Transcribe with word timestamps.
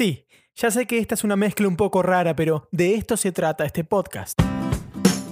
Sí, 0.00 0.24
ya 0.56 0.70
sé 0.70 0.86
que 0.86 0.96
esta 0.96 1.14
es 1.14 1.24
una 1.24 1.36
mezcla 1.36 1.68
un 1.68 1.76
poco 1.76 2.02
rara, 2.02 2.34
pero 2.34 2.66
de 2.72 2.94
esto 2.94 3.18
se 3.18 3.32
trata 3.32 3.66
este 3.66 3.84
podcast. 3.84 4.40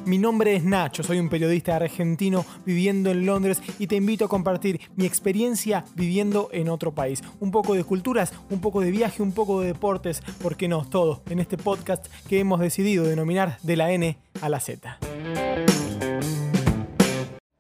Mi 0.05 0.18
nombre 0.18 0.57
es 0.57 0.62
Nacho, 0.62 1.03
soy 1.03 1.18
un 1.18 1.30
periodista 1.30 1.75
argentino 1.77 2.45
viviendo 2.67 3.11
en 3.11 3.25
Londres 3.25 3.62
y 3.79 3.86
te 3.86 3.96
invito 3.96 4.27
a 4.27 4.29
compartir 4.29 4.79
mi 4.95 5.07
experiencia 5.07 5.86
viviendo 5.95 6.50
en 6.53 6.68
otro 6.68 6.93
país. 6.93 7.23
Un 7.41 7.50
poco 7.50 7.73
de 7.73 7.85
culturas, 7.85 8.35
un 8.50 8.61
poco 8.61 8.82
de 8.82 8.91
viaje, 8.91 9.23
un 9.23 9.32
poco 9.32 9.62
de 9.62 9.68
deportes, 9.68 10.21
¿por 10.43 10.59
qué 10.59 10.69
no? 10.69 10.87
Todo 10.87 11.23
en 11.30 11.39
este 11.39 11.57
podcast 11.57 12.07
que 12.29 12.39
hemos 12.39 12.61
decidido 12.61 13.05
denominar 13.05 13.57
de 13.62 13.77
la 13.77 13.91
N 13.91 14.19
a 14.43 14.50
la 14.50 14.61
Z. 14.61 14.99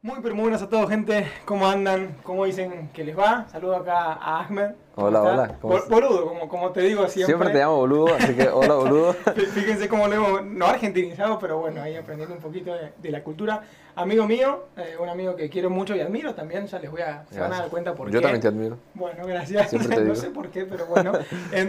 Muy 0.08 0.20
pero 0.22 0.34
muy 0.34 0.44
buenas 0.44 0.62
a 0.62 0.70
todos 0.70 0.88
gente, 0.88 1.30
¿cómo 1.44 1.68
andan? 1.68 2.16
¿Cómo 2.22 2.46
dicen 2.46 2.88
que 2.94 3.04
les 3.04 3.16
va? 3.16 3.46
Saludo 3.52 3.76
acá 3.76 4.14
a 4.14 4.40
Ahmed. 4.40 4.70
Hola, 4.94 5.20
hola. 5.20 5.58
boludo, 5.60 6.26
como, 6.26 6.48
como 6.48 6.70
te 6.70 6.80
digo 6.80 7.06
siempre. 7.08 7.26
Siempre 7.26 7.50
te 7.50 7.58
llamo 7.58 7.76
boludo, 7.76 8.14
así 8.14 8.32
que 8.34 8.48
hola 8.48 8.72
boludo. 8.72 9.12
Fíjense 9.54 9.86
cómo 9.86 10.08
lo 10.08 10.14
hemos, 10.14 10.46
no 10.46 10.64
argentinizado, 10.64 11.38
pero 11.38 11.58
bueno, 11.58 11.82
ahí 11.82 11.94
aprendiendo 11.94 12.34
un 12.34 12.40
poquito 12.40 12.72
de, 12.72 13.10
la 13.10 13.22
cultura. 13.22 13.60
Amigo 13.98 14.28
mío, 14.28 14.66
eh, 14.76 14.96
un 15.00 15.08
amigo 15.08 15.34
que 15.34 15.50
quiero 15.50 15.70
mucho 15.70 15.96
y 15.96 16.00
admiro 16.00 16.32
también, 16.32 16.68
ya 16.68 16.78
les 16.78 16.88
voy 16.88 17.00
a, 17.00 17.24
se 17.28 17.40
van 17.40 17.52
a 17.52 17.58
dar 17.58 17.68
cuenta 17.68 17.96
por 17.96 18.06
qué. 18.06 18.14
Yo 18.14 18.20
también 18.20 18.40
te 18.40 18.46
admiro. 18.46 18.78
Bueno, 18.94 19.26
gracias. 19.26 19.72
no 20.04 20.14
sé 20.14 20.30
por 20.30 20.50
qué, 20.50 20.66
pero 20.66 20.86
bueno. 20.86 21.12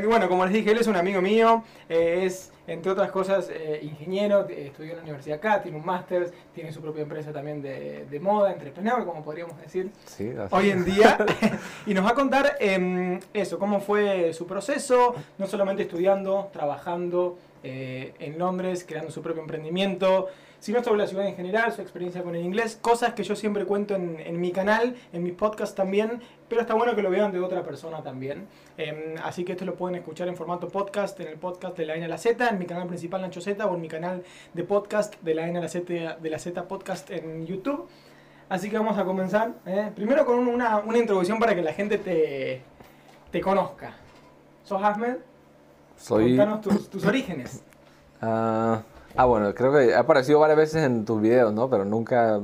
bueno, 0.07 0.29
como 0.29 0.45
les 0.45 0.53
dije, 0.53 0.69
él 0.69 0.77
es 0.77 0.85
un 0.85 0.95
amigo 0.95 1.23
mío, 1.23 1.63
eh, 1.89 2.21
es 2.25 2.51
entre 2.67 2.91
otras 2.91 3.09
cosas, 3.09 3.49
eh, 3.51 3.79
ingeniero, 3.81 4.47
estudió 4.47 4.91
en 4.91 4.97
la 4.97 5.03
universidad 5.03 5.39
acá, 5.39 5.59
tiene 5.59 5.79
un 5.79 5.85
máster, 5.85 6.31
tiene 6.53 6.71
su 6.71 6.81
propia 6.81 7.01
empresa 7.01 7.33
también 7.33 7.63
de, 7.63 8.05
de 8.05 8.19
moda, 8.19 8.53
entrepreneur, 8.53 9.03
como 9.05 9.23
podríamos 9.23 9.59
decir 9.59 9.89
hoy 10.51 10.69
en 10.69 10.85
día. 10.85 11.17
y 11.87 11.95
nos 11.95 12.05
va 12.05 12.11
a 12.11 12.13
contar 12.13 12.57
em, 12.59 13.19
eso, 13.33 13.57
cómo 13.57 13.79
fue 13.79 14.33
su 14.33 14.45
proceso, 14.45 15.15
no 15.39 15.47
solamente 15.47 15.81
estudiando, 15.81 16.49
trabajando 16.53 17.39
en 17.61 18.39
Londres, 18.39 18.85
creando 18.87 19.11
su 19.11 19.21
propio 19.21 19.41
emprendimiento, 19.41 20.29
sino 20.59 20.83
sobre 20.83 20.99
la 20.99 21.07
ciudad 21.07 21.25
en 21.25 21.35
general, 21.35 21.71
su 21.71 21.81
experiencia 21.81 22.21
con 22.21 22.35
el 22.35 22.43
inglés, 22.43 22.77
cosas 22.81 23.13
que 23.13 23.23
yo 23.23 23.35
siempre 23.35 23.65
cuento 23.65 23.95
en, 23.95 24.41
mi 24.41 24.51
canal, 24.51 24.95
en 25.13 25.23
mis 25.23 25.33
podcasts 25.33 25.75
también, 25.75 26.21
pero 26.47 26.61
está 26.61 26.73
bueno 26.73 26.95
que 26.95 27.01
lo 27.01 27.09
vean 27.09 27.31
de 27.31 27.39
otra 27.39 27.63
persona 27.63 28.03
también. 28.03 28.47
Em, 28.77 29.15
así 29.23 29.45
que 29.45 29.53
esto 29.53 29.65
lo 29.65 29.75
pueden 29.75 29.95
escuchar 29.95 30.27
en 30.27 30.35
formato 30.35 30.67
podcast, 30.67 31.19
en 31.19 31.27
el 31.27 31.37
podcast 31.37 31.77
de 31.77 31.85
la 31.85 31.95
N 31.95 32.05
a 32.05 32.07
la 32.07 32.17
Z, 32.17 32.49
en 32.49 32.59
mi 32.59 32.65
canal 32.65 32.87
principal 32.87 33.21
Nacho 33.21 33.41
Z 33.41 33.65
o 33.65 33.75
en 33.75 33.81
mi 33.81 33.87
canal 33.87 34.23
de 34.53 34.63
podcast 34.63 35.15
de 35.21 35.33
la 35.33 35.47
N 35.47 35.57
a 35.57 35.61
la 35.61 35.69
Z, 35.69 36.17
de 36.19 36.29
la 36.29 36.39
Z 36.39 36.67
Podcast 36.67 37.09
en 37.11 37.45
YouTube. 37.45 37.87
Así 38.49 38.69
que 38.69 38.77
vamos 38.77 38.97
a 38.97 39.05
comenzar. 39.05 39.53
¿eh? 39.65 39.91
Primero 39.95 40.25
con 40.25 40.39
una, 40.39 40.83
introducción 40.95 41.39
para 41.39 41.55
que 41.55 41.61
la 41.61 41.71
gente 41.71 41.99
te, 41.99 42.61
te 43.31 43.41
conozca. 43.41 43.93
¿Sos 44.63 44.81
Ahmed? 44.81 45.17
Soy... 45.95 46.35
Contanos 46.35 46.89
tus, 46.89 47.05
orígenes. 47.05 47.63
Ah... 48.21 48.81
Ah, 49.15 49.25
bueno, 49.25 49.53
creo 49.53 49.73
que 49.73 49.93
ha 49.93 49.99
aparecido 49.99 50.39
varias 50.39 50.57
veces 50.57 50.83
en 50.83 51.05
tus 51.05 51.21
videos, 51.21 51.53
¿no? 51.53 51.69
Pero 51.69 51.85
nunca, 51.85 52.39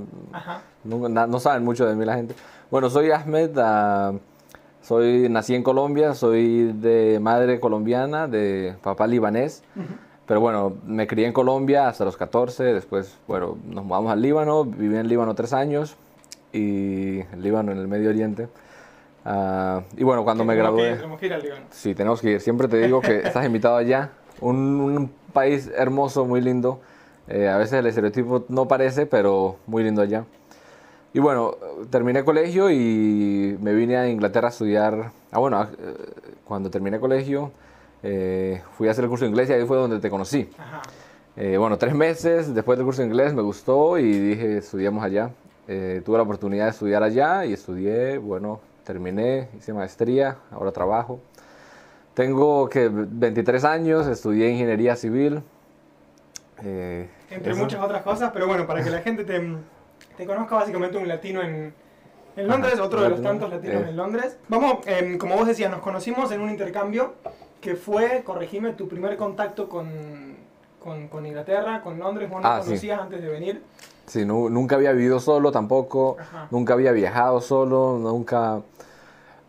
nunca 0.84 1.28
no 1.28 1.40
saben 1.40 1.64
mucho 1.64 1.86
de 1.86 1.96
mí 1.96 2.06
la 2.06 2.16
gente. 2.16 2.36
Bueno, 2.72 2.90
soy 2.90 3.12
Ahmed, 3.12 3.52
ah, 3.58 4.14
soy, 4.82 5.30
nací 5.30 5.56
en 5.56 5.64
Colombia, 5.64 6.14
soy 6.14 6.74
de 6.74 7.20
madre 7.22 7.60
colombiana, 7.60 8.28
de 8.28 8.76
papá 8.82 9.08
libanés. 9.08 9.64
Pero 10.26 10.40
bueno, 10.40 10.74
me 10.86 11.06
crié 11.06 11.28
en 11.28 11.34
Colombia 11.34 11.88
hasta 11.88 12.04
los 12.04 12.18
14, 12.18 12.64
después, 12.74 13.16
bueno, 13.28 13.58
nos 13.68 13.86
mudamos 13.86 14.12
al 14.12 14.22
Líbano, 14.24 14.66
viví 14.66 14.98
en 14.98 15.08
Líbano 15.08 15.36
tres 15.36 15.54
años, 15.54 15.98
y 16.52 17.20
el 17.20 17.42
Líbano 17.44 17.72
en 17.72 17.78
el 17.78 17.88
Medio 17.88 18.10
Oriente. 18.10 18.48
Ah, 19.24 19.82
y 19.96 20.04
bueno, 20.04 20.24
cuando 20.24 20.44
me 20.44 20.56
gradué... 20.56 20.96
tenemos 20.96 21.20
que 21.20 21.28
ir 21.28 21.34
al 21.34 21.44
Líbano. 21.44 21.66
Sí, 21.70 21.94
tenemos 21.94 22.22
que 22.22 22.32
ir. 22.32 22.42
Siempre 22.42 22.68
te 22.68 22.78
digo 22.78 23.02
que 23.02 23.18
estás 23.24 23.46
invitado 23.46 23.76
allá. 23.76 24.10
un 24.42 25.12
país 25.36 25.70
hermoso, 25.76 26.26
muy 26.26 26.42
lindo. 26.42 26.80
Eh, 27.28 27.48
a 27.48 27.58
veces 27.58 27.74
el 27.74 27.86
estereotipo 27.86 28.46
no 28.50 28.68
parece, 28.68 29.06
pero 29.06 29.58
muy 29.68 29.84
lindo 29.84 30.02
allá. 30.02 30.26
Y 31.14 31.20
bueno, 31.20 31.56
terminé 31.92 32.24
colegio 32.24 32.72
y 32.72 33.58
me 33.62 33.74
vine 33.74 33.98
a 33.98 34.10
Inglaterra 34.10 34.48
a 34.48 34.52
estudiar. 34.52 35.12
Ah, 35.32 35.40
bueno, 35.40 35.62
eh, 35.62 35.68
cuando 36.46 36.70
terminé 36.72 37.00
colegio 37.00 37.52
eh, 38.02 38.62
fui 38.78 38.88
a 38.88 38.92
hacer 38.92 39.04
el 39.04 39.10
curso 39.10 39.26
de 39.26 39.30
inglés 39.30 39.50
y 39.50 39.54
ahí 39.54 39.66
fue 39.66 39.78
donde 39.78 40.00
te 40.00 40.10
conocí. 40.10 40.50
bueno, 41.36 41.78
tres 41.78 41.94
meses 41.94 42.56
después 42.56 42.78
del 42.78 42.86
curso 42.86 43.02
de 43.02 43.08
inglés 43.10 43.34
me 43.34 43.42
gustó 43.42 43.98
y 43.98 44.12
dije, 44.12 44.58
estudiamos 44.58 45.04
allá. 45.04 45.32
tuve 45.68 46.18
la 46.18 46.24
oportunidad 46.24 46.66
de 46.66 46.72
estudiar 46.72 47.04
allá 47.04 47.46
y 47.46 47.54
estudié, 47.54 48.18
bueno, 48.18 48.62
terminé, 48.86 49.50
hice 49.58 49.74
maestría, 49.74 50.38
ahora 50.52 50.72
trabajo. 50.72 51.20
Tengo 52.16 52.70
que 52.70 52.90
23 52.90 53.66
años, 53.66 54.08
estudié 54.08 54.50
ingeniería 54.50 54.96
civil. 54.96 55.44
Eh, 56.64 57.10
Entre 57.30 57.54
muchas 57.54 57.84
otras 57.84 58.04
cosas, 58.04 58.32
pero 58.34 58.48
bueno, 58.48 58.66
para 58.66 58.82
que 58.82 58.90
la 58.90 59.00
gente 59.00 59.26
te, 59.26 60.26
conozca, 60.26 60.56
básicamente 60.56 60.98
un 60.98 61.10
latino 61.10 61.42
en, 61.42 61.74
Londres, 62.38 62.80
otro 62.80 63.02
de 63.02 63.10
los 63.10 63.22
tantos 63.22 63.50
latinos 63.50 63.84
eh. 63.84 63.90
en 63.90 63.98
Londres. 63.98 64.38
Vamos, 64.48 64.78
em, 64.86 65.18
como 65.18 65.36
vos 65.36 65.46
decías, 65.46 65.70
nos 65.70 65.82
conocimos 65.82 66.32
en 66.32 66.40
un 66.40 66.50
intercambio 66.50 67.16
que 67.60 67.76
fue, 67.76 68.24
corregime, 68.24 68.72
tu 68.72 68.88
primer 68.88 69.18
contacto 69.18 69.68
con, 69.68 69.90
con, 71.10 71.26
Inglaterra, 71.26 71.82
con 71.82 72.00
Londres, 72.00 72.30
vos 72.30 72.42
no 72.42 72.48
ah, 72.48 72.62
conocías 72.64 73.02
antes 73.02 73.22
de 73.22 73.28
venir. 73.28 73.62
Sí, 74.06 74.24
nunca 74.24 74.76
había 74.76 74.94
vivido 74.94 75.20
solo 75.20 75.52
tampoco, 75.52 76.16
nunca 76.50 76.76
había 76.76 76.94
viajado 76.94 77.42
solo, 77.42 77.98
nunca 78.00 78.62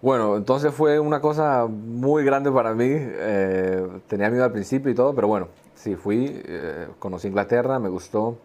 bueno, 0.02 0.36
entonces 0.36 0.74
fue 0.74 1.00
una 1.00 1.20
cosa 1.20 1.66
muy 1.66 2.22
grande 2.24 2.52
para 2.52 2.74
mí. 2.74 2.86
Eh, 2.90 3.86
tenía 4.06 4.28
miedo 4.28 4.44
al 4.44 4.52
principio 4.52 4.90
y 4.90 4.94
todo, 4.94 5.14
pero 5.14 5.26
bueno, 5.26 5.48
sí, 5.74 5.96
fui, 5.96 6.42
eh, 6.44 6.88
conocí 6.98 7.28
Inglaterra, 7.28 7.78
me 7.78 7.88
gustó, 7.88 8.36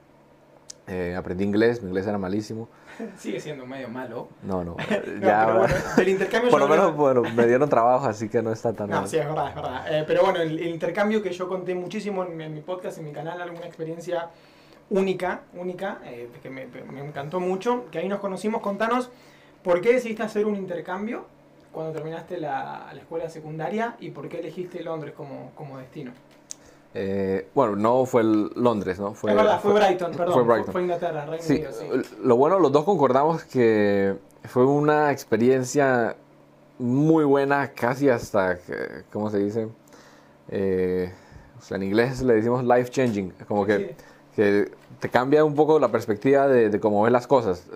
eh, 0.88 1.14
aprendí 1.16 1.44
inglés, 1.44 1.82
mi 1.82 1.90
inglés 1.90 2.08
era 2.08 2.18
malísimo. 2.18 2.70
Sigue 3.18 3.42
siendo 3.42 3.66
medio 3.66 3.90
malo. 3.90 4.30
No, 4.44 4.64
no. 4.64 4.78
ya, 5.22 5.68
el 5.98 6.10
intercambio 6.10 6.52
Por 6.52 6.62
lo 6.62 6.70
menos, 6.70 6.96
bueno, 6.96 7.22
me 7.36 7.46
dieron 7.46 7.70
trabajo, 7.70 8.06
así 8.06 8.30
que 8.30 8.42
no 8.42 8.54
está 8.54 8.72
tan 8.72 8.90
No, 8.90 9.06
sí, 9.06 9.18
es 9.18 9.26
verdad, 9.26 9.50
es 9.50 9.56
verdad. 9.56 10.04
pero 10.08 10.24
bueno, 10.24 10.40
el, 10.40 10.66
intercambio 10.66 11.22
que 11.22 11.32
yo 11.32 11.50
conté 11.50 11.76
muchísimo 11.76 12.24
en, 12.24 12.54
mi 12.54 12.62
podcast, 12.62 12.98
en 12.98 13.06
mi 13.06 13.12
canal, 13.12 13.42
alguna 13.42 13.66
experiencia 13.66 14.30
única, 14.90 15.42
única, 15.54 16.00
que 16.42 16.50
me, 16.50 16.66
me 16.66 17.06
encantó 17.06 17.42
mucho, 17.42 17.86
que 17.92 18.00
ahí 18.00 18.08
nos 18.08 18.20
conocimos. 18.20 18.62
Contanos, 18.62 19.10
¿por 19.64 19.82
qué 19.82 19.94
decidiste 19.94 20.24
hacer 20.24 20.46
un 20.46 20.56
intercambio? 20.56 21.26
Cuando 21.72 21.94
terminaste 21.94 22.40
la, 22.40 22.90
la, 22.94 23.00
escuela 23.00 23.30
secundaria 23.30 23.96
y 24.00 24.12
por 24.12 24.28
qué 24.28 24.40
elegiste 24.40 24.84
Londres 24.84 25.14
como, 25.16 25.52
como 25.56 25.78
destino? 25.78 26.12
Eh, 26.94 27.48
bueno, 27.56 27.76
no 27.78 28.06
fue 28.06 28.24
Londres, 28.24 29.00
¿no? 29.00 29.14
Fue, 29.14 29.32
es 29.32 29.38
verdad, 29.38 29.62
fue, 29.62 29.74
Brighton, 29.74 30.12
perdón. 30.12 30.34
Fue, 30.34 30.44
Brighton. 30.44 30.72
fue 30.74 30.82
Inglaterra, 30.82 31.26
Reino 31.26 31.44
sí, 31.44 31.54
Unido, 31.54 31.72
sí. 31.72 32.16
Lo 32.22 32.36
bueno, 32.36 32.60
los 32.60 32.72
dos 32.72 32.84
concordamos 32.84 33.46
que 33.46 34.18
fue 34.44 34.66
una 34.66 35.12
experiencia 35.12 36.18
muy 36.80 37.24
buena, 37.24 37.72
casi 37.72 38.10
hasta, 38.10 38.58
¿cómo 39.14 39.30
se 39.30 39.38
dice? 39.38 39.70
Eh, 40.50 41.14
o 41.58 41.62
sea, 41.62 41.78
en 41.78 41.84
inglés 41.84 42.22
le 42.22 42.34
decimos 42.34 42.66
life 42.66 42.90
changing, 42.90 43.32
como 43.48 43.66
que, 43.66 43.96
que 44.36 44.72
te 45.00 45.10
cambia 45.10 45.46
un 45.46 45.56
poco 45.56 45.80
la 45.80 45.90
perspectiva 45.90 46.48
de, 46.48 46.70
de 46.70 46.80
cómo 46.82 47.04
ves 47.04 47.14
las 47.14 47.28
cosas. 47.28 47.68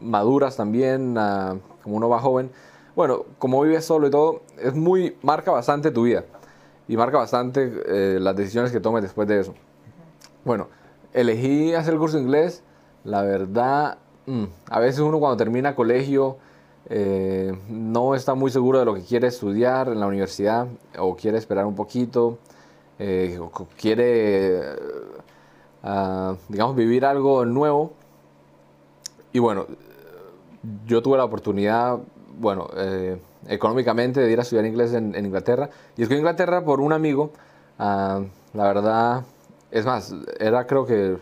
Maduras 0.00 0.56
también, 0.56 1.18
uh, 1.18 1.58
como 1.82 1.96
uno 1.96 2.08
va 2.08 2.18
joven 2.20 2.50
bueno, 2.94 3.24
como 3.38 3.62
vives 3.62 3.84
solo 3.84 4.08
y 4.08 4.10
todo, 4.10 4.42
es 4.58 4.74
muy, 4.74 5.16
marca 5.22 5.50
bastante 5.50 5.90
tu 5.90 6.02
vida 6.02 6.24
y 6.88 6.96
marca 6.96 7.18
bastante 7.18 7.72
eh, 7.86 8.18
las 8.20 8.36
decisiones 8.36 8.72
que 8.72 8.80
tomes 8.80 9.02
después 9.02 9.26
de 9.28 9.40
eso. 9.40 9.54
Bueno, 10.44 10.68
elegí 11.12 11.74
hacer 11.74 11.94
el 11.94 12.00
curso 12.00 12.16
de 12.16 12.24
inglés, 12.24 12.62
la 13.04 13.22
verdad, 13.22 13.98
mm, 14.26 14.44
a 14.68 14.80
veces 14.80 15.00
uno 15.00 15.18
cuando 15.18 15.36
termina 15.36 15.74
colegio 15.74 16.36
eh, 16.90 17.56
no 17.68 18.14
está 18.14 18.34
muy 18.34 18.50
seguro 18.50 18.78
de 18.78 18.84
lo 18.84 18.94
que 18.94 19.02
quiere 19.02 19.28
estudiar 19.28 19.88
en 19.88 20.00
la 20.00 20.06
universidad 20.06 20.66
o 20.98 21.16
quiere 21.16 21.38
esperar 21.38 21.64
un 21.64 21.74
poquito, 21.74 22.38
eh, 22.98 23.38
o 23.40 23.50
quiere, 23.80 24.60
ah, 25.82 26.34
digamos, 26.48 26.76
vivir 26.76 27.04
algo 27.04 27.44
nuevo. 27.44 27.92
Y 29.32 29.38
bueno, 29.38 29.66
yo 30.86 31.02
tuve 31.02 31.16
la 31.16 31.24
oportunidad 31.24 31.98
bueno, 32.42 32.68
eh, 32.76 33.18
económicamente 33.46 34.20
de 34.20 34.30
ir 34.30 34.38
a 34.40 34.42
estudiar 34.42 34.66
inglés 34.66 34.92
en, 34.92 35.14
Inglaterra. 35.14 35.70
Y 35.96 36.02
escogí 36.02 36.18
Inglaterra 36.18 36.64
por 36.64 36.80
un 36.80 36.92
amigo. 36.92 37.32
Ah, 37.78 38.20
la 38.52 38.64
verdad, 38.64 39.22
es 39.70 39.86
más, 39.86 40.12
era 40.40 40.66
creo 40.66 40.84
que, 40.84 41.18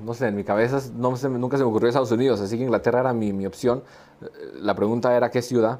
no 0.00 0.12
sé, 0.12 0.26
en 0.26 0.34
mi 0.34 0.42
cabeza 0.42 0.80
no 0.96 1.14
nunca 1.38 1.56
se 1.56 1.62
me 1.62 1.70
ocurrió 1.70 1.88
Estados 1.88 2.10
Unidos, 2.10 2.40
así 2.40 2.58
que 2.58 2.64
Inglaterra 2.64 3.00
era 3.00 3.12
mi, 3.12 3.32
mi 3.32 3.46
opción. 3.46 3.84
La 4.60 4.74
pregunta 4.74 5.16
era 5.16 5.30
qué 5.30 5.40
ciudad. 5.40 5.78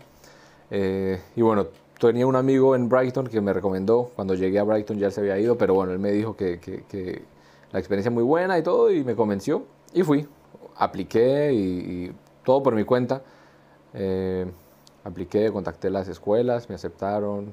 Eh, 0.71 1.21
y 1.35 1.43
bueno, 1.43 1.67
tenía 1.99 2.27
un 2.29 2.37
amigo 2.37 2.77
en 2.77 2.89
Brighton 2.89 3.27
que 3.27 3.41
me 3.41 3.53
recomendó. 3.53 4.13
Cuando 4.15 4.35
llegué 4.35 4.61
a 4.61 4.63
Brighton 4.63 4.99
ya 4.99 5.11
se 5.11 5.21
había 5.21 5.37
ido, 5.37 5.59
pero 5.59 5.75
bueno, 5.75 5.93
él 5.93 5.99
me 5.99 6.13
dijo 6.13 6.37
que, 6.37 7.23
la 7.73 7.79
experiencia 7.81 8.11
muy 8.11 8.23
buena 8.23 8.57
y 8.57 8.63
todo, 8.63 8.93
y 8.93 9.03
me 9.03 9.17
convenció. 9.17 9.65
Y 9.93 10.05
fui, 10.05 10.29
apliqué 10.77 11.53
y 11.53 12.13
todo 12.45 12.63
por 12.63 12.77
mi 12.77 12.85
cuenta. 12.85 13.23
Eh, 13.95 14.47
apliqué, 15.05 15.51
contacté 15.53 15.91
las 15.91 16.09
escuelas, 16.09 16.69
me 16.69 16.75
aceptaron. 16.75 17.53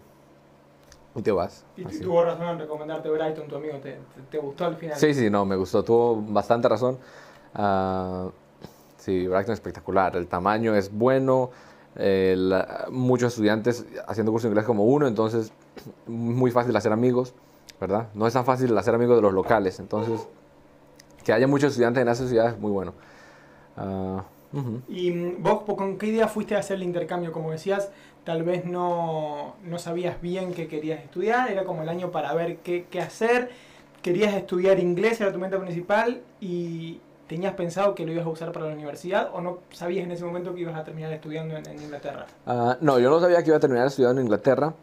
Y 1.15 1.21
te 1.21 1.31
vas. 1.31 1.65
Y 1.75 1.83
tuvo 1.99 2.23
razón 2.23 2.47
en 2.49 2.59
recomendarte 2.59 3.09
Brighton, 3.09 3.47
tu 3.47 3.55
amigo, 3.55 3.77
¿te, 3.77 3.97
te, 4.29 4.37
gustó 4.37 4.65
al 4.65 4.75
final? 4.75 4.97
Sí, 4.97 5.15
sí, 5.15 5.29
no, 5.31 5.45
me 5.45 5.55
gustó, 5.55 5.83
tuvo 5.83 6.21
bastante 6.21 6.69
razón. 6.69 6.99
Uh, 7.57 8.29
sí, 8.97 9.27
Brighton 9.27 9.53
es 9.53 9.59
espectacular, 9.59 10.15
el 10.15 10.27
tamaño 10.27 10.75
es 10.75 10.93
bueno, 10.93 11.49
eh, 11.95 12.37
muchos 12.91 13.33
estudiantes 13.33 13.83
haciendo 14.07 14.31
curso 14.31 14.47
de 14.47 14.51
inglés 14.51 14.65
como 14.65 14.85
uno, 14.85 15.07
entonces 15.07 15.51
muy 16.05 16.51
fácil 16.51 16.75
hacer 16.75 16.91
amigos, 16.91 17.33
¿verdad? 17.81 18.09
No 18.13 18.27
es 18.27 18.33
tan 18.33 18.45
fácil 18.45 18.77
hacer 18.77 18.93
amigos 18.93 19.15
de 19.15 19.23
los 19.23 19.33
locales, 19.33 19.79
entonces 19.79 20.27
que 21.23 21.33
haya 21.33 21.47
muchos 21.47 21.71
estudiantes 21.71 22.01
en 22.01 22.09
esa 22.09 22.27
ciudad 22.27 22.49
es 22.49 22.59
muy 22.59 22.71
bueno. 22.71 22.93
Uh, 23.75 24.21
¿Y 24.87 25.11
mm, 25.11 25.43
vos 25.43 25.63
con 25.63 25.97
qué 25.97 26.07
idea 26.07 26.27
fuiste 26.27 26.55
a 26.55 26.59
hacer 26.59 26.77
el 26.77 26.83
intercambio? 26.83 27.31
Como 27.31 27.51
decías, 27.51 27.89
tal 28.23 28.43
vez 28.43 28.65
no, 28.65 29.55
no 29.63 29.79
sabías 29.79 30.21
bien 30.21 30.53
qué 30.53 30.67
querías 30.67 31.03
estudiar, 31.03 31.51
era 31.51 31.63
como 31.63 31.83
el 31.83 31.89
año 31.89 32.11
para 32.11 32.33
ver 32.33 32.57
qué, 32.57 32.85
qué 32.89 33.01
hacer. 33.01 33.49
Querías 34.01 34.33
estudiar 34.33 34.79
inglés, 34.79 35.19
era 35.19 35.33
tu 35.33 35.39
meta 35.39 35.59
principal, 35.59 36.21
y 36.39 36.99
tenías 37.27 37.53
pensado 37.55 37.93
que 37.93 38.05
lo 38.05 38.13
ibas 38.13 38.25
a 38.25 38.29
usar 38.29 38.51
para 38.51 38.67
la 38.67 38.73
universidad 38.73 39.29
o 39.33 39.41
no 39.41 39.59
sabías 39.71 40.05
en 40.05 40.11
ese 40.11 40.23
momento 40.23 40.55
que 40.55 40.61
ibas 40.61 40.75
a 40.75 40.83
terminar 40.83 41.11
estudiando 41.11 41.57
en, 41.57 41.81
Inglaterra? 41.81 42.25
Uh, 42.45 42.73
no, 42.79 42.99
yo 42.99 43.09
no 43.09 43.19
sabía 43.19 43.43
que 43.43 43.49
iba 43.49 43.57
a 43.57 43.59
terminar 43.59 43.87
estudiando 43.87 44.21
en 44.21 44.27
Inglaterra. 44.27 44.73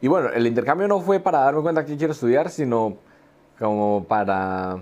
Y 0.00 0.08
bueno, 0.08 0.28
el 0.30 0.46
intercambio 0.46 0.88
no 0.88 1.00
fue 1.00 1.20
para 1.20 1.40
darme 1.40 1.62
cuenta 1.62 1.84
que 1.84 1.96
quiero 1.96 2.12
estudiar, 2.12 2.50
sino 2.50 2.96
como 3.58 4.04
para... 4.04 4.78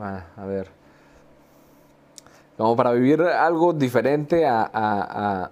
Ah, 0.00 0.24
a 0.36 0.44
ver 0.46 0.77
como 2.58 2.74
para 2.74 2.90
vivir 2.90 3.22
algo 3.22 3.72
diferente 3.72 4.44
a, 4.44 5.50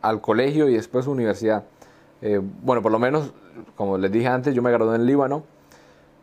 al 0.00 0.20
colegio 0.22 0.68
y 0.68 0.74
después 0.74 1.06
universidad. 1.06 1.64
Eh, 2.22 2.40
bueno, 2.42 2.80
por 2.82 2.90
lo 2.90 2.98
menos, 2.98 3.32
como 3.76 3.98
les 3.98 4.10
dije 4.10 4.26
antes, 4.26 4.54
yo 4.54 4.62
me 4.62 4.72
gradué 4.72 4.96
en 4.96 5.04
Líbano. 5.04 5.44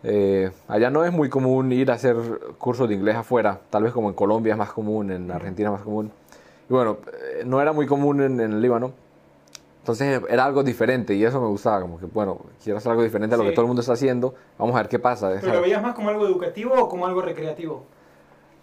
Eh, 0.04 0.52
allá 0.68 0.90
no 0.90 1.06
es 1.06 1.12
muy 1.12 1.30
común 1.30 1.72
ir 1.72 1.92
a 1.92 1.94
hacer 1.94 2.16
cursos 2.58 2.90
de 2.90 2.96
inglés 2.96 3.16
afuera, 3.16 3.60
tal 3.70 3.84
vez 3.84 3.94
como 3.94 4.10
en 4.10 4.16
Colombia 4.16 4.54
es 4.54 4.58
más 4.58 4.72
común, 4.72 5.12
en 5.12 5.30
Argentina 5.30 5.70
es 5.70 5.74
más 5.74 5.84
común. 5.84 6.12
Y 6.68 6.74
bueno, 6.74 6.98
eh, 7.08 7.44
no 7.46 7.62
era 7.62 7.72
muy 7.72 7.86
común 7.86 8.22
en, 8.22 8.40
el 8.40 8.62
Líbano. 8.62 8.92
Entonces 9.82 10.20
era 10.28 10.46
algo 10.46 10.64
diferente 10.64 11.14
y 11.14 11.24
eso 11.24 11.40
me 11.40 11.48
gustaba, 11.48 11.82
como 11.82 12.00
que 12.00 12.08
bueno, 12.08 12.40
quiero 12.64 12.80
hacer 12.80 12.90
algo 12.90 13.04
diferente 13.04 13.36
a 13.36 13.38
lo 13.38 13.44
que 13.44 13.52
todo 13.52 13.62
el 13.62 13.68
mundo 13.68 13.82
está 13.82 13.94
haciendo, 13.94 14.34
vamos 14.58 14.74
a 14.76 14.80
ver 14.80 14.90
qué 14.90 14.98
pasa. 14.98 15.32
¿Pero 15.40 15.54
lo 15.54 15.62
veías 15.62 15.84
más 15.84 15.94
como 15.94 16.10
algo 16.10 16.26
educativo 16.26 16.74
o 16.74 16.90
como 16.90 17.06
algo 17.06 17.22
recreativo? 17.22 17.84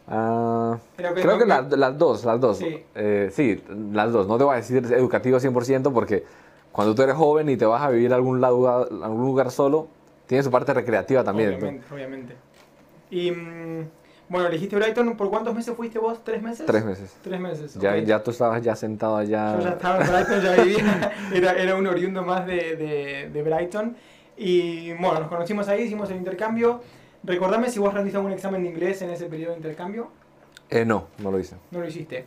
Ah, 0.08 0.78
creo 0.96 1.38
que, 1.38 1.46
las 1.46 1.98
dos, 1.98 2.24
las 2.24 2.40
dos. 2.40 2.60
Eh, 2.94 3.30
sí. 3.32 3.62
las 3.92 4.12
dos. 4.12 4.26
No 4.26 4.36
te 4.36 4.44
voy 4.44 4.54
a 4.54 4.56
decir 4.56 4.84
educativo 4.92 5.38
100% 5.38 5.92
porque 5.92 6.24
cuando 6.72 6.94
tú 6.94 7.02
eres 7.02 7.14
joven 7.14 7.48
y 7.48 7.56
te 7.56 7.64
vas 7.64 7.82
a 7.82 7.90
vivir 7.90 8.12
a 8.12 8.16
algún, 8.16 8.40
lado, 8.40 8.68
a 8.68 8.82
algún 8.82 9.24
lugar 9.24 9.50
solo, 9.50 9.88
tiene 10.26 10.42
su 10.42 10.50
parte 10.50 10.74
recreativa 10.74 11.22
también. 11.22 11.50
Obviamente, 11.50 11.86
obviamente. 11.92 12.36
Y 13.10 13.30
mm, 13.30 13.88
bueno, 14.28 14.48
elegiste 14.48 14.76
Brighton. 14.76 15.16
¿Por 15.16 15.30
cuántos 15.30 15.54
meses 15.54 15.74
fuiste 15.76 15.98
vos? 15.98 16.24
¿Tres 16.24 16.42
meses? 16.42 16.66
Tres 16.66 16.84
meses. 16.84 17.16
Tres 17.22 17.40
meses. 17.40 17.74
Ya, 17.74 17.96
ya 17.98 18.22
tú 18.22 18.30
estabas 18.30 18.62
ya 18.62 18.74
sentado 18.74 19.16
allá. 19.16 19.56
Yo 19.58 19.64
ya 19.64 19.70
estaba 19.70 20.04
en 20.04 20.10
Brighton, 20.10 20.42
ya 20.42 20.62
vivía. 20.62 21.12
Era, 21.32 21.52
era 21.52 21.76
un 21.76 21.86
oriundo 21.86 22.22
más 22.22 22.46
de, 22.46 22.76
de, 22.76 23.30
de 23.32 23.42
Brighton. 23.42 23.96
Y 24.36 24.92
bueno, 24.94 25.20
nos 25.20 25.28
conocimos 25.28 25.68
ahí, 25.68 25.82
hicimos 25.82 26.10
el 26.10 26.16
intercambio. 26.16 26.80
Recordame 27.24 27.70
si 27.70 27.78
vos 27.78 27.94
rendiste 27.94 28.16
algún 28.16 28.32
examen 28.32 28.62
de 28.62 28.70
inglés 28.70 29.00
en 29.02 29.10
ese 29.10 29.26
periodo 29.26 29.52
de 29.52 29.58
intercambio. 29.58 30.08
Eh, 30.68 30.84
no, 30.84 31.06
no 31.18 31.30
lo 31.30 31.38
hice. 31.38 31.56
No 31.70 31.80
lo 31.80 31.86
hiciste. 31.86 32.24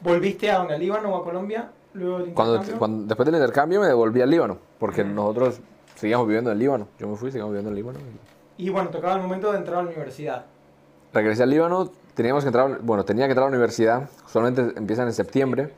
¿Volviste 0.00 0.50
a 0.50 0.58
donde, 0.58 0.74
al 0.74 0.80
Líbano 0.80 1.14
o 1.14 1.16
a 1.16 1.24
Colombia? 1.24 1.70
Luego 1.94 2.18
del 2.18 2.32
cuando, 2.34 2.60
cuando, 2.78 3.06
después 3.06 3.26
del 3.26 3.36
intercambio 3.36 3.80
me 3.80 3.86
devolví 3.86 4.20
al 4.20 4.30
Líbano, 4.30 4.58
porque 4.78 5.04
nosotros 5.04 5.60
seguíamos 5.94 6.26
viviendo 6.26 6.50
en 6.50 6.54
el 6.54 6.58
Líbano. 6.58 6.88
Yo 6.98 7.08
me 7.08 7.16
fui, 7.16 7.30
seguíamos 7.30 7.52
viviendo 7.52 7.70
en 7.70 7.76
el 7.76 7.82
Líbano. 7.82 7.98
Y 8.56 8.68
bueno, 8.70 8.90
tocaba 8.90 9.14
el 9.14 9.22
momento 9.22 9.52
de 9.52 9.58
entrar 9.58 9.78
a 9.78 9.82
la 9.82 9.88
universidad. 9.88 10.44
Regresé 11.12 11.44
al 11.44 11.50
Líbano, 11.50 11.90
teníamos 12.14 12.42
que 12.42 12.48
entrar, 12.48 12.80
bueno, 12.82 13.04
tenía 13.04 13.26
que 13.26 13.32
entrar 13.32 13.46
a 13.46 13.50
la 13.50 13.56
universidad, 13.56 14.08
usualmente 14.26 14.76
empiezan 14.76 15.06
en 15.06 15.12
septiembre, 15.12 15.70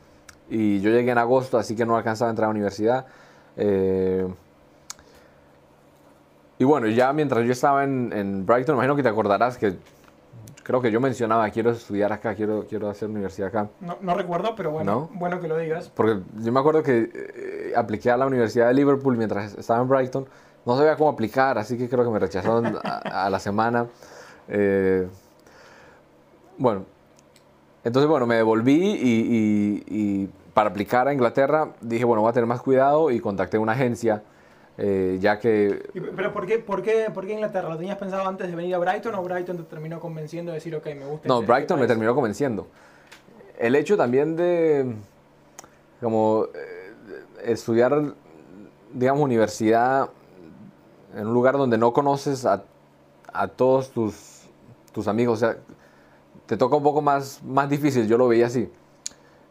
y 0.49 0.79
yo 0.79 0.89
llegué 0.89 1.11
en 1.11 1.17
agosto, 1.17 1.57
así 1.57 1.75
que 1.75 1.85
no 1.85 1.95
alcanzaba 1.95 2.29
a 2.29 2.31
entrar 2.31 2.45
a 2.45 2.47
la 2.49 2.51
universidad. 2.51 3.05
Eh, 3.55 4.27
y 6.59 6.63
bueno, 6.63 6.87
ya 6.87 7.13
mientras 7.13 7.45
yo 7.45 7.51
estaba 7.51 7.83
en, 7.83 8.11
en 8.13 8.45
Brighton, 8.45 8.75
imagino 8.75 8.95
que 8.95 9.03
te 9.03 9.09
acordarás 9.09 9.57
que 9.57 9.75
creo 10.67 10.81
que 10.81 10.91
yo 10.91 10.99
mencionaba, 10.99 11.49
quiero 11.49 11.71
estudiar 11.71 12.11
acá, 12.11 12.35
quiero, 12.35 12.65
quiero 12.67 12.89
hacer 12.89 13.07
universidad 13.07 13.47
acá. 13.47 13.69
No, 13.79 13.97
no 14.01 14.13
recuerdo, 14.15 14.53
pero 14.53 14.69
bueno, 14.69 15.09
bueno 15.13 15.39
que 15.39 15.47
lo 15.47 15.57
digas. 15.57 15.89
Porque 15.95 16.19
yo 16.41 16.51
me 16.51 16.59
acuerdo 16.59 16.83
que 16.83 17.09
eh, 17.13 17.73
apliqué 17.73 18.11
a 18.11 18.17
la 18.17 18.25
Universidad 18.25 18.67
de 18.67 18.73
Liverpool 18.73 19.15
mientras 19.15 19.55
estaba 19.55 19.81
en 19.81 19.87
Brighton. 19.87 20.25
No 20.65 20.75
sabía 20.75 20.97
cómo 20.97 21.09
aplicar, 21.09 21.57
así 21.57 21.77
que 21.77 21.87
creo 21.87 22.03
que 22.03 22.09
me 22.09 22.19
rechazaron 22.19 22.77
a, 22.83 23.29
la 23.29 23.39
semana. 23.39 23.87
Eh, 24.49 25.07
bueno, 26.57 26.83
entonces 27.85 28.09
bueno, 28.09 28.25
me 28.25 28.35
devolví 28.35 28.73
y, 28.73 29.83
y 29.87 30.29
para 30.53 30.71
aplicar 30.71 31.07
a 31.07 31.13
Inglaterra 31.13 31.69
dije, 31.79 32.03
bueno, 32.03 32.23
voy 32.23 32.29
a 32.29 32.33
tener 32.33 32.45
más 32.45 32.61
cuidado 32.61 33.09
y 33.09 33.21
contacté 33.21 33.57
una 33.57 33.71
agencia 33.71 34.21
eh, 34.77 35.17
ya 35.19 35.39
que... 35.39 35.89
¿Pero 35.93 36.33
por 36.33 36.45
qué, 36.45 36.59
por, 36.59 36.81
qué, 36.81 37.09
por 37.13 37.25
qué 37.25 37.33
Inglaterra? 37.33 37.69
¿Lo 37.69 37.77
tenías 37.77 37.97
pensado 37.97 38.27
antes 38.27 38.47
de 38.47 38.55
venir 38.55 38.75
a 38.75 38.77
Brighton 38.77 39.15
o 39.15 39.23
Brighton 39.23 39.57
te 39.57 39.63
terminó 39.63 39.99
convenciendo 39.99 40.51
de 40.51 40.57
decir, 40.57 40.75
ok, 40.75 40.85
me 40.87 41.05
gusta? 41.05 41.27
No, 41.27 41.39
este 41.39 41.51
Brighton 41.51 41.79
me 41.79 41.87
terminó 41.87 42.13
convenciendo. 42.13 42.67
El 43.57 43.75
hecho 43.75 43.97
también 43.97 44.35
de, 44.35 44.93
como, 45.99 46.45
eh, 46.53 46.93
estudiar, 47.43 48.13
digamos, 48.93 49.23
universidad 49.23 50.09
en 51.15 51.27
un 51.27 51.33
lugar 51.33 51.57
donde 51.57 51.77
no 51.77 51.93
conoces 51.93 52.45
a, 52.45 52.63
a 53.33 53.47
todos 53.47 53.89
tus, 53.89 54.43
tus 54.91 55.07
amigos, 55.07 55.41
o 55.41 55.45
sea, 55.45 55.57
te 56.45 56.55
toca 56.57 56.75
un 56.75 56.83
poco 56.83 57.01
más, 57.01 57.41
más 57.43 57.69
difícil, 57.69 58.07
yo 58.07 58.17
lo 58.17 58.27
veía 58.27 58.47
así. 58.47 58.69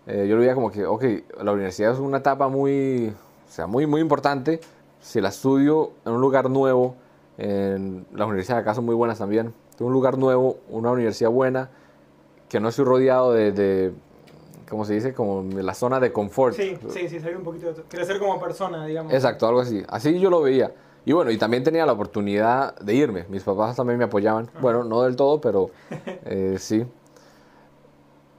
Eh, 0.07 0.27
yo 0.29 0.37
lo 0.37 0.41
veía 0.41 0.55
como 0.55 0.71
que, 0.71 0.87
ok, 0.87 1.05
la 1.43 1.53
universidad 1.53 1.93
es 1.93 1.99
una 1.99 2.19
etapa 2.19 2.49
muy, 2.49 3.09
o 3.09 3.51
sea, 3.51 3.67
muy, 3.67 3.87
muy 3.87 4.01
importante, 4.01 4.61
si 5.07 5.21
la 5.21 5.29
estudio 5.29 5.93
en 6.05 6.15
un 6.15 6.21
lugar 6.21 6.51
nuevo, 6.51 6.97
en 7.39 8.05
las 8.13 8.27
universidades 8.27 8.63
acá 8.63 8.75
son 8.75 8.85
muy 8.85 8.95
buenas 8.97 9.19
también, 9.19 9.55
en 9.79 9.87
un 9.87 9.93
lugar 9.93 10.19
nuevo, 10.19 10.59
una 10.69 10.91
universidad 10.91 11.31
buena, 11.31 11.71
que 12.49 12.59
no 12.59 12.71
estoy 12.71 12.85
rodeado 12.85 13.33
de, 13.33 13.53
de 13.53 13.93
como 14.69 14.85
se 14.85 14.95
dice, 14.95 15.15
como 15.15 15.45
la 15.53 15.75
zona 15.75 16.01
de 16.01 16.13
confort. 16.13 16.57
Sí, 16.57 16.77
sí, 16.89 17.09
sí, 17.09 17.21
salir 17.21 17.37
un 17.37 17.45
poquito 17.45 17.73
de 17.73 17.83
crecer 17.85 18.19
como 18.19 18.41
persona, 18.41 18.85
digamos. 18.85 19.13
Exacto, 19.13 19.47
algo 19.47 19.61
así. 19.61 19.85
Así 19.89 20.19
yo 20.19 20.29
lo 20.29 20.43
veía. 20.43 20.73
Y 21.05 21.13
bueno, 21.13 21.31
y 21.31 21.39
también 21.39 21.63
tenía 21.63 21.87
la 21.87 21.93
oportunidad 21.93 22.75
de 22.81 22.95
irme. 22.95 23.27
Mis 23.29 23.45
papás 23.45 23.77
también 23.77 24.01
me 24.01 24.07
apoyaban. 24.07 24.51
Bueno, 24.61 24.83
no 24.83 25.03
del 25.03 25.15
todo, 25.15 25.41
pero 25.41 25.71
eh, 26.25 26.57
sí. 26.59 26.85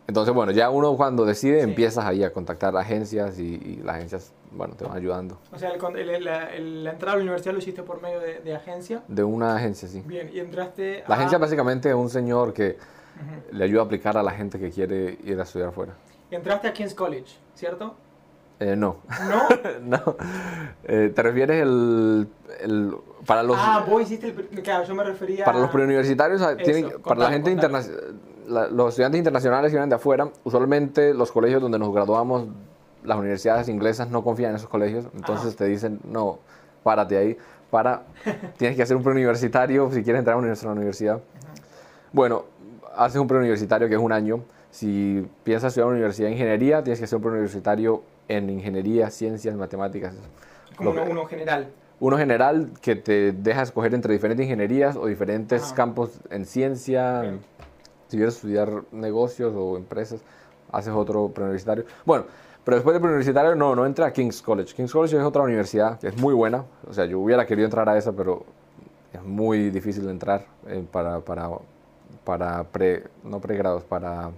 Entonces, 0.06 0.34
bueno, 0.34 0.52
ya 0.52 0.70
uno 0.70 0.98
cuando 0.98 1.24
decide 1.24 1.62
empiezas 1.62 2.04
ahí 2.04 2.26
a 2.26 2.34
contactar 2.34 2.76
agencias 2.76 3.40
y, 3.40 3.80
las 3.86 3.96
agencias, 3.96 4.34
bueno, 4.52 4.76
te 4.76 4.86
van 4.86 4.98
ayudando. 4.98 5.40
O 5.52 5.58
sea, 5.58 5.72
el, 5.72 6.24
la, 6.24 6.92
entrada 6.92 7.14
a 7.14 7.16
la 7.18 7.22
universidad 7.22 7.54
lo 7.54 7.60
hiciste 7.60 7.84
por 7.84 8.02
medio 8.02 8.20
de, 8.20 8.56
agencia. 8.56 9.04
De 9.08 9.24
una 9.24 9.56
agencia, 9.56 9.88
sí. 9.88 10.02
Bien, 10.06 10.30
y 10.34 10.40
entraste 10.40 11.04
La 11.08 11.16
agencia 11.16 11.38
básicamente 11.38 11.90
es 11.90 11.96
un 11.96 12.10
señor 12.10 12.54
que 12.54 12.78
le 13.52 13.64
ayuda 13.64 13.82
a 13.82 13.86
aplicar 13.86 14.18
a 14.18 14.24
la 14.24 14.32
gente 14.32 14.60
que 14.60 14.70
quiere 14.70 15.18
ir 15.24 15.40
a 15.40 15.44
estudiar 15.44 15.70
afuera. 15.70 15.94
Y 16.30 16.36
entraste 16.36 16.68
a 16.68 16.74
King's 16.74 16.94
College, 16.94 17.36
¿cierto? 17.56 17.96
Eh, 18.60 18.76
no. 18.76 18.98
¿No? 19.30 19.48
no. 19.82 20.16
Eh, 20.84 21.12
¿Te 21.14 21.24
refieres 21.24 21.62
el, 21.62 22.28
el, 22.62 22.96
para 23.26 23.44
los... 23.44 23.58
Ah, 23.60 23.86
vos 23.88 24.02
hiciste 24.02 24.28
el... 24.28 24.62
Claro, 24.62 24.84
yo 24.86 24.96
me 24.96 25.04
refería... 25.04 25.46
Para 25.46 25.60
los 25.60 25.70
preuniversitarios, 25.70 26.42
tienen, 26.58 26.92
para 27.04 27.22
la 27.22 27.30
gente 27.30 27.52
internacional 27.52 28.16
los 28.48 28.90
estudiantes 28.90 29.20
internacionales 29.20 29.72
que 29.72 29.76
vienen 29.76 29.90
de 29.90 29.96
afuera, 29.96 30.30
usualmente 30.44 31.14
los 31.14 31.32
colegios 31.32 31.62
donde 31.62 31.78
nos 31.78 31.94
graduamos, 31.94 32.46
las 33.04 33.18
universidades 33.18 33.70
inglesas 33.70 34.10
no 34.10 34.24
confían 34.24 34.52
en 34.52 34.58
esos 34.58 34.70
colegios, 34.70 35.06
entonces 35.16 35.56
te 35.56 35.66
dicen, 35.66 36.00
no, 36.04 36.40
párate 36.84 37.18
ahí, 37.18 37.38
para, 37.70 38.04
tienes 38.58 38.76
que 38.78 38.84
hacer 38.84 38.96
un 38.96 39.04
preuniversitario 39.04 39.92
si 39.92 40.04
quieres 40.04 40.20
entrar 40.20 40.36
a 40.36 40.40
una 40.40 40.72
universidad. 40.72 41.22
Bueno, 42.14 42.46
haces 42.96 43.20
un 43.20 43.28
preuniversitario 43.28 43.88
que 43.88 43.96
es 43.96 44.02
un 44.02 44.12
año. 44.12 44.42
Si 44.72 45.28
piensas 45.44 45.70
estudiar 45.70 45.88
una 45.88 45.96
universidad 45.96 46.28
de 46.28 46.34
ingeniería, 46.34 46.84
tienes 46.84 47.00
que 47.00 47.06
hacer 47.06 47.18
un 47.18 47.24
preuniversitario 47.24 48.04
en 48.28 48.50
ingeniería, 48.50 49.10
ciencias, 49.10 49.56
matemáticas. 49.56 50.16
Como 50.76 50.92
uno, 50.92 51.26
general. 51.26 51.68
Uno 52.00 52.18
general 52.18 52.72
que 52.82 52.96
te 52.96 53.32
deja 53.32 53.64
escoger 53.64 53.94
entre 53.94 54.14
diferentes 54.14 54.44
ingenierías 54.44 54.96
o 54.96 55.08
diferentes 55.08 55.74
campos 55.74 56.20
en 56.30 56.46
ciencia. 56.46 57.40
Si 58.08 58.18
quieres 58.18 58.36
estudiar 58.36 58.84
negocios 58.92 59.54
o 59.56 59.78
empresas, 59.78 60.22
haces 60.72 60.94
otro 60.94 61.30
preuniversitario. 61.30 61.86
Bueno, 62.06 62.26
pero 62.68 62.76
después 62.76 62.96
del 62.96 63.02
preuniversitario 63.02 63.56
no, 63.56 63.78
no 63.78 63.86
entra 63.86 64.08
a 64.08 64.12
King's 64.12 64.42
College. 64.42 64.76
King's 64.76 64.92
College 64.92 65.16
es 65.16 65.24
otra 65.24 65.42
universidad 65.42 65.98
que 65.98 66.10
es 66.10 66.18
muy 66.18 66.34
buena. 66.34 66.66
O 66.86 66.94
sea, 66.94 67.06
yo 67.06 67.18
hubiera 67.18 67.46
querido 67.46 67.64
entrar 67.64 67.88
a 67.88 67.98
esa, 67.98 68.12
pero 68.12 68.44
es 69.14 69.24
muy 69.24 69.70
difícil 69.70 70.04
de 70.04 70.12
entrar 70.12 70.44
eh, 70.68 70.86
para, 70.92 71.22
para, 71.22 71.48
para 72.26 72.66
pre, 72.66 73.06
no 73.24 73.40
pregrados, 73.40 73.86
para, 73.86 74.32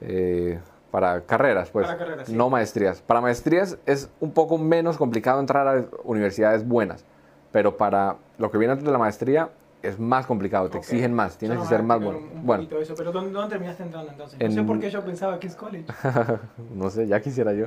eh, 0.00 0.58
para 0.90 1.20
carreras, 1.20 1.70
pues, 1.70 1.86
Para 1.86 1.96
carreras, 1.96 2.26
sí. 2.26 2.34
no 2.34 2.50
maestrías. 2.50 3.00
Para 3.02 3.20
maestrías 3.20 3.78
es 3.86 4.10
un 4.18 4.32
poco 4.32 4.58
menos 4.58 4.96
complicado 4.96 5.38
entrar 5.38 5.68
a 5.68 5.84
universidades 6.02 6.66
buenas, 6.66 7.04
pero 7.52 7.76
para 7.76 8.16
lo 8.36 8.50
que 8.50 8.58
viene 8.58 8.72
antes 8.72 8.84
de 8.84 8.90
la 8.90 8.98
maestría 8.98 9.50
es 9.86 9.98
más 9.98 10.26
complicado, 10.26 10.68
te 10.68 10.78
exigen 10.78 11.12
más, 11.14 11.36
tienes 11.38 11.58
que 11.58 11.66
ser 11.66 11.82
más 11.82 12.00
bueno. 12.02 12.18
un- 12.18 12.46
Bueno, 12.46 12.66
eso, 12.80 12.94
pero 12.96 13.12
¿dónde, 13.12 13.30
dónde 13.32 13.50
terminaste 13.50 13.82
entrando 13.82 14.10
entonces? 14.12 14.38
No 14.40 14.50
sé 14.50 14.62
por 14.62 14.78
qué 14.80 14.90
yo 14.90 15.04
pensaba 15.04 15.38
King's 15.38 15.56
College. 15.56 15.86
no 16.74 16.90
sé, 16.90 17.06
ya 17.06 17.20
quisiera 17.20 17.52
yo. 17.52 17.66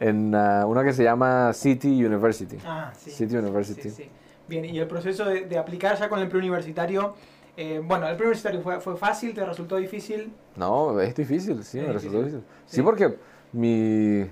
En 0.00 0.34
ah, 0.34 0.64
una 0.66 0.84
que 0.84 0.92
se 0.92 1.02
llama 1.04 1.52
City 1.52 2.04
University. 2.04 2.58
Ah, 2.66 2.92
sí. 2.96 3.10
City 3.10 3.36
University. 3.36 3.82
Sí, 3.82 3.90
sí. 3.90 4.08
Bien, 4.46 4.64
y 4.64 4.78
el 4.78 4.86
proceso 4.86 5.24
de, 5.24 5.46
de 5.46 5.58
aplicar 5.58 5.96
ya 5.98 6.08
con 6.08 6.20
el 6.20 6.28
preuniversitario, 6.28 7.14
eh, 7.56 7.80
bueno, 7.82 8.06
el 8.08 8.16
preuniversitario 8.16 8.60
fue, 8.60 8.80
fue 8.80 8.96
fácil, 8.96 9.32
te 9.34 9.44
resultó 9.44 9.76
difícil. 9.76 10.32
No, 10.56 11.00
es 11.00 11.14
difícil, 11.14 11.64
sí, 11.64 11.78
Es 11.78 11.86
me 11.86 11.92
resultó 11.92 12.18
difícil. 12.18 12.40
difícil. 12.40 12.62
Sí, 12.66 12.76
Sí. 12.76 12.82
porque 12.82 13.16
mi, 13.52 14.26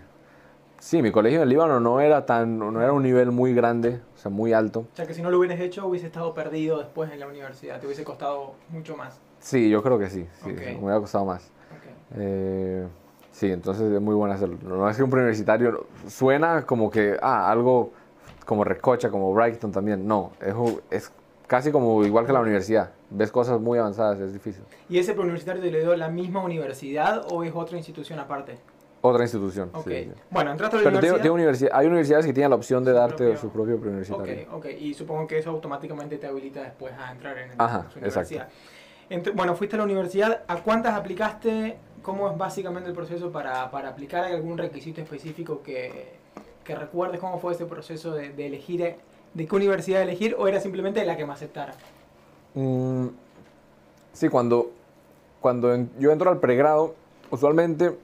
sí, 0.82 1.00
mi 1.00 1.12
colegio 1.12 1.42
en 1.42 1.48
Líbano 1.48 1.78
no 1.78 2.00
era 2.00 2.26
tan, 2.26 2.58
no 2.58 2.82
era 2.82 2.92
un 2.92 3.04
nivel 3.04 3.30
muy 3.30 3.54
grande, 3.54 4.00
o 4.16 4.18
sea, 4.18 4.30
muy 4.32 4.52
alto. 4.52 4.80
O 4.80 4.96
sea 4.96 5.06
que 5.06 5.14
si 5.14 5.22
no 5.22 5.30
lo 5.30 5.38
hubieras 5.38 5.60
hecho, 5.60 5.86
hubiese 5.86 6.06
estado 6.06 6.34
perdido 6.34 6.78
después 6.78 7.10
en 7.12 7.20
la 7.20 7.28
universidad, 7.28 7.78
te 7.80 7.86
hubiese 7.86 8.02
costado 8.02 8.54
mucho 8.68 8.96
más. 8.96 9.20
Sí, 9.38 9.70
yo 9.70 9.82
creo 9.82 9.98
que 9.98 10.10
sí, 10.10 10.26
sí, 10.42 10.50
Ok. 10.50 10.58
me 10.58 10.78
hubiera 10.84 10.98
costado 11.00 11.24
más. 11.24 11.44
Ok. 11.44 12.18
Eh, 12.18 12.86
sí, 13.30 13.50
entonces 13.52 13.92
es 13.92 14.00
muy 14.00 14.14
bueno 14.16 14.34
hacerlo. 14.34 14.58
No 14.62 14.90
es 14.90 14.96
que 14.96 15.04
un 15.04 15.10
preuniversitario 15.10 15.86
suena 16.08 16.66
como 16.66 16.90
que, 16.90 17.16
ah, 17.22 17.50
algo 17.50 17.92
como 18.44 18.64
Recocha, 18.64 19.08
como 19.08 19.32
Brighton 19.32 19.70
también. 19.70 20.06
No, 20.06 20.32
es, 20.40 20.54
es 20.90 21.12
casi 21.46 21.70
como 21.70 22.04
igual 22.04 22.26
que 22.26 22.32
la 22.32 22.40
universidad. 22.40 22.90
Ves 23.08 23.30
cosas 23.30 23.60
muy 23.60 23.78
avanzadas, 23.78 24.18
es 24.18 24.32
difícil. 24.32 24.64
¿Y 24.88 24.98
ese 24.98 25.12
preuniversitario 25.12 25.62
te 25.62 25.70
lo 25.70 25.78
dio 25.78 25.96
la 25.96 26.08
misma 26.08 26.42
universidad 26.42 27.24
o 27.30 27.44
es 27.44 27.52
otra 27.54 27.76
institución 27.76 28.18
aparte? 28.18 28.58
Otra 29.04 29.25
institución. 29.25 29.71
Ok. 29.75 29.88
sí, 29.88 30.04
sí. 30.04 30.12
Bueno, 30.30 30.52
entraste 30.52 30.76
a 30.76 30.78
la 30.78 30.85
Pero 30.85 30.97
universidad. 30.99 31.21
tiene 31.23 31.35
universidad- 31.35 31.71
hay 31.75 31.87
universidades 31.88 32.25
que 32.26 32.32
tienen 32.32 32.50
la 32.50 32.56
opción 32.56 32.85
de 32.85 32.92
darte 32.92 33.25
propio- 33.25 33.37
su 33.40 33.50
propio 33.50 33.75
Ok, 33.75 33.80
preuniversitario. 33.80 34.47
ok. 34.52 34.66
Y 34.78 34.94
supongo 34.94 35.26
que 35.26 35.38
eso 35.38 35.50
automáticamente 35.50 36.18
te 36.18 36.26
habilita 36.28 36.62
después 36.62 36.92
a 36.97 37.11
entrar 37.11 37.37
en, 37.38 37.50
Ajá, 37.61 37.88
su 37.92 37.99
universidad. 37.99 38.49
Ent- 39.11 39.32
bueno, 39.35 39.56
fuiste 39.56 39.75
a 39.76 39.78
la 39.78 39.85
universidad. 39.85 40.42
¿A 40.47 40.56
cuántas 40.62 40.94
aplicaste? 40.94 41.76
¿Cómo 42.02 42.30
es 42.30 42.38
básicamente 42.38 42.88
el 42.88 42.94
proceso 42.94 43.30
para, 43.32 43.71
para 43.73 43.88
aplicar? 43.90 44.25
¿Hay 44.25 44.35
algún 44.35 44.56
requisito 44.56 45.00
específico 45.00 45.62
que, 45.62 46.12
que 46.64 46.75
recuerdes 46.76 47.18
cómo 47.21 47.38
fue 47.40 47.54
ese 47.54 47.66
proceso 47.66 48.12
de, 48.12 48.30
de 48.30 48.47
elegir, 48.47 48.82
eh, 48.82 48.97
de 49.35 49.47
qué 49.49 49.56
universidad 49.56 50.00
elegir 50.02 50.37
o 50.38 50.47
era 50.47 50.61
simplemente 50.61 51.04
la 51.04 51.16
que 51.16 51.26
me 51.26 51.32
aceptara? 51.32 51.75
Mm, 52.54 53.09
sí, 54.12 54.28
cuando, 54.28 54.71
cuando 55.40 55.76
yo 55.99 56.12
entro 56.12 56.30
al 56.30 56.38
pregrado, 56.38 56.94
usualmente, 57.30 57.97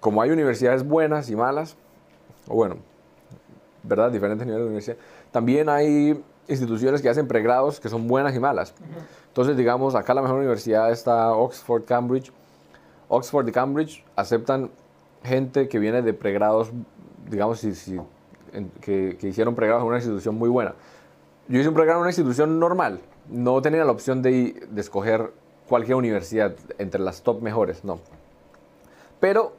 como 0.00 0.22
hay 0.22 0.30
universidades 0.30 0.86
buenas 0.86 1.30
y 1.30 1.36
malas, 1.36 1.76
o 2.48 2.54
bueno, 2.54 2.76
¿verdad? 3.82 4.10
Diferentes 4.10 4.46
niveles 4.46 4.64
de 4.64 4.68
universidad, 4.68 4.96
también 5.30 5.68
hay 5.68 6.22
instituciones 6.46 7.02
que 7.02 7.08
hacen 7.08 7.28
pregrados 7.28 7.80
que 7.80 7.88
son 7.88 8.08
buenas 8.08 8.34
y 8.34 8.40
malas. 8.40 8.74
Entonces, 9.28 9.56
digamos, 9.56 9.94
acá 9.94 10.14
la 10.14 10.22
mejor 10.22 10.38
universidad 10.38 10.90
está 10.90 11.32
Oxford, 11.32 11.84
Cambridge. 11.84 12.32
Oxford 13.08 13.48
y 13.48 13.52
Cambridge 13.52 14.04
aceptan 14.16 14.70
gente 15.24 15.68
que 15.68 15.78
viene 15.78 16.02
de 16.02 16.12
pregrados, 16.14 16.70
digamos, 17.30 17.60
si, 17.60 17.74
si- 17.74 18.00
que, 18.80 19.16
hicieron 19.22 19.54
pregrados 19.54 19.82
en 19.82 19.88
una 19.88 19.96
institución 19.98 20.34
muy 20.36 20.48
buena. 20.48 20.74
Yo 21.48 21.58
hice 21.60 21.68
un 21.68 21.74
pregrado 21.74 21.98
en 21.98 22.02
una 22.02 22.10
institución 22.10 22.58
normal. 22.58 23.00
No 23.28 23.60
tenía 23.62 23.84
la 23.84 23.92
opción 23.92 24.22
de, 24.22 24.66
de 24.70 24.80
escoger 24.80 25.32
cualquier 25.68 25.96
universidad 25.96 26.54
entre 26.78 27.00
las 27.00 27.22
top 27.22 27.42
mejores, 27.42 27.84
no. 27.84 28.00
Pero 29.20 29.52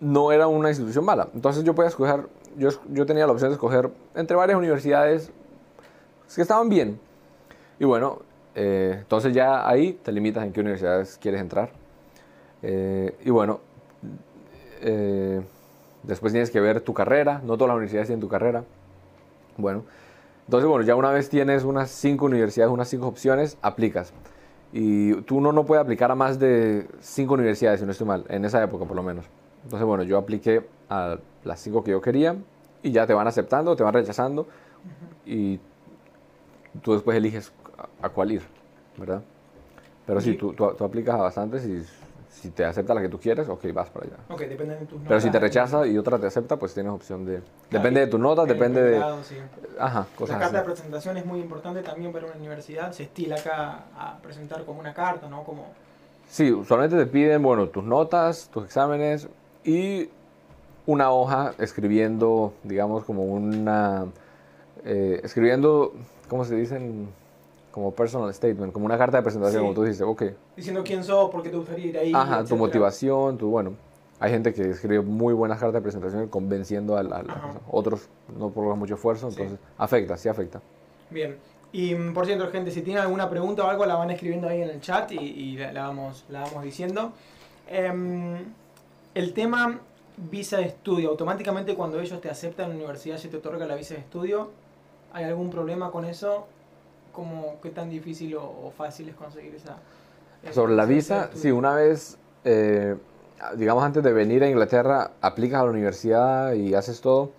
no 0.00 0.32
era 0.32 0.46
una 0.46 0.68
institución 0.68 1.04
mala. 1.04 1.28
Entonces 1.34 1.64
yo 1.64 1.74
podía 1.74 1.88
escoger, 1.88 2.26
yo, 2.56 2.70
yo 2.90 3.06
tenía 3.06 3.26
la 3.26 3.32
opción 3.32 3.50
de 3.50 3.54
escoger 3.54 3.90
entre 4.14 4.36
varias 4.36 4.58
universidades 4.58 5.30
que 6.34 6.42
estaban 6.42 6.68
bien. 6.68 7.00
Y 7.78 7.84
bueno, 7.84 8.20
eh, 8.54 8.96
entonces 8.98 9.32
ya 9.32 9.68
ahí 9.68 9.92
te 10.02 10.12
limitas 10.12 10.44
en 10.44 10.52
qué 10.52 10.60
universidades 10.60 11.18
quieres 11.20 11.40
entrar. 11.40 11.70
Eh, 12.62 13.16
y 13.24 13.30
bueno, 13.30 13.60
eh, 14.80 15.40
después 16.02 16.32
tienes 16.32 16.50
que 16.50 16.60
ver 16.60 16.80
tu 16.80 16.94
carrera. 16.94 17.40
No 17.44 17.56
todas 17.56 17.68
las 17.68 17.76
universidades 17.76 18.08
tienen 18.08 18.20
tu 18.20 18.28
carrera. 18.28 18.64
Bueno, 19.56 19.84
entonces 20.44 20.68
bueno, 20.68 20.84
ya 20.84 20.94
una 20.94 21.10
vez 21.10 21.28
tienes 21.28 21.64
unas 21.64 21.90
cinco 21.90 22.26
universidades, 22.26 22.72
unas 22.72 22.88
cinco 22.88 23.06
opciones, 23.06 23.58
aplicas. 23.62 24.12
Y 24.72 25.14
tú 25.22 25.40
no, 25.40 25.52
no 25.52 25.64
puedes 25.64 25.82
aplicar 25.82 26.10
a 26.10 26.14
más 26.14 26.38
de 26.38 26.86
cinco 27.00 27.34
universidades, 27.34 27.80
si 27.80 27.86
no 27.86 27.92
estoy 27.92 28.06
mal, 28.06 28.24
en 28.28 28.44
esa 28.44 28.62
época 28.62 28.84
por 28.84 28.96
lo 28.96 29.02
menos. 29.02 29.24
Entonces 29.64 29.86
bueno, 29.86 30.02
yo 30.04 30.18
apliqué 30.18 30.66
a 30.88 31.18
las 31.44 31.60
cinco 31.60 31.84
que 31.84 31.90
yo 31.90 32.00
quería 32.00 32.36
y 32.82 32.92
ya 32.92 33.06
te 33.06 33.14
van 33.14 33.26
aceptando, 33.26 33.76
te 33.76 33.82
van 33.82 33.94
rechazando 33.94 34.46
y 35.26 35.58
tú 36.82 36.92
después 36.94 37.16
eliges 37.16 37.52
a, 38.00 38.06
a 38.06 38.08
cuál 38.10 38.32
ir, 38.32 38.42
¿verdad? 38.96 39.22
Pero 40.06 40.20
sí, 40.20 40.30
Y- 40.30 40.34
tú, 40.34 40.52
tú, 40.54 40.72
tú 40.76 40.84
aplicas 40.84 41.14
a 41.14 41.22
bastantes 41.22 41.64
y 41.66 41.84
si 42.30 42.50
te 42.50 42.64
acepta 42.64 42.94
la 42.94 43.02
que 43.02 43.08
tú 43.08 43.18
quieres, 43.18 43.48
ok, 43.48 43.64
vas 43.72 43.90
para 43.90 44.06
allá. 44.06 44.16
Ok, 44.28 44.40
depende 44.42 44.76
de 44.76 44.86
tus 44.86 45.00
Pero 45.02 45.20
si 45.20 45.26
te 45.26 45.32
notas, 45.32 45.42
rechaza 45.42 45.86
y 45.86 45.98
otra 45.98 46.18
te 46.18 46.26
acepta, 46.26 46.56
pues 46.56 46.72
tienes 46.72 46.92
opción 46.92 47.24
de... 47.24 47.40
Claro, 47.40 47.44
Depende 47.70 48.00
de 48.00 48.06
tus 48.06 48.20
notas, 48.20 48.46
depende 48.46 48.80
de... 48.82 49.04
sí. 49.24 49.36
Ajá, 49.78 50.00
La 50.00 50.16
cosas 50.16 50.38
carta 50.38 50.52
de 50.52 50.58
así. 50.58 50.66
presentación 50.66 51.16
es 51.16 51.26
muy 51.26 51.40
importante 51.40 51.82
también 51.82 52.12
para 52.12 52.26
una 52.26 52.36
universidad. 52.36 52.92
Se 52.92 53.04
estila 53.04 53.36
acá 53.36 53.84
a 53.96 54.18
presentar 54.22 54.64
como 54.64 54.80
una 54.80 54.94
carta, 54.94 55.28
¿no? 55.28 55.42
Como 55.44 55.66
Sí, 56.28 56.52
usualmente 56.52 56.96
te 56.96 57.06
piden, 57.06 57.42
bueno, 57.42 57.68
tus 57.68 57.82
notas, 57.84 58.48
tus 58.52 58.64
exámenes 58.64 59.28
y 59.68 60.08
una 60.86 61.10
hoja 61.12 61.52
escribiendo, 61.58 62.54
digamos, 62.64 63.04
como 63.04 63.24
una... 63.24 64.06
eh, 64.84 65.20
escribiendo, 65.22 65.92
¿cómo 66.28 66.44
se 66.44 66.54
dicen? 66.56 67.08
Como 67.70 67.92
personal 67.92 68.32
statement, 68.32 68.72
como 68.72 68.86
una 68.86 68.96
carta 68.96 69.18
de 69.18 69.22
presentación, 69.22 69.60
Sí. 69.60 69.64
como 69.66 69.74
tú 69.74 69.84
dices, 69.84 70.02
ok. 70.02 70.22
diciendo 70.56 70.82
quién 70.84 71.04
sos, 71.04 71.30
por 71.30 71.42
qué 71.42 71.50
te 71.50 71.56
gustaría 71.56 71.86
ir 71.86 71.98
ahí. 71.98 72.12
Ajá, 72.14 72.36
tu 72.36 72.40
etcétera. 72.40 72.58
motivación, 72.58 73.38
tu, 73.38 73.48
bueno. 73.50 73.72
Hay 74.20 74.30
gente 74.32 74.52
que 74.52 74.70
escribe 74.70 75.00
muy 75.02 75.32
buenas 75.34 75.58
cartas 75.60 75.74
de 75.74 75.80
presentación 75.82 76.26
convenciendo 76.28 76.96
al, 76.96 77.12
al- 77.12 77.30
Ajá. 77.30 77.52
otros, 77.70 78.08
no 78.36 78.50
por 78.50 78.74
mucho 78.74 78.94
esfuerzo, 78.94 79.30
Sí. 79.30 79.36
entonces 79.42 79.64
afecta, 79.76 80.16
sí 80.16 80.28
afecta. 80.28 80.60
Bien. 81.10 81.36
Y 81.70 81.94
mm, 81.94 82.14
por 82.14 82.24
cierto, 82.26 82.48
gente, 82.50 82.70
si 82.72 82.80
tienen 82.82 83.02
alguna 83.02 83.28
pregunta 83.30 83.62
o 83.64 83.68
algo, 83.68 83.84
la 83.86 83.94
van 83.96 84.10
escribiendo 84.10 84.48
ahí 84.48 84.62
en 84.62 84.70
el 84.70 84.80
chat 84.80 85.12
y, 85.12 85.18
y 85.18 85.56
la, 85.58 85.70
la 85.72 85.82
vamos, 85.82 86.24
la 86.30 86.40
vamos 86.40 86.64
diciendo. 86.64 87.12
Em, 87.68 88.38
el 89.18 89.32
tema 89.32 89.80
visa 90.30 90.58
de 90.58 90.64
estudio. 90.64 91.10
Automáticamente 91.10 91.74
cuando 91.74 92.00
ellos 92.00 92.20
te 92.20 92.30
aceptan 92.30 92.66
en 92.66 92.70
la 92.70 92.76
universidad 92.76 93.16
se 93.18 93.28
te 93.28 93.36
otorga 93.36 93.66
la 93.66 93.74
visa 93.74 93.94
de 93.94 94.00
estudio. 94.00 94.50
¿Hay 95.12 95.24
algún 95.24 95.50
problema 95.50 95.90
con 95.90 96.04
eso? 96.04 96.46
¿Cómo, 97.12 97.56
¿Qué 97.60 97.70
tan 97.70 97.90
difícil 97.90 98.36
o, 98.36 98.42
o 98.42 98.72
fácil 98.76 99.08
es 99.08 99.16
conseguir 99.16 99.56
esa? 99.56 99.76
esa 100.44 100.52
Sobre 100.52 100.74
la 100.76 100.84
visa, 100.84 101.30
sí, 101.34 101.50
una 101.50 101.74
vez, 101.74 102.16
eh, 102.44 102.94
digamos, 103.56 103.82
antes 103.82 104.04
de 104.04 104.12
venir 104.12 104.44
a 104.44 104.48
Inglaterra, 104.48 105.10
aplicas 105.20 105.62
a 105.62 105.64
la 105.64 105.70
universidad 105.70 106.52
y 106.52 106.74
haces 106.74 107.00
todo. 107.00 107.32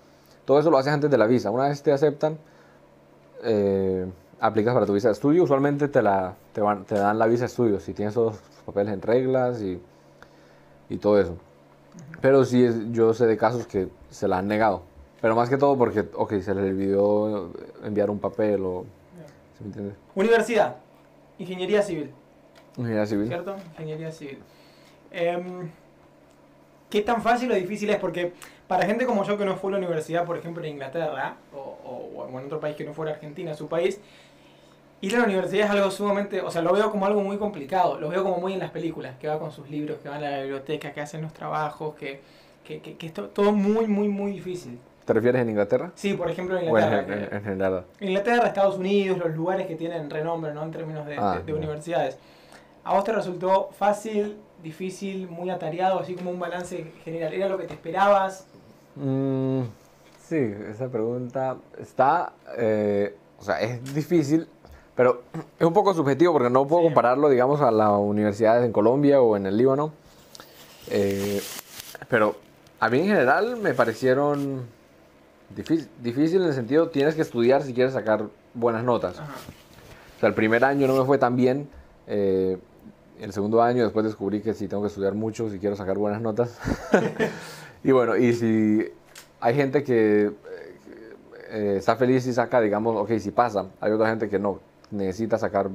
Todo 0.44 0.60
eso 0.60 0.70
lo 0.70 0.78
haces 0.80 0.92
antes 0.92 1.10
de 1.10 1.18
la 1.18 1.28
visa. 1.28 1.50
Una 1.50 1.70
vez 1.70 1.82
te 1.82 1.94
aceptan, 1.94 2.38
eh, 3.44 4.06
aplicas 4.42 4.74
para 4.74 4.86
tu 4.86 4.94
visa 4.94 5.08
de 5.08 5.14
estudio. 5.14 5.44
Usualmente 5.44 5.88
te, 5.88 6.02
la, 6.02 6.36
te, 6.54 6.60
van- 6.60 6.84
te 6.84 6.96
dan 6.96 7.18
la 7.18 7.28
visa 7.28 7.44
de 7.44 7.48
estudio 7.48 7.80
si 7.80 7.94
tienes 7.94 8.16
todos 8.16 8.34
los 8.34 8.64
papeles 8.66 8.94
en 8.94 9.02
reglas 9.02 9.62
y, 9.62 9.80
y 10.90 10.98
todo 10.98 11.20
eso. 11.22 11.38
Pero 12.22 12.44
sí, 12.46 12.64
es- 12.66 12.92
yo 12.92 13.14
sé 13.14 13.26
de 13.28 13.38
casos 13.38 13.66
que 13.68 13.88
se 14.10 14.28
la 14.28 14.40
han 14.40 14.48
negado. 14.48 14.84
Pero 15.22 15.36
más 15.36 15.50
que 15.50 15.58
todo 15.58 15.78
porque, 15.78 16.06
ok, 16.14 16.40
se 16.40 16.54
les 16.56 16.64
olvidó 16.72 17.52
enviar 17.84 18.10
un 18.10 18.20
papel 18.20 18.62
o... 18.64 18.86
¿sí 19.58 19.64
me 19.64 19.68
entiendes? 19.68 19.96
Universidad. 20.16 20.78
Ingeniería 21.38 21.82
civil. 21.82 22.12
Ingeniería 22.78 23.06
civil. 23.06 23.28
¿Cierto? 23.28 23.56
Ingeniería 23.78 24.12
civil. 24.12 24.40
Em, 25.12 25.70
¿Qué 26.90 27.02
tan 27.02 27.22
fácil 27.22 27.52
o 27.52 27.56
difícil 27.56 27.90
es? 27.92 27.98
Porque 27.98 28.34
para 28.68 28.86
gente 28.86 29.06
como 29.06 29.24
yo 29.24 29.38
que 29.38 29.46
no 29.46 29.56
fue 29.58 29.70
a 29.70 29.74
la 29.74 29.78
universidad, 29.78 30.26
por 30.26 30.38
ejemplo, 30.38 30.64
en 30.64 30.72
Inglaterra, 30.74 31.36
o, 31.54 31.58
o- 31.58 32.24
o 32.34 32.40
en 32.40 32.46
otro 32.46 32.60
país 32.60 32.76
que 32.76 32.84
no 32.84 32.94
fuera 32.94 33.12
Argentina, 33.12 33.54
su 33.54 33.68
país, 33.68 34.00
ir 35.02 35.16
a 35.16 35.20
la 35.20 35.26
universidad 35.26 35.66
es 35.66 35.72
algo 35.72 35.92
sumamente, 35.92 36.42
o 36.42 36.52
sea, 36.52 36.62
lo 36.62 36.74
veo 36.74 36.92
como 36.92 37.06
algo 37.06 37.22
muy 37.22 37.38
complicado, 37.38 38.00
lo 38.00 38.10
veo 38.10 38.24
como 38.24 38.38
muy 38.38 38.54
en 38.54 38.60
las 38.60 38.72
películas, 38.72 39.16
que 39.20 39.28
va 39.28 39.40
con 39.40 39.52
sus 39.52 39.70
libros, 39.70 40.00
que 40.02 40.10
van 40.10 40.24
a 40.24 40.30
la 40.30 40.40
biblioteca, 40.42 40.92
que 40.94 41.02
hacen 41.02 41.22
los 41.22 41.34
trabajos, 41.34 41.96
que, 41.96 42.22
que, 42.64 42.82
que, 42.82 42.96
que 42.98 43.08
es 43.08 43.14
to- 43.14 43.30
todo 43.30 43.52
muy, 43.52 43.88
muy, 43.88 44.08
muy 44.10 44.32
difícil. 44.34 44.78
¿Te 45.06 45.14
refieres 45.14 45.42
en 45.42 45.50
Inglaterra? 45.50 45.92
Sí, 45.96 46.14
por 46.14 46.30
ejemplo, 46.30 46.56
en 46.58 46.64
en, 46.64 46.68
Inglaterra. 46.70 47.00
en- 47.24 47.30
que- 47.30 47.36
en 47.36 47.44
general. 47.44 47.86
Inglaterra, 48.00 48.48
Estados 48.48 48.78
Unidos, 48.78 49.18
los 49.18 49.36
lugares 49.36 49.66
que 49.66 49.76
tienen 49.76 50.10
renombre, 50.10 50.54
¿no? 50.54 50.64
En 50.64 50.72
términos 50.72 51.06
de, 51.08 51.18
Ah, 51.18 51.38
de- 51.38 51.44
de 51.44 51.52
ya. 51.52 51.58
universidades. 51.58 52.18
¿A 52.84 52.94
vos 52.94 53.04
te 53.04 53.12
resultó 53.12 53.70
fácil, 53.78 54.38
difícil, 54.62 55.28
muy 55.28 55.50
atareado, 55.50 56.00
así 56.00 56.14
como 56.16 56.30
un 56.32 56.40
balance 56.40 56.92
general? 57.04 57.34
¿Era 57.34 57.48
lo 57.50 57.58
que 57.58 57.66
te 57.66 57.74
esperabas? 57.74 58.46
Mm, 58.96 59.62
sí, 60.22 60.54
esa 60.70 60.90
pregunta 60.90 61.58
está, 61.80 62.34
eh, 62.58 63.16
o 63.40 63.44
sea, 63.44 63.62
es 63.62 63.94
difícil, 63.94 64.48
pero 65.00 65.22
es 65.58 65.66
un 65.66 65.72
poco 65.72 65.94
subjetivo 65.94 66.34
porque 66.34 66.50
no 66.50 66.68
puedo 66.68 66.82
Sí. 66.82 66.88
compararlo, 66.90 67.30
digamos, 67.30 67.62
a 67.62 67.72
las 67.72 67.90
universidades 67.92 68.66
en 68.66 68.74
Colombia 68.74 69.22
o 69.22 69.38
en 69.38 69.46
el 69.46 69.56
Líbano. 69.56 69.94
Eh, 70.90 71.42
Pero 72.10 72.36
a 72.82 72.90
mí 72.90 73.00
en 73.00 73.06
general 73.06 73.56
me 73.56 73.74
parecieron 73.74 74.66
difícil, 75.56 75.88
difícil 76.02 76.42
en 76.42 76.50
el 76.50 76.54
sentido, 76.54 76.90
tienes 76.90 77.16
que 77.16 77.22
estudiar 77.22 77.64
si 77.64 77.74
quieres 77.74 77.94
sacar 77.94 78.26
buenas 78.54 78.84
notas. 78.84 79.20
O 79.20 80.20
sea, 80.20 80.28
el 80.28 80.36
primer 80.36 80.66
año 80.66 80.86
no 80.86 80.98
me 80.98 81.06
fue 81.06 81.18
tan 81.18 81.38
bien. 81.38 81.70
Eh, 82.08 82.58
el 83.22 83.32
segundo 83.32 83.62
año 83.64 83.84
después 83.86 84.04
descubrí 84.06 84.42
que 84.42 84.54
sí 84.54 84.68
tengo 84.68 84.84
que 84.84 84.90
estudiar 84.90 85.14
mucho 85.14 85.50
si 85.50 85.60
quiero 85.60 85.78
sacar 85.78 85.98
buenas 85.98 86.22
notas. 86.22 86.60
y 87.86 87.92
bueno, 87.94 88.18
y 88.18 88.34
si 88.34 88.86
hay 89.40 89.56
gente 89.56 89.82
que 89.86 90.34
eh, 91.52 91.76
está 91.78 91.96
feliz 91.96 92.28
y 92.28 92.34
saca, 92.34 92.60
digamos, 92.60 92.98
ok, 92.98 93.18
si 93.20 93.32
pasa. 93.32 93.68
Hay 93.80 93.94
otra 93.94 94.10
gente 94.10 94.28
que 94.28 94.40
no, 94.40 94.60
necesita 94.92 95.38
sacar 95.38 95.70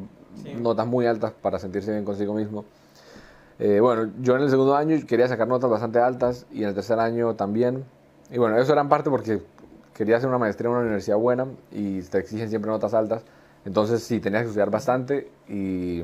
notas 0.61 0.87
muy 0.87 1.07
altas 1.07 1.33
para 1.33 1.59
sentirse 1.59 1.93
bien 1.93 2.05
consigo 2.05 2.35
mismo. 2.35 2.65
Eh, 3.59 3.79
bueno, 3.81 4.11
yo 4.21 4.37
en 4.37 4.43
el 4.43 4.51
segundo 4.51 4.75
año 4.75 4.97
quería 5.07 5.29
sacar 5.29 5.47
notas 5.47 5.71
bastante 5.71 6.01
altas 6.01 6.47
y 6.53 6.63
en 6.63 6.71
el 6.71 6.75
tercer 6.75 6.99
año 6.99 7.35
también. 7.35 7.85
Y 8.31 8.39
bueno, 8.39 8.59
eso 8.59 8.73
era 8.73 8.83
en 8.83 8.89
parte 8.89 9.11
porque 9.11 9.43
quería 9.95 10.17
hacer 10.17 10.29
una 10.29 10.39
maestría 10.39 10.69
en 10.69 10.75
una 10.77 10.83
universidad 10.85 11.17
buena 11.17 11.47
y 11.71 12.03
te 12.03 12.19
exigen 12.19 12.49
siempre 12.49 12.71
notas 12.71 12.95
altas. 12.95 13.23
Entonces 13.65 14.03
sí, 14.03 14.21
tenías 14.21 14.43
que 14.43 14.49
estudiar 14.49 14.71
bastante 14.71 15.31
y 15.49 16.03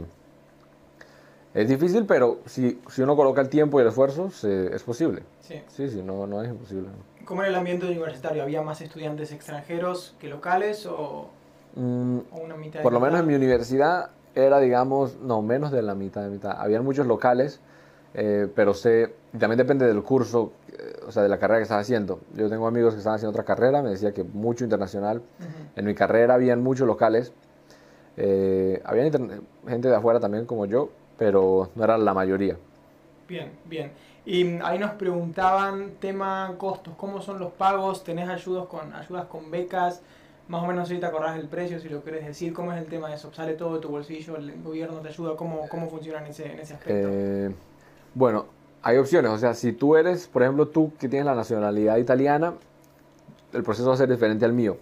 es 1.52 1.68
difícil, 1.68 2.06
pero 2.06 2.38
si, 2.46 2.80
si 2.88 3.02
uno 3.02 3.16
coloca 3.16 3.40
el 3.40 3.48
tiempo 3.48 3.80
y 3.80 3.82
el 3.82 3.88
esfuerzo, 3.88 4.28
es 4.28 4.82
posible. 4.84 5.22
Sí, 5.40 5.60
sí, 5.68 5.88
sí 5.88 6.02
no, 6.02 6.26
no 6.26 6.42
es 6.42 6.48
imposible. 6.48 6.88
¿Cómo 7.24 7.42
era 7.42 7.50
el 7.50 7.56
ambiente 7.56 7.86
universitario? 7.86 8.42
¿Había 8.42 8.62
más 8.62 8.80
estudiantes 8.80 9.32
extranjeros 9.32 10.14
que 10.20 10.28
locales 10.28 10.86
o, 10.86 11.28
mm, 11.74 12.18
una 12.32 12.56
mitad? 12.56 12.82
Por 12.82 12.92
lo 12.92 13.00
menos 13.00 13.20
en 13.20 13.26
mi 13.26 13.34
universidad 13.34 14.10
era, 14.34 14.60
digamos, 14.60 15.18
no, 15.20 15.42
menos 15.42 15.70
de 15.70 15.82
la 15.82 15.94
mitad 15.94 16.22
de 16.22 16.30
mitad. 16.30 16.52
Habían 16.58 16.84
muchos 16.84 17.06
locales, 17.06 17.60
eh, 18.14 18.48
pero 18.54 18.74
sé, 18.74 19.14
también 19.38 19.58
depende 19.58 19.86
del 19.86 20.02
curso, 20.02 20.52
eh, 20.72 21.00
o 21.06 21.12
sea, 21.12 21.22
de 21.22 21.28
la 21.28 21.38
carrera 21.38 21.58
que 21.58 21.64
estaba 21.64 21.80
haciendo. 21.80 22.20
Yo 22.34 22.48
tengo 22.48 22.66
amigos 22.66 22.94
que 22.94 22.98
estaban 22.98 23.16
haciendo 23.16 23.30
otra 23.30 23.44
carrera, 23.44 23.82
me 23.82 23.90
decía 23.90 24.12
que 24.12 24.24
mucho 24.24 24.64
internacional. 24.64 25.22
En 25.76 25.84
mi 25.84 25.94
carrera 25.94 26.34
habían 26.34 26.62
muchos 26.62 26.86
locales. 26.86 27.32
Eh, 28.16 28.80
había 28.84 29.04
gente 29.04 29.88
de 29.88 29.96
afuera 29.96 30.20
también 30.20 30.46
como 30.46 30.66
yo, 30.66 30.90
pero 31.16 31.70
no 31.74 31.84
era 31.84 31.96
la 31.98 32.14
mayoría. 32.14 32.56
Bien, 33.28 33.52
bien. 33.64 33.92
Y 34.26 34.58
ahí 34.62 34.78
nos 34.78 34.92
preguntaban 34.92 35.92
tema 36.00 36.54
costos, 36.58 36.94
¿cómo 36.96 37.22
son 37.22 37.38
los 37.38 37.52
pagos? 37.52 38.04
¿Tenés 38.04 38.28
ayudas 38.28 38.66
con, 38.66 38.92
ayudas 38.92 39.26
con 39.26 39.50
becas? 39.50 40.02
Más 40.50 40.64
o 40.64 40.66
menos 40.66 40.88
si 40.88 40.98
te 40.98 41.06
acordás 41.06 41.36
del 41.36 41.46
precio, 41.46 41.78
si 41.78 41.88
lo 41.88 42.02
querés 42.02 42.26
decir, 42.26 42.52
¿cómo 42.52 42.72
es 42.72 42.78
el 42.78 42.86
tema 42.86 43.08
de 43.08 43.14
eso? 43.14 43.32
¿Sale 43.32 43.52
todo 43.52 43.76
de 43.76 43.80
tu 43.80 43.88
bolsillo? 43.88 44.36
¿El 44.36 44.60
gobierno 44.64 44.98
te 44.98 45.06
ayuda? 45.06 45.36
¿Cómo, 45.36 45.68
cómo 45.68 45.88
funciona 45.88 46.18
en 46.18 46.26
ese, 46.26 46.52
en 46.52 46.58
ese 46.58 46.74
aspecto? 46.74 47.08
Eh, 47.08 47.54
bueno, 48.14 48.46
hay 48.82 48.96
opciones. 48.96 49.30
O 49.30 49.38
sea, 49.38 49.54
si 49.54 49.72
tú 49.72 49.94
eres, 49.94 50.26
por 50.26 50.42
ejemplo, 50.42 50.66
tú 50.66 50.92
que 50.98 51.08
tienes 51.08 51.26
la 51.26 51.36
nacionalidad 51.36 51.98
italiana, 51.98 52.54
el 53.52 53.62
proceso 53.62 53.86
va 53.86 53.94
a 53.94 53.96
ser 53.96 54.10
diferente 54.10 54.44
al 54.44 54.52
mío. 54.52 54.76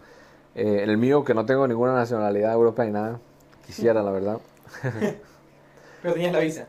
Eh, 0.55 0.85
en 0.85 0.89
el 0.89 0.97
mío, 0.97 1.23
que 1.23 1.35
no 1.35 1.45
tengo 1.45 1.69
ninguna 1.69 1.93
nacionalidad 1.93 2.55
europea 2.55 2.87
ni 2.87 2.93
nada, 2.93 3.21
quisiera, 3.67 4.03
la 4.03 4.11
verdad. 4.11 4.39
Pero 6.03 6.15
tenías 6.15 6.33
la 6.33 6.41
visa. 6.41 6.67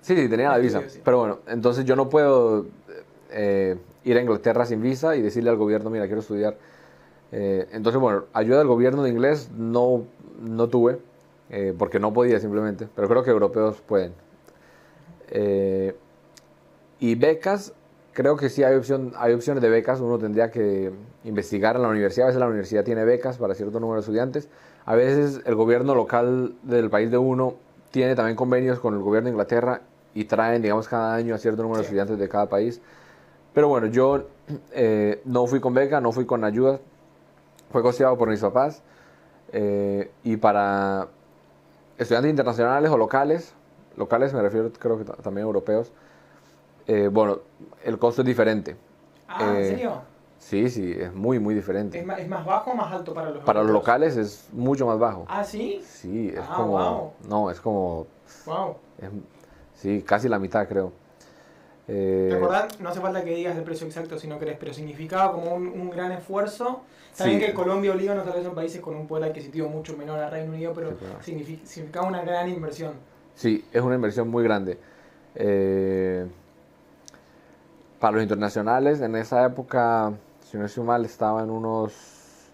Sí, 0.00 0.16
sí, 0.16 0.28
tenía 0.28 0.48
la 0.48 0.58
visa. 0.58 0.82
Pero 1.04 1.18
bueno, 1.18 1.38
entonces 1.46 1.84
yo 1.84 1.94
no 1.94 2.08
puedo 2.08 2.66
eh, 3.30 3.78
ir 4.02 4.16
a 4.16 4.20
Inglaterra 4.20 4.66
sin 4.66 4.82
visa 4.82 5.14
y 5.14 5.22
decirle 5.22 5.50
al 5.50 5.56
gobierno, 5.58 5.90
mira, 5.90 6.06
quiero 6.06 6.22
estudiar. 6.22 6.56
Eh, 7.32 7.66
entonces, 7.72 8.00
bueno, 8.00 8.24
ayuda 8.32 8.58
del 8.58 8.68
gobierno 8.68 9.02
de 9.02 9.10
inglés 9.10 9.50
no, 9.56 10.04
no 10.40 10.68
tuve, 10.68 10.98
eh, 11.50 11.74
porque 11.76 11.98
no 11.98 12.12
podía 12.12 12.38
simplemente, 12.38 12.88
pero 12.94 13.08
creo 13.08 13.22
que 13.22 13.30
europeos 13.30 13.80
pueden. 13.80 14.12
y 17.00 17.14
becas, 17.16 17.72
creo 18.12 18.36
que 18.36 18.48
sí 18.48 18.62
hay, 18.62 18.76
opción, 18.76 19.12
hay 19.16 19.32
opciones 19.32 19.62
de 19.62 19.70
becas, 19.70 20.00
uno 20.00 20.18
tendría 20.18 20.50
que 20.50 20.92
investigar 21.24 21.76
en 21.76 21.82
la 21.82 21.88
universidad, 21.88 22.26
a 22.26 22.28
veces 22.28 22.40
la 22.40 22.46
universidad 22.46 22.84
tiene 22.84 23.04
becas 23.04 23.38
para 23.38 23.54
cierto 23.54 23.80
número 23.80 23.96
de 23.96 24.00
estudiantes, 24.00 24.48
a 24.84 24.94
veces 24.94 25.40
el 25.44 25.54
gobierno 25.54 25.94
local 25.94 26.54
del 26.62 26.90
país 26.90 27.10
de 27.10 27.18
uno 27.18 27.54
tiene 27.90 28.14
también 28.14 28.36
convenios 28.36 28.80
con 28.80 28.94
el 28.94 29.00
gobierno 29.00 29.28
de 29.28 29.32
Inglaterra 29.32 29.82
y 30.14 30.24
traen, 30.24 30.62
digamos, 30.62 30.88
cada 30.88 31.14
año 31.14 31.34
a 31.34 31.38
cierto 31.38 31.62
número 31.62 31.78
de 31.78 31.84
estudiantes 31.84 32.18
de 32.18 32.28
cada 32.28 32.48
país. 32.48 32.80
Pero 33.54 33.68
bueno, 33.68 33.86
yo 33.86 34.26
eh, 34.72 35.20
no 35.24 35.46
fui 35.46 35.60
con 35.60 35.74
beca, 35.74 36.00
no 36.00 36.12
fui 36.12 36.24
con 36.24 36.44
ayuda, 36.44 36.80
fue 37.72 37.82
costeado 37.82 38.16
por 38.16 38.28
mis 38.28 38.40
papás. 38.40 38.82
Eh, 39.52 40.10
y 40.24 40.36
para 40.36 41.08
estudiantes 41.98 42.30
internacionales 42.30 42.90
o 42.90 42.96
locales, 42.96 43.54
locales 43.96 44.32
me 44.32 44.42
refiero 44.42 44.72
creo 44.72 44.98
que 44.98 45.04
también 45.04 45.46
europeos, 45.46 45.92
eh, 46.86 47.08
bueno, 47.12 47.40
el 47.84 47.98
costo 47.98 48.22
es 48.22 48.26
diferente. 48.26 48.76
Ah, 49.28 49.54
¿en 49.56 49.64
serio? 49.64 50.12
Sí, 50.38 50.68
sí, 50.70 50.92
es 50.98 51.14
muy, 51.14 51.38
muy 51.38 51.54
diferente. 51.54 52.00
¿Es 52.00 52.28
más, 52.28 52.44
bajo 52.44 52.72
o 52.72 52.74
más 52.74 52.92
alto 52.92 53.14
para 53.14 53.30
los 53.30 53.44
Para 53.44 53.62
los 53.62 53.70
locales 53.70 54.16
es 54.16 54.48
mucho 54.52 54.86
más 54.86 54.98
bajo. 54.98 55.24
¿Ah, 55.28 55.44
sí? 55.44 55.80
Sí, 55.86 56.30
es 56.30 56.40
ah, 56.40 56.54
como... 56.56 57.14
No, 57.28 57.50
es 57.50 57.60
como... 57.60 58.06
Wow. 58.46 58.76
Sí, 59.74 60.02
casi 60.02 60.28
la 60.28 60.40
mitad 60.40 60.66
creo. 60.68 60.92
Eh, 61.88 62.40
No 62.80 62.88
hace 62.88 63.00
falta 63.00 63.24
que 63.24 63.34
digas 63.34 63.56
el 63.56 63.64
precio 63.64 63.86
exacto 63.86 64.18
si 64.18 64.26
no 64.26 64.38
querés, 64.38 64.56
pero 64.58 64.72
significaba 64.72 65.32
como 65.32 65.54
un, 65.54 65.90
gran 65.90 66.12
esfuerzo. 66.12 66.82
Saben 67.12 67.38
que 67.38 67.52
Colombia 67.52 67.92
o 67.92 67.94
Líbano 67.94 68.22
tal 68.22 68.34
vez 68.34 68.44
son 68.44 68.54
países 68.54 68.80
con 68.80 68.96
un 68.96 69.06
poder 69.06 69.30
adquisitivo 69.30 69.68
mucho 69.68 69.96
menor 69.96 70.18
al 70.18 70.30
Reino 70.30 70.52
Unido, 70.52 70.72
pero 70.74 70.92
significaba 71.20 72.06
una 72.06 72.22
gran 72.22 72.48
inversión. 72.48 72.94
Sí, 73.34 73.64
es 73.72 73.82
una 73.82 73.94
inversión 73.94 74.28
muy 74.28 74.42
grande. 74.44 74.78
Eh, 75.34 76.26
para 77.98 78.12
los 78.14 78.22
internacionales, 78.22 79.00
en 79.00 79.14
esa 79.16 79.44
época, 79.44 80.12
si 80.50 80.56
no 80.56 80.64
estoy 80.64 80.84
mal, 80.84 81.04
estaba 81.04 81.42
en 81.42 81.50
unos 81.50 82.50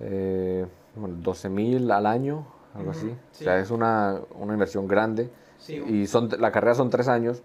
eh, 0.00 0.66
12 0.96 1.48
mil 1.48 1.90
al 1.90 2.06
año, 2.06 2.46
algo 2.74 2.92
así. 2.92 3.08
O 3.08 3.34
sea, 3.34 3.58
es 3.58 3.70
una, 3.70 4.20
una 4.38 4.52
inversión 4.52 4.86
grande. 4.88 5.30
Y 5.68 6.06
son, 6.06 6.28
la 6.38 6.50
carrera 6.52 6.74
son 6.74 6.90
tres 6.90 7.08
años. 7.08 7.42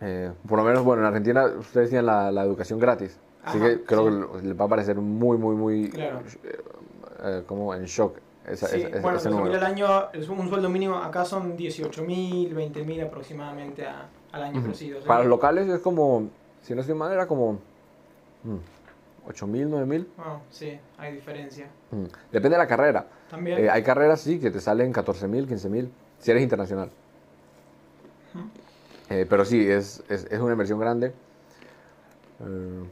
Eh, 0.00 0.30
por 0.46 0.58
lo 0.58 0.64
menos, 0.64 0.84
bueno, 0.84 1.02
en 1.02 1.08
Argentina 1.08 1.46
ustedes 1.58 1.88
tienen 1.88 2.06
la, 2.06 2.30
la 2.30 2.44
educación 2.44 2.78
gratis. 2.78 3.18
Así 3.46 3.60
que 3.60 3.82
creo 3.84 4.32
que 4.32 4.46
les 4.46 4.60
va 4.60 4.64
a 4.64 4.68
parecer 4.68 4.96
muy, 4.96 5.38
muy, 5.38 5.54
muy. 5.54 5.88
Claro. 5.90 6.18
Eh, 6.42 6.60
eh, 7.22 7.42
como 7.46 7.72
en 7.74 7.84
shock. 7.84 8.18
Esa, 8.44 8.66
sí, 8.66 8.84
bueno, 9.00 9.18
ese 9.18 9.30
número. 9.30 9.56
el 9.56 9.62
año, 9.62 9.86
un 10.28 10.48
sueldo 10.48 10.68
mínimo 10.68 10.96
acá 10.96 11.24
son 11.24 11.56
18 11.56 12.04
mil, 12.04 12.54
20 12.54 12.84
mil 12.84 13.00
aproximadamente 13.00 13.86
al 14.32 14.42
año. 14.42 14.62
Para 15.06 15.20
los 15.20 15.28
locales 15.28 15.68
es 15.68 15.80
como, 15.80 16.28
si 16.62 16.74
no 16.74 16.80
estoy 16.80 16.96
mal, 16.96 17.12
era 17.12 17.26
como 17.26 17.58
8 19.28 19.46
mm, 19.46 19.50
mil, 19.50 19.70
9 19.70 19.86
mil. 19.86 20.08
Ah, 20.18 20.38
sí, 20.50 20.78
hay 20.98 21.14
diferencia. 21.14 21.68
Mm, 21.90 22.04
depende 22.32 22.56
de 22.56 22.58
la 22.58 22.68
carrera. 22.68 23.06
También. 23.30 23.68
hay 23.68 23.82
carreras, 23.82 24.20
sí, 24.20 24.38
que 24.38 24.50
te 24.50 24.60
salen 24.60 24.92
14 24.92 25.26
mil, 25.26 25.46
15 25.46 25.68
mil 25.68 25.90
si 26.18 26.30
eres 26.30 26.42
internacional. 26.42 26.90
Eh, 29.08 29.26
pero 29.28 29.44
sí, 29.44 29.68
es, 29.68 30.02
es, 30.08 30.26
es, 30.30 30.40
una 30.40 30.52
inversión 30.52 30.78
grande. 30.80 31.12
Eh, 32.40 32.84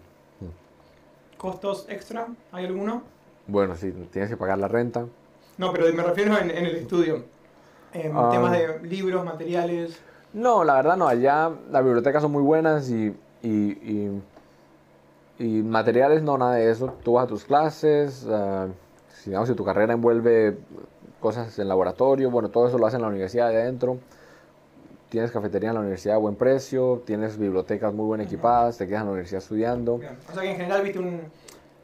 ¿Costos 1.45 1.85
extra? 1.91 2.27
¿Hay 2.53 2.65
alguno? 2.65 3.03
Bueno, 3.47 3.77
sí, 3.77 3.93
tienes 4.11 4.31
que 4.31 4.37
pagar 4.39 4.57
la 4.57 4.67
renta. 4.67 5.05
No, 5.59 5.73
pero 5.75 5.93
me 5.93 6.03
refiero 6.03 6.39
en, 6.39 6.51
en 6.51 6.65
el 6.65 6.77
estudio. 6.77 7.23
En 7.93 8.17
ah. 8.17 8.31
temas 8.33 8.53
de 8.53 8.81
libros, 8.85 9.23
materiales. 9.27 10.01
No, 10.33 10.65
la 10.65 10.77
verdad 10.77 10.97
no. 10.97 11.07
Allá 11.07 11.51
las 11.71 11.85
bibliotecas 11.85 12.23
son 12.23 12.33
muy 12.33 12.43
buenas 12.43 12.89
y, 12.89 13.15
y, 13.43 14.23
y, 15.39 15.45
materiales 15.63 16.23
no, 16.23 16.39
nada 16.39 16.55
de 16.55 16.71
eso. 16.71 16.95
Tú 17.05 17.13
vas 17.13 17.25
a 17.25 17.29
tus 17.29 17.45
clases. 17.45 18.25
Uh, 18.25 18.71
si, 19.13 19.29
digamos, 19.29 19.47
si 19.47 19.55
tu 19.55 19.67
carrera 19.67 19.93
envuelve 19.93 20.57
cosas 21.21 21.59
en 21.59 21.69
laboratorio, 21.69 22.31
bueno, 22.31 22.49
todo 22.49 22.69
eso 22.69 22.79
lo 22.79 22.87
hacen 22.87 23.01
en 23.01 23.03
la 23.03 23.09
universidad 23.09 23.51
de 23.51 23.61
adentro. 23.61 23.99
Tienes 25.15 25.31
cafetería 25.31 25.69
en 25.69 25.75
la 25.77 25.81
universidad 25.83 26.17
a 26.17 26.19
buen 26.19 26.35
precio, 26.35 27.05
tienes 27.07 27.39
bibliotecas 27.39 27.95
muy 27.95 28.17
bien 28.17 28.27
equipadas, 28.27 28.77
te 28.79 28.89
quedas 28.89 29.03
en 29.03 29.07
la 29.07 29.13
universidad 29.13 29.43
estudiando. 29.43 29.95
O 29.95 30.33
sea 30.33 30.43
que 30.43 30.51
en 30.51 30.57
general 30.57 30.83
viste 30.83 30.99
un, 30.99 31.21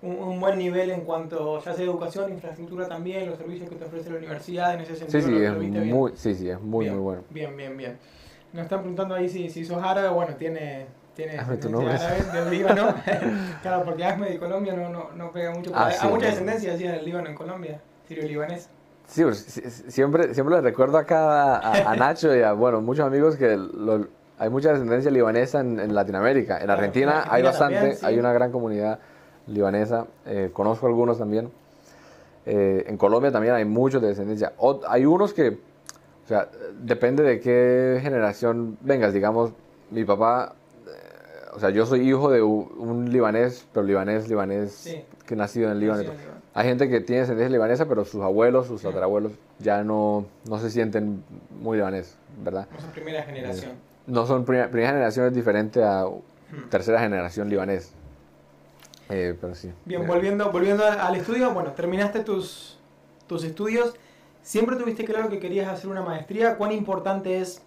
un, 0.02 0.40
buen 0.40 0.58
nivel 0.58 0.90
en 0.90 1.02
cuanto, 1.02 1.62
ya 1.62 1.72
sea 1.72 1.84
educación, 1.84 2.32
infraestructura 2.32 2.88
también, 2.88 3.30
los 3.30 3.38
servicios 3.38 3.70
que 3.70 3.76
te 3.76 3.84
ofrece 3.84 4.10
la 4.10 4.16
universidad 4.16 4.74
en 4.74 4.80
ese 4.80 4.96
sentido. 4.96 5.20
Sí, 5.20 5.28
sí, 5.28 5.44
es 5.44 5.86
muy, 5.86 6.12
sí, 6.16 6.34
sí, 6.34 6.50
es 6.50 6.60
muy, 6.60 6.90
muy 6.90 6.98
bueno. 6.98 7.22
Bien, 7.30 7.56
bien, 7.56 7.76
bien. 7.76 7.98
Nos 8.52 8.64
están 8.64 8.80
preguntando 8.80 9.14
ahí 9.14 9.28
si, 9.28 9.48
si 9.48 9.64
sos 9.64 9.80
árabe, 9.80 10.08
bueno, 10.08 10.34
tiene, 10.34 10.86
tiene 11.14 11.38
árabe 11.38 11.56
del 12.32 12.50
Líbano. 12.50 12.96
claro, 13.62 13.84
porque 13.84 14.02
Ahmed 14.02 14.28
de 14.28 14.38
Colombia 14.40 14.74
no, 14.74 14.88
no, 14.88 15.10
no 15.12 15.30
pega 15.30 15.52
mucho. 15.52 15.70
Ah, 15.72 15.88
hay 16.00 16.08
mucha 16.08 16.26
descendencia 16.26 16.74
así 16.74 16.84
en 16.84 16.94
el 16.96 17.04
Líbano 17.04 17.28
en 17.28 17.36
Colombia, 17.36 17.80
sirio-libanés. 18.08 18.70
Sí, 19.10 19.24
pues, 19.24 19.38
siempre, 19.88 20.34
siempre 20.34 20.54
le 20.54 20.60
recuerdo 20.60 20.96
acá 20.96 21.58
a, 21.58 21.96
Nacho 21.96 22.34
y 22.34 22.42
a 22.42 22.52
bueno, 22.52 22.80
muchos 22.80 23.04
amigos 23.04 23.34
que 23.34 23.58
hay 24.38 24.50
mucha 24.50 24.70
descendencia 24.70 25.10
libanesa 25.10 25.58
en, 25.58 25.92
Latinoamérica. 25.92 26.62
En 26.62 26.70
Argentina, 26.70 27.24
hay 27.28 27.42
bastante, 27.42 27.98
hay 28.02 28.18
una 28.20 28.32
gran 28.32 28.52
comunidad 28.52 29.00
libanesa. 29.48 30.06
Eh, 30.26 30.50
conozco 30.52 30.86
algunos 30.86 31.18
también. 31.18 31.50
Eh, 32.46 32.84
en 32.86 32.96
Colombia 32.96 33.32
también 33.32 33.54
hay 33.54 33.64
muchos 33.64 34.00
de 34.00 34.08
descendencia. 34.08 34.52
hay 34.88 35.04
unos 35.04 35.34
que, 35.34 35.58
o 36.24 36.28
sea, 36.28 36.48
depende 36.80 37.24
de 37.24 37.40
qué 37.40 37.98
generación 38.00 38.78
vengas. 38.80 39.12
Digamos, 39.12 39.52
mi 39.90 40.04
papá 40.04 40.54
o 41.52 41.58
sea, 41.58 41.70
yo 41.70 41.86
soy 41.86 42.08
hijo 42.08 42.30
de 42.30 42.42
un, 42.42 43.10
libanés, 43.10 43.66
pero 43.72 43.84
libanés, 43.84 44.28
libanés, 44.28 44.96
que 45.26 45.36
nacido 45.36 45.66
en 45.66 45.72
el 45.72 45.80
Líbano. 45.80 46.12
Hay 46.54 46.66
gente 46.66 46.88
que 46.88 47.00
tiene 47.00 47.20
descendencia 47.20 47.50
libanesa, 47.50 47.86
pero 47.86 48.04
sus 48.04 48.22
abuelos, 48.22 48.66
sus 48.66 48.82
tatarabuelos, 48.82 49.32
ya 49.58 49.82
no, 49.82 50.26
no 50.48 50.58
se 50.58 50.70
sienten 50.70 51.22
muy 51.60 51.76
libanés, 51.76 52.16
¿verdad? 52.42 52.66
No 52.72 52.80
son 52.80 52.90
primera 52.90 53.22
generación. 53.22 53.72
no 54.06 54.26
son 54.26 54.44
primera, 54.44 54.68
generación, 54.68 55.26
es 55.26 55.34
diferente 55.34 55.82
a 55.82 56.04
tercera 56.70 57.00
generación 57.00 57.48
libanés. 57.48 57.92
Eh, 59.08 59.36
pero 59.40 59.54
sí. 59.54 59.72
Bien, 59.84 60.06
volviendo, 60.06 60.52
volviendo 60.52 60.84
al 60.84 61.16
estudio, 61.16 61.52
bueno, 61.52 61.72
terminaste 61.72 62.20
tus, 62.20 62.78
tus 63.26 63.44
estudios. 63.44 63.94
¿Siempre 64.42 64.76
tuviste 64.76 65.04
claro 65.04 65.28
que 65.28 65.38
querías 65.38 65.68
hacer 65.68 65.90
una 65.90 66.02
maestría? 66.02 66.56
¿Cuán 66.56 66.72
importante 66.72 67.40
es 67.40 67.62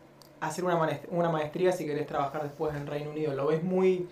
hacer 0.48 0.64
una 0.66 0.76
maestría, 0.78 1.10
una 1.12 1.30
maestría 1.30 1.72
si 1.72 1.86
querés 1.86 2.08
trabajar 2.08 2.44
después 2.44 2.76
en 2.76 2.88
Reino 2.88 3.12
Unido? 3.12 3.34
¿Lo 3.34 3.48
ves 3.48 3.64
muy 3.64 4.08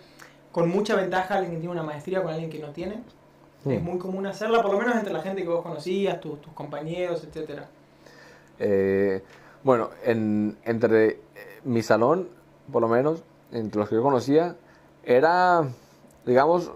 con 0.50 0.68
mucha 0.68 0.96
ventaja 0.96 1.36
alguien 1.36 1.54
que 1.54 1.60
tiene 1.60 1.72
una 1.72 1.82
maestría 1.82 2.22
con 2.22 2.32
alguien 2.32 2.50
que 2.50 2.58
no 2.58 2.70
tiene? 2.70 3.02
Es 3.64 3.80
muy 3.80 3.96
común 3.98 4.26
hacerla, 4.26 4.60
por 4.60 4.72
lo 4.72 4.78
menos 4.78 4.96
entre 4.96 5.12
la 5.12 5.22
gente 5.22 5.42
que 5.42 5.48
vos 5.48 5.62
conocías, 5.62 6.20
tus, 6.20 6.38
compañeros, 6.52 7.22
etcétera. 7.22 7.68
Eh, 8.58 9.22
bueno, 9.62 9.90
en, 10.04 10.58
entre 10.64 11.08
eh, 11.10 11.18
mi 11.62 11.80
salón, 11.80 12.28
por 12.72 12.82
lo 12.82 12.88
menos, 12.88 13.22
entre 13.52 13.78
los 13.78 13.88
que 13.88 13.94
yo 13.94 14.02
conocía, 14.02 14.56
era, 15.04 15.62
digamos, 16.26 16.72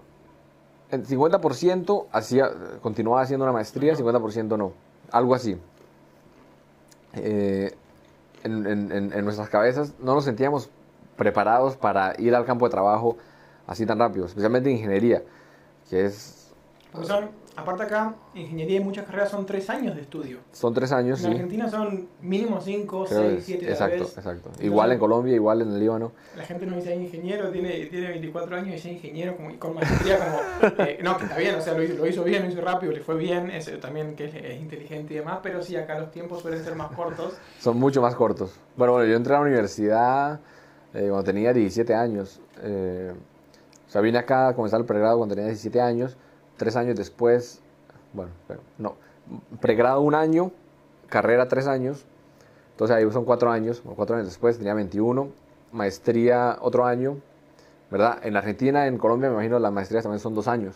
el 0.89 1.05
50% 1.05 2.05
hacía, 2.11 2.51
continuaba 2.81 3.21
haciendo 3.21 3.43
una 3.43 3.53
maestría, 3.53 3.93
50% 3.93 4.57
no. 4.57 4.71
Algo 5.11 5.35
así. 5.35 5.57
Eh, 7.15 7.75
en, 8.43 9.25
nuestras 9.25 9.49
cabezas 9.49 9.93
no 9.99 10.13
nos 10.13 10.25
sentíamos 10.25 10.69
preparados 11.15 11.75
para 11.75 12.13
ir 12.19 12.35
al 12.35 12.45
campo 12.45 12.65
de 12.65 12.71
trabajo 12.71 13.17
así 13.65 13.85
tan 13.85 13.99
rápido, 13.99 14.25
especialmente 14.25 14.69
en 14.69 14.77
ingeniería, 14.77 15.23
que 15.89 16.05
es... 16.05 16.53
Aparte 17.57 17.81
acá, 17.81 18.13
ingeniería 18.35 18.77
y 18.77 18.83
muchas 18.83 19.03
carreras 19.03 19.31
son 19.31 19.43
tres 19.47 19.67
años 19.71 19.95
de 19.95 20.01
estudio. 20.01 20.37
Son 20.51 20.75
tres 20.75 20.91
años, 20.91 21.23
en 21.23 21.31
Argentina 21.31 21.67
son 21.67 22.07
mínimo 22.21 22.61
cinco, 22.61 23.07
seis, 23.07 23.41
siete 23.43 23.67
Exacto, 23.67 24.03
exacto. 24.03 24.51
igual 24.59 24.91
en 24.91 24.99
Colombia, 24.99 25.33
igual 25.33 25.63
en 25.63 25.71
el 25.71 25.79
Líbano. 25.79 26.11
La 26.35 26.43
gente 26.43 26.67
no 26.67 26.75
dice 26.75 26.95
ingeniero, 26.95 27.49
tiene, 27.49 27.87
tiene 27.87 28.09
24 28.09 28.57
años 28.57 28.67
y 28.67 28.71
dice 28.73 28.91
ingeniero 28.91 29.35
como, 29.35 29.57
con 29.57 29.73
maestría 29.73 30.19
como... 30.19 30.77
Eh, 30.87 30.99
no, 31.03 31.17
que 31.17 31.23
está 31.23 31.37
bien, 31.37 31.55
o 31.55 31.61
sea, 31.61 31.73
lo 31.73 31.81
hizo, 31.81 31.95
lo 31.95 32.05
hizo, 32.05 32.23
bien, 32.23 32.43
lo 32.43 32.51
hizo 32.51 32.61
rápido, 32.61 32.91
le 32.91 32.99
fue 32.99 33.15
bien, 33.15 33.49
es, 33.49 33.79
también 33.79 34.15
que 34.15 34.25
es, 34.25 34.61
inteligente 34.61 35.15
y 35.15 35.17
demás, 35.17 35.39
pero 35.41 35.63
sí, 35.63 35.75
acá 35.75 35.97
los 35.97 36.11
tiempos 36.11 36.43
suelen 36.43 36.63
ser 36.63 36.75
más 36.75 36.91
cortos. 36.91 37.33
son 37.59 37.79
mucho 37.79 38.03
más 38.03 38.13
cortos. 38.13 38.53
Bueno, 38.75 38.93
bueno, 38.93 39.09
yo 39.09 39.15
entré 39.15 39.33
a 39.33 39.37
la 39.37 39.45
universidad 39.45 40.39
eh, 40.93 41.07
cuando 41.09 41.23
tenía 41.23 41.53
17 41.53 41.95
años. 41.95 42.39
Eh, 42.61 43.11
o 43.87 43.89
sea, 43.89 44.01
vine 44.01 44.19
acá 44.19 44.49
a 44.49 44.53
comenzar 44.53 44.79
el 44.79 44.85
pregrado 44.85 45.17
cuando 45.17 45.33
tenía 45.33 45.47
17 45.47 45.81
años 45.81 46.17
tres 46.57 46.75
años 46.75 46.95
después, 46.95 47.61
bueno, 48.13 48.31
no, 48.77 48.95
pregrado 49.61 50.01
un 50.01 50.15
año, 50.15 50.51
carrera 51.07 51.47
tres 51.47 51.67
años, 51.67 52.05
entonces 52.71 52.95
ahí 52.95 53.11
son 53.11 53.25
cuatro 53.25 53.49
años, 53.49 53.81
cuatro 53.95 54.15
años 54.15 54.27
después 54.27 54.57
tenía 54.57 54.73
21, 54.73 55.29
maestría 55.71 56.57
otro 56.61 56.85
año, 56.85 57.17
¿verdad? 57.89 58.19
En 58.23 58.35
Argentina, 58.35 58.87
en 58.87 58.97
Colombia, 58.97 59.29
me 59.29 59.35
imagino 59.35 59.59
las 59.59 59.71
maestrías 59.71 60.03
también 60.03 60.19
son 60.19 60.35
dos 60.35 60.47
años, 60.47 60.75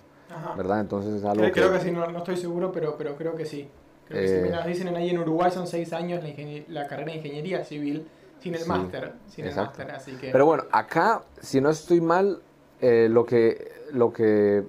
¿verdad? 0.57 0.79
Entonces 0.79 1.13
es 1.15 1.25
algo 1.25 1.43
creo, 1.51 1.71
que... 1.73 1.79
sí, 1.79 1.91
no, 1.91 2.05
estoy 2.17 2.37
seguro, 2.37 2.71
pero, 2.71 2.95
pero 2.97 3.15
creo 3.15 3.35
que 3.35 3.45
sí. 3.45 3.69
Creo 4.07 4.21
que 4.21 4.49
eh, 4.49 4.67
dicen 4.67 4.95
ahí 4.95 5.09
en 5.09 5.19
Uruguay 5.19 5.51
son 5.51 5.67
seis 5.67 5.93
años 5.93 6.23
la, 6.67 6.87
carrera 6.87 7.11
de 7.11 7.17
ingeniería 7.17 7.63
civil 7.63 8.07
sin 8.39 8.55
el 8.55 8.65
máster, 8.65 9.13
sin 9.27 9.45
el 9.45 9.55
máster, 9.55 9.91
así 9.91 10.13
que... 10.13 10.31
Pero 10.31 10.45
bueno, 10.45 10.63
acá, 10.71 11.21
si 11.39 11.61
no 11.61 11.69
estoy 11.69 12.01
mal, 12.01 12.41
eh, 12.81 13.07
lo 13.09 13.25
que... 13.25 13.71
Lo 13.91 14.11
que 14.11 14.63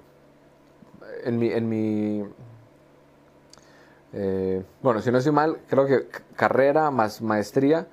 en 1.24 1.38
mi, 1.38 1.48
en 1.48 1.68
mi 1.68 2.24
eh, 4.12 4.62
bueno, 4.82 5.00
si 5.00 5.10
no 5.10 5.18
estoy 5.18 5.32
mal, 5.32 5.58
creo 5.68 5.86
que 5.86 6.06
carrera 6.36 6.90
más 6.90 7.22
maestría 7.22 7.86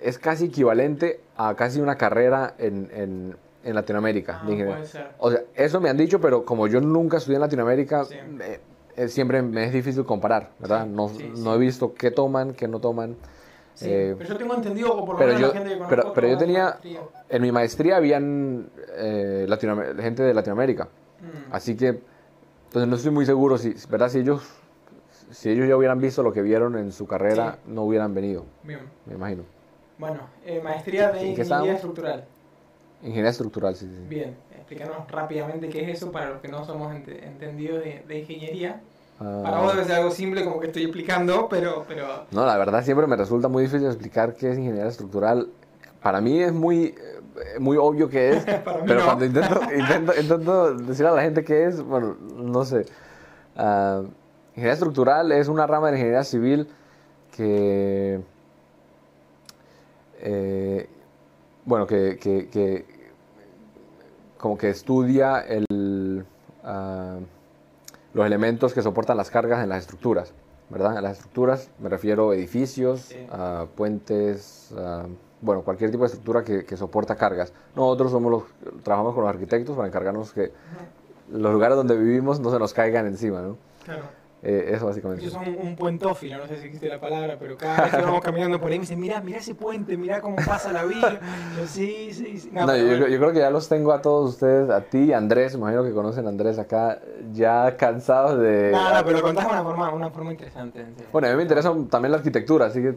es 0.00 0.18
casi 0.18 0.46
equivalente 0.46 1.20
a 1.36 1.54
casi 1.54 1.80
una 1.80 1.96
carrera 1.96 2.54
en, 2.58 2.90
en, 2.94 3.36
en 3.62 3.74
Latinoamérica. 3.74 4.40
Ah, 4.42 5.10
o 5.18 5.30
sea, 5.30 5.42
eso 5.54 5.80
me 5.80 5.90
han 5.90 5.98
dicho, 5.98 6.20
pero 6.20 6.44
como 6.44 6.66
yo 6.66 6.80
nunca 6.80 7.18
estudié 7.18 7.36
en 7.36 7.42
Latinoamérica, 7.42 8.06
eh, 8.96 9.08
siempre 9.08 9.42
me 9.42 9.66
es 9.66 9.72
difícil 9.72 10.04
comparar, 10.04 10.50
¿verdad? 10.58 10.86
no, 10.86 11.10
no, 11.36 11.54
he 11.54 11.58
visto 11.58 11.92
qué 11.92 12.10
toman, 12.10 12.54
qué 12.54 12.66
no 12.66 12.80
toman. 12.80 13.16
Eh, 13.82 14.14
pero 14.18 14.30
yo 14.30 14.36
tengo 14.36 14.54
entendido, 14.54 15.04
por 15.04 15.18
lo 15.18 15.26
menos 15.26 15.40
la 15.40 15.50
gente 15.52 15.70
que 15.70 15.84
pero, 15.88 16.12
pero 16.12 16.28
yo 16.28 16.38
tenía, 16.38 16.78
en 17.28 17.42
mi 17.42 17.52
maestría 17.52 17.96
habían 17.96 18.70
gente 18.96 20.22
de 20.22 20.34
Latinoamérica. 20.34 20.84
Mm. 20.84 21.52
Así 21.54 21.76
que 21.76 22.00
entonces 22.70 22.88
no 22.88 22.94
estoy 22.94 23.10
muy 23.10 23.26
seguro 23.26 23.58
si, 23.58 23.74
¿verdad? 23.88 24.08
Si 24.08 24.20
ellos, 24.20 24.44
si 25.32 25.50
ellos 25.50 25.66
ya 25.66 25.76
hubieran 25.76 26.00
visto 26.00 26.22
lo 26.22 26.32
que 26.32 26.40
vieron 26.40 26.78
en 26.78 26.92
su 26.92 27.04
carrera, 27.04 27.58
no 27.66 27.82
hubieran 27.82 28.14
venido. 28.14 28.44
Bien. 28.62 28.78
Me 29.06 29.14
imagino. 29.14 29.42
Bueno, 29.98 30.20
eh, 30.46 30.60
maestría 30.62 31.10
de 31.10 31.26
ingeniería 31.26 31.72
estructural. 31.72 32.24
Ingeniería 33.02 33.30
estructural, 33.30 33.74
sí, 33.74 33.86
sí. 33.86 34.06
Bien, 34.08 34.36
explícanos 34.54 35.10
rápidamente 35.10 35.68
qué 35.68 35.82
es 35.82 35.96
eso 35.96 36.12
para 36.12 36.30
los 36.30 36.40
que 36.40 36.46
no 36.46 36.64
somos 36.64 36.94
entendidos 36.94 37.82
de, 37.82 38.18
ingeniería. 38.20 38.80
Ah. 39.18 39.40
Para 39.42 39.58
vos 39.58 39.74
debe 39.74 39.86
ser 39.86 39.96
algo 39.96 40.12
simple 40.12 40.44
como 40.44 40.60
que 40.60 40.68
estoy 40.68 40.84
explicando, 40.84 41.48
pero, 41.48 41.84
pero... 41.88 42.26
No, 42.30 42.46
la 42.46 42.56
verdad 42.56 42.84
siempre 42.84 43.08
me 43.08 43.16
resulta 43.16 43.48
muy 43.48 43.64
difícil 43.64 43.88
explicar 43.88 44.34
qué 44.34 44.52
es 44.52 44.58
ingeniería 44.58 44.86
estructural. 44.86 45.48
Para 46.00 46.20
mí 46.20 46.40
es 46.40 46.52
muy 46.52 46.94
muy 47.58 47.76
obvio 47.76 48.08
que 48.08 48.30
es, 48.30 48.44
pero 48.86 49.04
cuando 49.04 49.24
intento, 49.24 49.60
intento, 49.76 50.12
intento, 50.20 50.74
decir 50.74 51.06
a 51.06 51.12
la 51.12 51.22
gente 51.22 51.44
qué 51.44 51.66
es, 51.66 51.82
bueno, 51.82 52.16
no 52.36 52.64
sé. 52.64 52.86
Uh, 53.56 54.06
ingeniería 54.50 54.72
estructural 54.72 55.32
es 55.32 55.48
una 55.48 55.66
rama 55.66 55.86
de 55.86 55.92
la 55.92 55.98
ingeniería 55.98 56.24
civil 56.24 56.68
que, 57.36 58.20
eh, 60.20 60.88
bueno, 61.64 61.86
que, 61.86 62.18
que, 62.18 62.48
que, 62.48 62.84
como 64.38 64.56
que 64.56 64.70
estudia 64.70 65.40
el, 65.40 66.24
uh, 66.64 67.20
los 68.14 68.26
elementos 68.26 68.74
que 68.74 68.82
soportan 68.82 69.16
las 69.16 69.30
cargas 69.30 69.62
en 69.62 69.68
las 69.68 69.82
estructuras, 69.82 70.32
¿verdad? 70.68 70.96
En 70.96 71.02
las 71.02 71.18
estructuras 71.18 71.70
me 71.78 71.88
refiero 71.88 72.30
a 72.30 72.34
edificios, 72.34 73.14
puentes, 73.76 74.74
bueno, 75.40 75.62
cualquier 75.62 75.90
tipo 75.90 76.02
de 76.02 76.08
estructura 76.08 76.44
que, 76.44 76.64
que, 76.64 76.76
soporta 76.76 77.16
cargas. 77.16 77.52
Nosotros 77.74 78.10
somos 78.10 78.30
los, 78.30 78.42
trabajamos 78.82 79.14
con 79.14 79.24
los 79.24 79.32
arquitectos 79.32 79.76
para 79.76 79.88
encargarnos 79.88 80.32
que 80.32 80.52
los 81.32 81.52
lugares 81.52 81.76
donde 81.76 81.96
vivimos 81.96 82.40
no 82.40 82.50
se 82.50 82.58
nos 82.58 82.74
caigan 82.74 83.06
encima, 83.06 83.40
¿no? 83.40 83.56
Claro. 83.84 84.20
Eh, 84.42 84.70
eso 84.74 84.86
básicamente. 84.86 85.22
Yo 85.22 85.30
soy 85.30 85.54
un, 85.60 85.76
puentófilo, 85.76 86.38
no 86.38 86.46
sé 86.46 86.58
si 86.58 86.66
existe 86.66 86.88
la 86.88 86.98
palabra, 86.98 87.36
pero 87.38 87.58
cada 87.58 87.82
vez 87.82 87.94
que 87.94 88.00
vamos 88.00 88.22
caminando 88.22 88.58
por 88.58 88.70
ahí 88.70 88.78
me 88.78 88.84
dicen, 88.84 88.98
mira, 88.98 89.20
mira 89.20 89.38
ese 89.38 89.54
puente, 89.54 89.98
mira 89.98 90.22
cómo 90.22 90.36
pasa 90.36 90.72
la 90.72 90.84
vida. 90.84 91.20
Yo, 91.58 91.66
sí, 91.66 92.08
sí, 92.12 92.38
sí. 92.38 92.50
No, 92.50 92.74
yo, 92.74 93.06
yo, 93.06 93.18
creo 93.18 93.32
que 93.32 93.40
ya 93.40 93.50
los 93.50 93.68
tengo 93.68 93.92
a 93.92 94.00
todos 94.00 94.30
ustedes, 94.30 94.70
a 94.70 94.80
ti 94.80 95.12
a 95.12 95.18
Andrés, 95.18 95.52
imagino 95.52 95.84
que 95.84 95.92
conocen 95.92 96.24
a 96.24 96.30
Andrés 96.30 96.58
acá, 96.58 97.00
ya 97.34 97.76
cansados 97.76 98.40
de... 98.40 98.70
Nada, 98.72 99.04
pero 99.04 99.20
contás 99.20 99.44
de 99.44 99.52
una 99.52 99.62
forma, 99.62 99.92
una 99.92 100.10
forma 100.10 100.32
interesante. 100.32 100.86
Bueno, 101.12 101.28
a 101.28 101.30
mí 101.32 101.36
me 101.36 101.42
interesa 101.42 101.74
también 101.90 102.12
la 102.12 102.18
arquitectura, 102.18 102.66
así 102.66 102.80
que, 102.80 102.94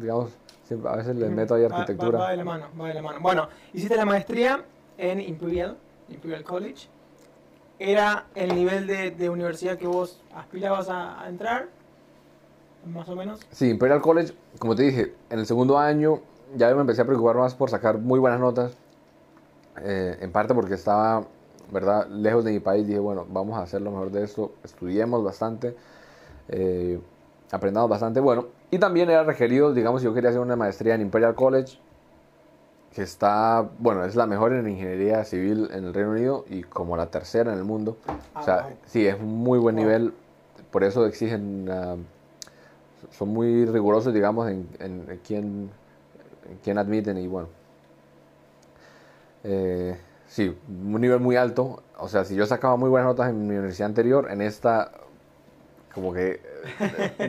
digamos 0.00 0.30
a 0.74 0.96
veces 0.96 1.16
le 1.16 1.28
meto 1.28 1.54
ahí 1.54 1.64
arquitectura. 1.64 2.18
Va, 2.18 2.30
de 2.30 2.36
la 2.36 2.44
mano, 2.44 2.66
va 2.80 2.88
de 2.88 2.94
la 2.94 3.02
mano. 3.02 3.20
Bueno, 3.20 3.48
hiciste 3.72 3.96
la 3.96 4.04
maestría 4.04 4.64
en 4.96 5.20
Imperial, 5.20 5.76
Imperial 6.08 6.44
College. 6.44 6.88
¿Era 7.78 8.26
el 8.34 8.54
nivel 8.54 8.86
de, 8.86 9.12
de 9.12 9.30
universidad 9.30 9.78
que 9.78 9.86
vos 9.86 10.20
aspirabas 10.34 10.88
a, 10.90 11.24
entrar? 11.28 11.68
Más 12.86 13.08
o 13.08 13.14
menos. 13.14 13.40
Sí, 13.50 13.70
Imperial 13.70 14.00
College, 14.00 14.34
como 14.58 14.74
te 14.74 14.82
dije, 14.82 15.14
en 15.30 15.38
el 15.38 15.46
segundo 15.46 15.78
año 15.78 16.20
ya 16.56 16.74
me 16.74 16.80
empecé 16.80 17.02
a 17.02 17.04
preocupar 17.04 17.36
más 17.36 17.54
por 17.54 17.70
sacar 17.70 17.98
muy 17.98 18.18
buenas 18.18 18.40
notas. 18.40 18.76
Eh, 19.82 20.18
en 20.20 20.32
parte 20.32 20.54
porque 20.54 20.74
estaba, 20.74 21.24
¿verdad?, 21.70 22.08
lejos 22.08 22.44
de 22.44 22.52
mi 22.52 22.60
país. 22.60 22.86
Dije, 22.86 22.98
bueno, 22.98 23.26
vamos 23.28 23.56
a 23.56 23.62
hacer 23.62 23.80
lo 23.80 23.90
mejor 23.90 24.10
de 24.10 24.24
esto. 24.24 24.52
Estudiemos 24.64 25.22
bastante. 25.22 25.76
Eh, 26.48 26.98
aprendamos 27.52 27.88
bastante. 27.88 28.18
Bueno, 28.18 28.46
y 28.70 28.78
también 28.78 29.08
era 29.08 29.24
requerido, 29.24 29.72
digamos, 29.72 30.02
yo 30.02 30.12
quería 30.12 30.30
hacer 30.30 30.40
una 30.40 30.56
maestría 30.56 30.94
en 30.94 31.00
Imperial 31.00 31.34
College, 31.34 31.78
que 32.94 33.02
está, 33.02 33.68
bueno, 33.78 34.04
es 34.04 34.16
la 34.16 34.26
mejor 34.26 34.52
en 34.52 34.68
ingeniería 34.68 35.24
civil 35.24 35.70
en 35.72 35.84
el 35.84 35.94
Reino 35.94 36.10
Unido 36.10 36.44
y 36.48 36.62
como 36.62 36.96
la 36.96 37.06
tercera 37.06 37.52
en 37.52 37.58
el 37.58 37.64
mundo. 37.64 37.96
o 38.34 38.42
sea, 38.42 38.66
ah, 38.68 38.68
sí, 38.86 39.06
es 39.06 39.18
un 39.18 39.38
muy 39.38 39.58
buen 39.58 39.76
nivel, 39.76 40.12
por 40.70 40.84
eso 40.84 41.06
exigen, 41.06 41.68
ah, 41.70 41.96
son 43.10 43.28
muy 43.28 43.64
rigurosos, 43.64 44.12
digamos, 44.12 44.50
en, 44.50 44.68
en, 44.80 45.20
quién, 45.26 45.70
quién 46.62 46.78
admiten 46.78 47.16
y 47.18 47.26
bueno. 47.26 47.48
Eh, 49.44 49.96
sí, 50.26 50.56
un 50.68 51.00
nivel 51.00 51.20
muy 51.20 51.36
alto. 51.36 51.82
O 51.98 52.08
sea, 52.08 52.24
si 52.24 52.34
yo 52.34 52.46
sacaba 52.46 52.76
muy 52.76 52.90
buenas 52.90 53.08
notas 53.08 53.30
en 53.30 53.46
mi 53.46 53.54
universidad 53.54 53.86
anterior, 53.88 54.30
en 54.30 54.42
esta 54.42 54.90
como 55.98 56.12
que 56.12 56.40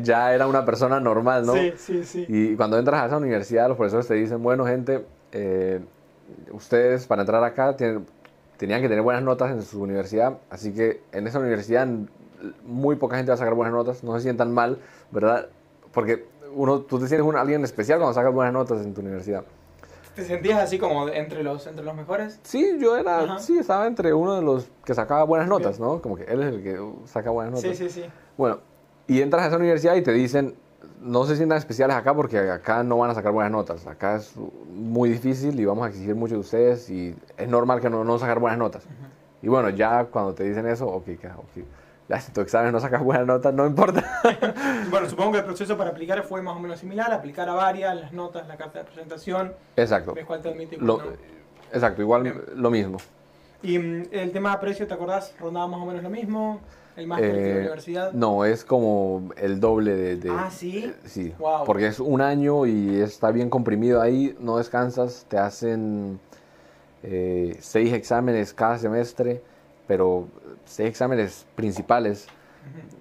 ya 0.03 0.33
era 0.33 0.47
una 0.47 0.63
persona 0.63 0.99
normal, 0.99 1.45
¿no? 1.45 1.53
Sí, 1.53 1.73
sí, 1.77 2.03
sí. 2.03 2.25
Y 2.27 2.55
cuando 2.55 2.77
entras 2.77 3.01
a 3.01 3.05
esa 3.07 3.17
universidad, 3.17 3.67
los 3.67 3.77
profesores 3.77 4.07
te 4.07 4.13
dicen, 4.13 4.43
bueno, 4.43 4.65
gente, 4.65 5.05
eh, 5.31 5.79
ustedes 6.51 7.07
para 7.07 7.23
entrar 7.23 7.43
acá 7.43 7.75
tienen, 7.75 8.05
tenían 8.57 8.81
que 8.81 8.87
tener 8.87 9.03
buenas 9.03 9.23
notas 9.23 9.51
en 9.51 9.61
su 9.63 9.81
universidad, 9.81 10.37
así 10.49 10.73
que 10.73 11.01
en 11.11 11.25
esa 11.27 11.39
universidad 11.39 11.87
muy 12.63 12.95
poca 12.95 13.17
gente 13.17 13.31
va 13.31 13.35
a 13.35 13.37
sacar 13.37 13.55
buenas 13.55 13.73
notas, 13.73 14.03
no 14.03 14.15
se 14.15 14.21
sientan 14.21 14.53
mal, 14.53 14.77
¿verdad? 15.11 15.49
Porque 15.91 16.27
uno, 16.53 16.81
tú 16.81 16.99
te 16.99 17.07
sientes 17.07 17.27
un, 17.27 17.35
alguien 17.35 17.63
especial 17.63 17.99
cuando 17.99 18.13
sacas 18.13 18.33
buenas 18.33 18.53
notas 18.53 18.85
en 18.85 18.93
tu 18.93 19.01
universidad. 19.01 19.43
¿Te 20.15 20.25
sentías 20.25 20.59
así 20.59 20.77
como 20.77 21.07
entre 21.07 21.43
los, 21.43 21.65
entre 21.67 21.85
los 21.85 21.95
mejores? 21.95 22.39
Sí, 22.43 22.77
yo 22.79 22.97
era, 22.97 23.39
sí, 23.39 23.57
estaba 23.57 23.87
entre 23.87 24.13
uno 24.13 24.35
de 24.35 24.41
los 24.41 24.67
que 24.83 24.93
sacaba 24.93 25.23
buenas 25.23 25.47
notas, 25.47 25.79
¿no? 25.79 26.01
Como 26.01 26.17
que 26.17 26.23
él 26.23 26.41
es 26.41 26.53
el 26.53 26.63
que 26.63 26.79
saca 27.05 27.29
buenas 27.29 27.53
notas. 27.53 27.77
Sí, 27.77 27.89
sí, 27.89 28.01
sí. 28.01 28.09
Bueno, 28.39 28.59
y 29.05 29.21
entras 29.21 29.43
a 29.43 29.47
esa 29.47 29.57
universidad 29.57 29.95
y 29.95 30.01
te 30.01 30.13
dicen, 30.13 30.55
no 31.01 31.25
se 31.25 31.35
sientan 31.35 31.57
especiales 31.57 31.97
acá 31.97 32.13
porque 32.13 32.39
acá 32.39 32.83
no 32.83 32.97
van 32.97 33.11
a 33.11 33.13
sacar 33.13 33.33
buenas 33.33 33.51
notas. 33.51 33.85
Acá 33.85 34.15
es 34.15 34.33
muy 34.73 35.09
difícil 35.09 35.59
y 35.59 35.65
vamos 35.65 35.85
a 35.85 35.89
exigir 35.89 36.15
mucho 36.15 36.35
de 36.35 36.39
ustedes 36.39 36.89
y 36.89 37.13
es 37.35 37.49
normal 37.49 37.81
que 37.81 37.89
no, 37.89 38.05
no 38.05 38.17
sacar 38.17 38.39
buenas 38.39 38.57
notas. 38.57 38.87
Y 39.41 39.49
bueno, 39.49 39.69
ya 39.71 40.05
cuando 40.05 40.33
te 40.33 40.45
dicen 40.45 40.65
eso, 40.67 40.87
ok, 40.87 41.09
ok 41.35 41.65
ya 42.07 42.21
si 42.21 42.31
tu 42.31 42.39
examen 42.39 42.71
no 42.71 42.79
sacas 42.79 43.03
buenas 43.03 43.27
notas, 43.27 43.53
no 43.53 43.67
importa. 43.67 44.05
bueno, 44.89 45.09
supongo 45.09 45.33
que 45.33 45.39
el 45.39 45.43
proceso 45.43 45.77
para 45.77 45.89
aplicar 45.89 46.23
fue 46.23 46.41
más 46.41 46.55
o 46.55 46.59
menos 46.61 46.79
similar, 46.79 47.11
aplicar 47.11 47.49
a 47.49 47.53
varias, 47.55 47.93
las 47.99 48.13
notas, 48.13 48.47
la 48.47 48.55
carta 48.55 48.79
de 48.79 48.85
presentación. 48.85 49.53
Exacto. 49.75 50.15
Exacto, 51.73 52.01
igual 52.01 52.45
lo 52.55 52.71
mismo. 52.71 52.99
¿Y 53.61 53.77
mm, 53.77 54.03
el 54.11 54.31
tema 54.31 54.51
de 54.53 54.57
precio, 54.59 54.87
te 54.87 54.93
acordás, 54.93 55.35
rondaba 55.41 55.67
más 55.67 55.81
o 55.81 55.85
menos 55.85 56.01
lo 56.01 56.09
mismo? 56.09 56.61
¿El 56.99 57.07
máster 57.07 57.33
de 57.33 57.41
la 57.41 57.49
eh, 57.49 57.59
universidad? 57.59 58.11
No, 58.11 58.43
es 58.43 58.65
como 58.65 59.29
el 59.37 59.61
doble 59.61 60.17
de... 60.17 60.29
ah, 60.29 60.49
¿sí? 60.51 60.93
Sí, 61.05 61.33
porque 61.65 61.87
es 61.87 62.01
un 62.01 62.19
año 62.19 62.65
y 62.65 62.99
está 62.99 63.31
bien 63.31 63.49
comprimido 63.49 64.01
ahí, 64.01 64.35
no 64.41 64.57
descansas, 64.57 65.25
te 65.29 65.37
hacen 65.37 66.19
eh, 67.03 67.55
seis 67.61 67.93
exámenes 67.93 68.53
cada 68.53 68.77
semestre, 68.77 69.41
pero 69.87 70.27
seis 70.65 70.89
exámenes 70.89 71.45
principales. 71.55 72.27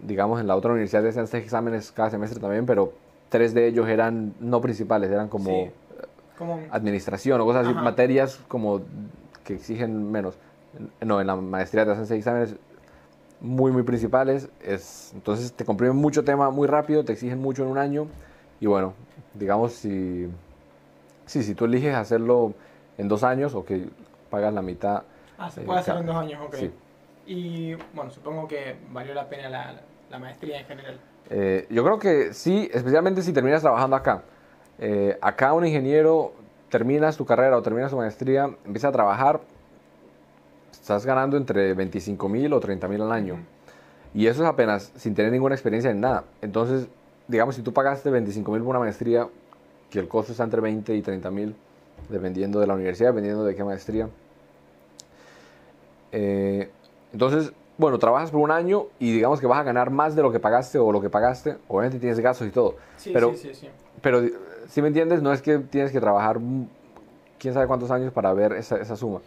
Digamos, 0.02 0.40
en 0.40 0.46
la 0.46 0.54
otra 0.54 0.70
universidad 0.70 1.04
hacían 1.04 1.26
seis 1.26 1.42
exámenes 1.42 1.90
cada 1.90 2.10
semestre 2.10 2.38
también, 2.38 2.66
pero 2.66 2.92
tres 3.28 3.52
de 3.52 3.66
ellos 3.66 3.88
eran 3.88 4.32
no 4.38 4.60
principales, 4.60 5.10
eran 5.10 5.28
como, 5.28 5.72
administración 6.70 7.40
o 7.40 7.44
cosas 7.44 7.66
así, 7.66 7.74
materias 7.74 8.38
como 8.46 8.80
que 9.42 9.54
exigen 9.54 10.12
menos. 10.12 10.38
No, 11.00 11.20
en 11.20 11.26
la 11.26 11.34
maestría 11.34 11.84
te 11.84 11.90
hacen 11.90 12.06
seis 12.06 12.20
exámenes 12.20 12.54
muy, 13.40 13.72
muy 13.72 13.82
principales. 13.82 14.48
Es, 14.62 15.12
entonces 15.14 15.52
te 15.52 15.64
comprimen 15.64 15.96
mucho 15.96 16.24
tema 16.24 16.50
muy 16.50 16.66
rápido, 16.66 17.04
te 17.04 17.12
exigen 17.12 17.40
mucho 17.40 17.62
en 17.62 17.70
un 17.70 17.78
año. 17.78 18.06
Y 18.60 18.66
bueno, 18.66 18.94
digamos, 19.34 19.72
si, 19.72 20.28
sí, 21.26 21.42
si 21.42 21.54
tú 21.54 21.66
eliges 21.66 21.94
hacerlo 21.94 22.54
en 22.96 23.08
dos 23.08 23.22
años 23.22 23.54
o 23.54 23.64
que 23.64 23.88
pagas 24.30 24.52
la 24.52 24.62
mitad. 24.62 25.02
Ah, 25.38 25.50
se 25.50 25.62
puede 25.62 25.80
hacer 25.80 25.96
en 25.96 26.06
dos 26.06 26.16
años, 26.16 26.42
ok. 26.46 26.56
Y 27.26 27.74
bueno, 27.94 28.10
supongo 28.10 28.48
que 28.48 28.76
valió 28.90 29.14
la 29.14 29.28
pena 29.28 29.48
la, 30.10 30.18
maestría 30.18 30.60
en 30.60 30.66
general. 30.66 30.98
Eh, 31.30 31.66
yo 31.70 31.84
creo 31.84 31.98
que 31.98 32.32
sí, 32.32 32.68
especialmente 32.72 33.22
si 33.22 33.32
terminas 33.32 33.60
trabajando 33.60 33.96
acá. 33.96 34.22
Eh, 34.78 35.18
acá 35.20 35.52
un 35.52 35.66
ingeniero 35.66 36.32
terminas 36.70 37.16
tu 37.16 37.26
carrera 37.26 37.56
o 37.56 37.62
terminas 37.62 37.90
tu 37.90 37.96
maestría, 37.96 38.44
empieza 38.64 38.88
a 38.88 38.92
trabajar, 38.92 39.40
estás 40.88 41.04
ganando 41.04 41.36
entre 41.36 41.74
25 41.74 42.30
mil 42.30 42.50
o 42.54 42.60
30 42.60 42.88
mil 42.88 43.02
al 43.02 43.12
año. 43.12 43.36
Y 44.14 44.26
eso 44.26 44.42
es 44.42 44.48
apenas 44.48 44.90
sin 44.96 45.14
tener 45.14 45.30
ninguna 45.30 45.54
experiencia 45.54 45.90
en 45.90 46.00
nada. 46.00 46.24
Entonces, 46.40 46.88
digamos, 47.26 47.56
si 47.56 47.62
tú 47.62 47.74
pagaste 47.74 48.10
25 48.10 48.50
mil 48.52 48.62
por 48.62 48.70
una 48.70 48.78
maestría, 48.78 49.28
que 49.90 49.98
el 49.98 50.08
costo 50.08 50.32
está 50.32 50.44
entre 50.44 50.62
20 50.62 50.94
y 50.96 51.02
30 51.02 51.30
mil, 51.30 51.54
dependiendo 52.08 52.58
de 52.58 52.66
la 52.66 52.74
universidad, 52.74 53.10
dependiendo 53.10 53.44
de 53.44 53.54
qué 53.54 53.64
maestría. 53.64 54.08
Eh, 56.12 56.70
entonces, 57.12 57.52
bueno, 57.76 57.98
trabajas 57.98 58.30
por 58.30 58.40
un 58.40 58.50
año 58.50 58.86
y 58.98 59.12
digamos 59.12 59.40
que 59.40 59.46
vas 59.46 59.58
a 59.58 59.64
ganar 59.64 59.90
más 59.90 60.16
de 60.16 60.22
lo 60.22 60.32
que 60.32 60.40
pagaste 60.40 60.78
o 60.78 60.90
lo 60.90 61.02
que 61.02 61.10
pagaste. 61.10 61.58
Obviamente 61.68 61.98
tienes 61.98 62.18
gastos 62.18 62.48
y 62.48 62.50
todo. 62.50 62.76
Sí, 62.96 63.10
pero, 63.12 63.34
sí, 63.34 63.54
sí, 63.54 63.68
Pero, 64.00 64.22
si 64.68 64.80
me 64.80 64.88
entiendes, 64.88 65.20
no 65.20 65.34
es 65.34 65.42
que 65.42 65.58
tienes 65.58 65.92
que 65.92 66.00
trabajar 66.00 66.38
quién 67.38 67.52
sabe 67.52 67.66
cuántos 67.66 67.90
años 67.90 68.10
para 68.10 68.32
ver 68.32 68.54
esa, 68.54 68.78
esa 68.78 68.96
suma. 68.96 69.20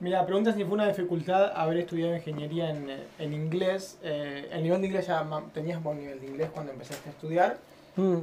Mira, 0.00 0.24
pregunta 0.24 0.54
si 0.54 0.64
fue 0.64 0.74
una 0.74 0.88
dificultad 0.88 1.52
haber 1.54 1.76
estudiado 1.76 2.16
ingeniería 2.16 2.70
en, 2.70 2.88
en 3.18 3.34
inglés. 3.34 3.98
Eh, 4.02 4.48
el 4.50 4.62
nivel 4.62 4.80
de 4.80 4.86
inglés 4.86 5.06
ya 5.06 5.26
tenías 5.52 5.82
buen 5.82 5.98
nivel 5.98 6.18
de 6.18 6.26
inglés 6.26 6.48
cuando 6.54 6.72
empezaste 6.72 7.10
a 7.10 7.12
estudiar. 7.12 7.58
Mm. 7.96 8.16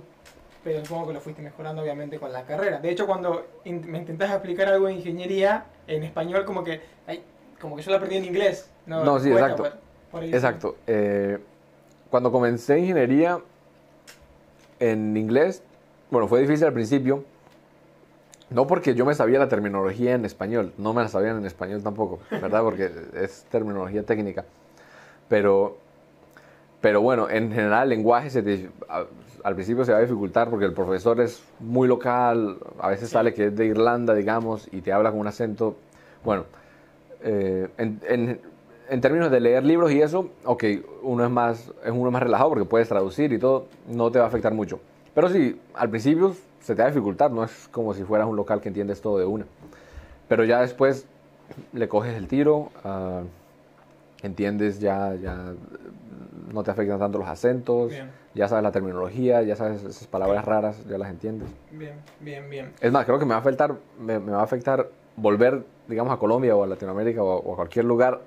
Pero 0.63 0.83
supongo 0.83 1.07
que 1.07 1.13
lo 1.13 1.21
fuiste 1.21 1.43
mejorando 1.43 1.83
obviamente 1.83 2.17
con 2.17 2.33
la 2.33 2.43
carrera. 2.43 2.79
De 2.79 2.89
hecho, 2.89 3.05
cuando 3.05 3.45
me 3.63 3.99
intentás 3.99 4.31
explicar 4.31 4.67
algo 4.69 4.87
de 4.87 4.93
ingeniería 4.93 5.65
en 5.85 6.03
español, 6.03 6.45
como 6.45 6.63
que, 6.63 6.81
como 7.61 7.75
que 7.75 7.83
yo 7.83 7.91
lo 7.91 7.97
aprendí 7.97 8.17
en 8.17 8.25
inglés. 8.25 8.69
No, 8.87 9.19
sí, 9.19 9.31
exacto. 9.31 9.71
exacto. 10.23 10.77
Eh, 10.87 11.37
cuando 12.09 12.31
comencé 12.31 12.79
ingeniería 12.79 13.39
en 14.79 15.15
inglés, 15.15 15.61
bueno, 16.09 16.27
fue 16.27 16.41
difícil 16.41 16.65
al 16.65 16.73
principio. 16.73 17.23
No 18.49 18.65
porque 18.65 18.95
yo 18.95 19.05
me 19.05 19.13
sabía 19.13 19.39
la 19.39 19.49
terminología 19.49 20.13
en 20.13 20.23
español, 20.25 20.73
no 20.77 20.93
me 20.93 21.01
la 21.01 21.09
sabían 21.09 21.37
en 21.37 21.45
español 21.45 21.83
tampoco, 21.83 22.19
¿verdad? 22.31 22.61
Porque 22.63 22.89
es 23.15 23.45
terminología 23.49 24.03
técnica. 24.03 24.45
Pero, 25.27 25.77
pero 26.79 27.01
bueno, 27.01 27.29
en 27.29 27.51
general 27.51 27.83
el 27.83 27.89
lenguaje 27.89 28.29
se 28.29 28.69
al 29.43 29.55
principio 29.55 29.85
se 29.85 29.91
va 29.91 29.99
a 29.99 30.01
dificultar 30.01 30.49
porque 30.49 30.65
el 30.65 30.73
profesor 30.73 31.19
es 31.21 31.43
muy 31.59 31.87
local, 31.87 32.57
a 32.79 32.89
veces 32.89 33.09
sale 33.09 33.33
que 33.33 33.47
es 33.47 33.55
de 33.55 33.65
Irlanda, 33.65 34.13
digamos, 34.13 34.67
y 34.71 34.81
te 34.81 34.91
habla 34.91 35.11
con 35.11 35.19
un 35.19 35.27
acento. 35.27 35.75
Bueno, 36.23 36.45
eh, 37.21 37.67
en 37.77 38.39
en 38.89 39.01
términos 39.01 39.31
de 39.31 39.39
leer 39.39 39.63
libros 39.63 39.91
y 39.91 40.01
eso, 40.01 40.29
ok, 40.45 40.63
uno 41.03 41.25
es 41.25 41.29
más, 41.29 41.71
es 41.83 41.91
uno 41.91 42.11
más 42.11 42.23
relajado 42.23 42.49
porque 42.49 42.65
puedes 42.65 42.87
traducir 42.87 43.33
y 43.33 43.39
todo, 43.39 43.65
no 43.87 44.11
te 44.11 44.19
va 44.19 44.25
a 44.25 44.27
afectar 44.27 44.53
mucho. 44.53 44.79
Pero 45.13 45.29
sí, 45.29 45.59
al 45.73 45.89
principio 45.89 46.35
se 46.67 46.75
te 46.75 46.81
va 46.81 46.89
a 46.89 46.91
dificultar, 46.91 47.31
no 47.31 47.45
es 47.45 47.69
como 47.71 47.93
si 47.93 48.03
fueras 48.03 48.27
un 48.27 48.35
local 48.35 48.59
que 48.59 48.67
entiendes 48.67 48.99
todo 48.99 49.17
de 49.17 49.25
una. 49.25 49.45
Pero 50.27 50.43
ya 50.43 50.59
después 50.59 51.07
le 51.71 51.87
coges 51.87 52.17
el 52.17 52.27
tiro, 52.27 52.71
uh, 52.83 53.23
entiendes 54.21 54.81
ya, 54.81 55.15
ya 55.15 55.53
no 56.51 56.63
te 56.63 56.71
afectan 56.71 56.99
tanto 56.99 57.19
los 57.19 57.27
acentos, 57.29 57.93
ya 58.33 58.49
sabes 58.49 58.63
la 58.63 58.73
terminología, 58.73 59.43
ya 59.43 59.55
sabes 59.55 59.81
esas 59.81 60.07
palabras 60.07 60.43
raras, 60.43 60.85
ya 60.89 60.97
las 60.97 61.09
entiendes. 61.09 61.47
Bien, 61.71 61.93
bien, 62.19 62.49
bien. 62.49 62.73
Es 62.81 62.91
más, 62.91 63.05
creo 63.05 63.17
que 63.17 63.23
me 63.23 63.29
va 63.29 63.37
a 63.37 63.39
afectar, 63.39 63.73
me, 63.97 64.17
va 64.17 64.41
a 64.41 64.43
afectar 64.43 64.89
volver, 65.15 65.63
digamos, 65.87 66.13
a 66.13 66.17
Colombia 66.17 66.53
o 66.53 66.65
a 66.65 66.67
Latinoamérica 66.67 67.23
o 67.23 67.53
a 67.53 67.55
cualquier 67.55 67.85
lugar 67.85 68.19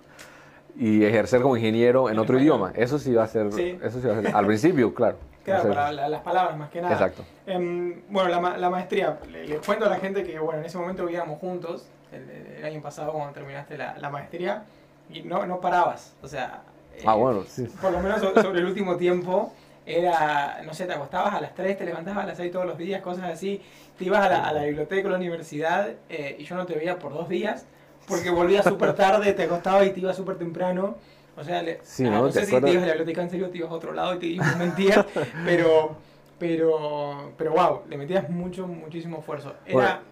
y 0.76 1.04
ejercer 1.04 1.42
como 1.42 1.56
ingeniero 1.56 2.10
en, 2.10 2.18
otro 2.18 2.38
idioma. 2.38 2.72
Eso 2.74 2.98
sí 2.98 3.12
va 3.14 3.24
a 3.24 3.28
ser, 3.28 3.46
eso 3.46 4.00
sí 4.00 4.06
va 4.06 4.18
a 4.18 4.22
ser, 4.22 4.36
al 4.36 4.46
principio, 4.46 4.94
claro. 4.94 5.16
Claro, 5.42 5.70
para 5.70 5.90
las 5.90 6.20
palabras 6.20 6.56
más 6.58 6.68
que 6.68 6.82
nada. 6.82 6.92
Exacto. 6.92 7.24
Em, 7.46 8.02
bueno, 8.10 8.28
la, 8.28 8.58
la 8.58 8.68
maestría, 8.68 9.18
le, 9.26 9.56
cuento 9.56 9.86
a 9.86 9.88
la 9.88 9.96
gente 9.96 10.22
que, 10.22 10.38
bueno, 10.38 10.60
en 10.60 10.66
ese 10.66 10.76
momento 10.76 11.06
vivíamos 11.06 11.38
juntos, 11.38 11.88
el, 12.12 12.62
año 12.62 12.82
pasado 12.82 13.12
cuando 13.12 13.32
terminaste 13.32 13.78
la, 13.78 13.96
la, 13.96 14.10
maestría, 14.10 14.64
y 15.08 15.22
no, 15.22 15.46
no 15.46 15.58
parabas, 15.58 16.14
o 16.22 16.28
sea... 16.28 16.60
ah, 17.06 17.14
eh, 17.14 17.18
bueno, 17.18 17.44
sí. 17.48 17.66
Por 17.80 17.90
lo 17.90 18.00
menos 18.00 18.20
sobre 18.20 18.58
el 18.58 18.66
último 18.66 18.96
tiempo, 18.98 19.50
era, 19.86 20.60
no 20.62 20.74
sé, 20.74 20.84
te 20.84 20.92
acostabas 20.92 21.34
a 21.34 21.40
las 21.40 21.54
3, 21.54 21.78
te 21.78 21.86
levantabas 21.86 22.24
a 22.24 22.26
las 22.26 22.36
6 22.36 22.52
todos 22.52 22.66
los 22.66 22.76
días, 22.76 23.00
cosas 23.00 23.24
así, 23.24 23.62
te 23.98 24.04
ibas 24.04 24.22
a 24.22 24.28
la, 24.28 24.44
a 24.46 24.52
la 24.52 24.64
biblioteca 24.64 25.08
o 25.08 25.10
la 25.10 25.16
universidad 25.16 25.88
eh, 26.10 26.36
y 26.38 26.44
yo 26.44 26.54
no 26.54 26.66
te 26.66 26.74
veía 26.74 26.98
por 26.98 27.14
dos 27.14 27.30
días 27.30 27.66
porque 28.10 28.28
volvías 28.30 28.64
súper 28.64 28.94
tarde, 28.94 29.32
te 29.32 29.44
acostabas 29.44 29.86
y 29.86 29.90
te 29.90 30.00
ibas 30.00 30.16
súper 30.16 30.36
temprano. 30.36 30.96
O 31.36 31.44
sea, 31.44 31.62
le, 31.62 31.78
ah, 31.78 32.10
¿no? 32.10 32.30
sé 32.30 32.44
si 32.44 32.60
te 32.60 32.70
ibas 32.70 32.82
a 32.82 32.86
la 32.86 32.92
biblioteca 32.92 33.22
en 33.22 33.30
serio, 33.30 33.48
te 33.48 33.58
ibas 33.58 33.70
a 33.70 33.74
otro 33.74 33.94
lado 33.94 34.14
y 34.14 34.18
te 34.18 34.26
ibas 34.26 34.58
mentías, 34.58 35.06
pero, 35.46 35.96
pero, 36.38 37.32
pero 37.38 37.52
wow, 37.52 37.80
le 37.88 37.96
metías 37.96 38.28
mucho, 38.28 38.66
muchísimo 38.66 39.20
esfuerzo. 39.20 39.54
Era... 39.64 40.02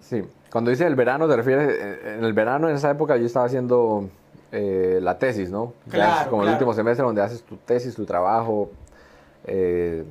sí, 0.00 0.22
cuando 0.52 0.70
dices 0.70 0.86
el 0.86 0.94
verano, 0.94 1.26
te 1.26 1.34
refieres, 1.34 1.68
eh, 1.68 2.14
en 2.18 2.24
el 2.24 2.32
verano, 2.32 2.68
en 2.68 2.76
esa 2.76 2.90
época, 2.90 3.16
yo 3.16 3.26
estaba 3.26 3.46
haciendo 3.46 4.08
eh, 4.52 5.00
la 5.02 5.18
tesis, 5.18 5.50
¿no? 5.50 5.72
Claro, 5.90 6.30
como 6.30 6.44
el 6.44 6.50
último 6.50 6.72
semestre 6.74 7.04
donde 7.04 7.22
haces 7.22 7.42
tu 7.42 7.56
tesis, 7.56 7.96
tu 7.96 8.04
trabajo. 8.04 8.70
Eh, 9.46 10.04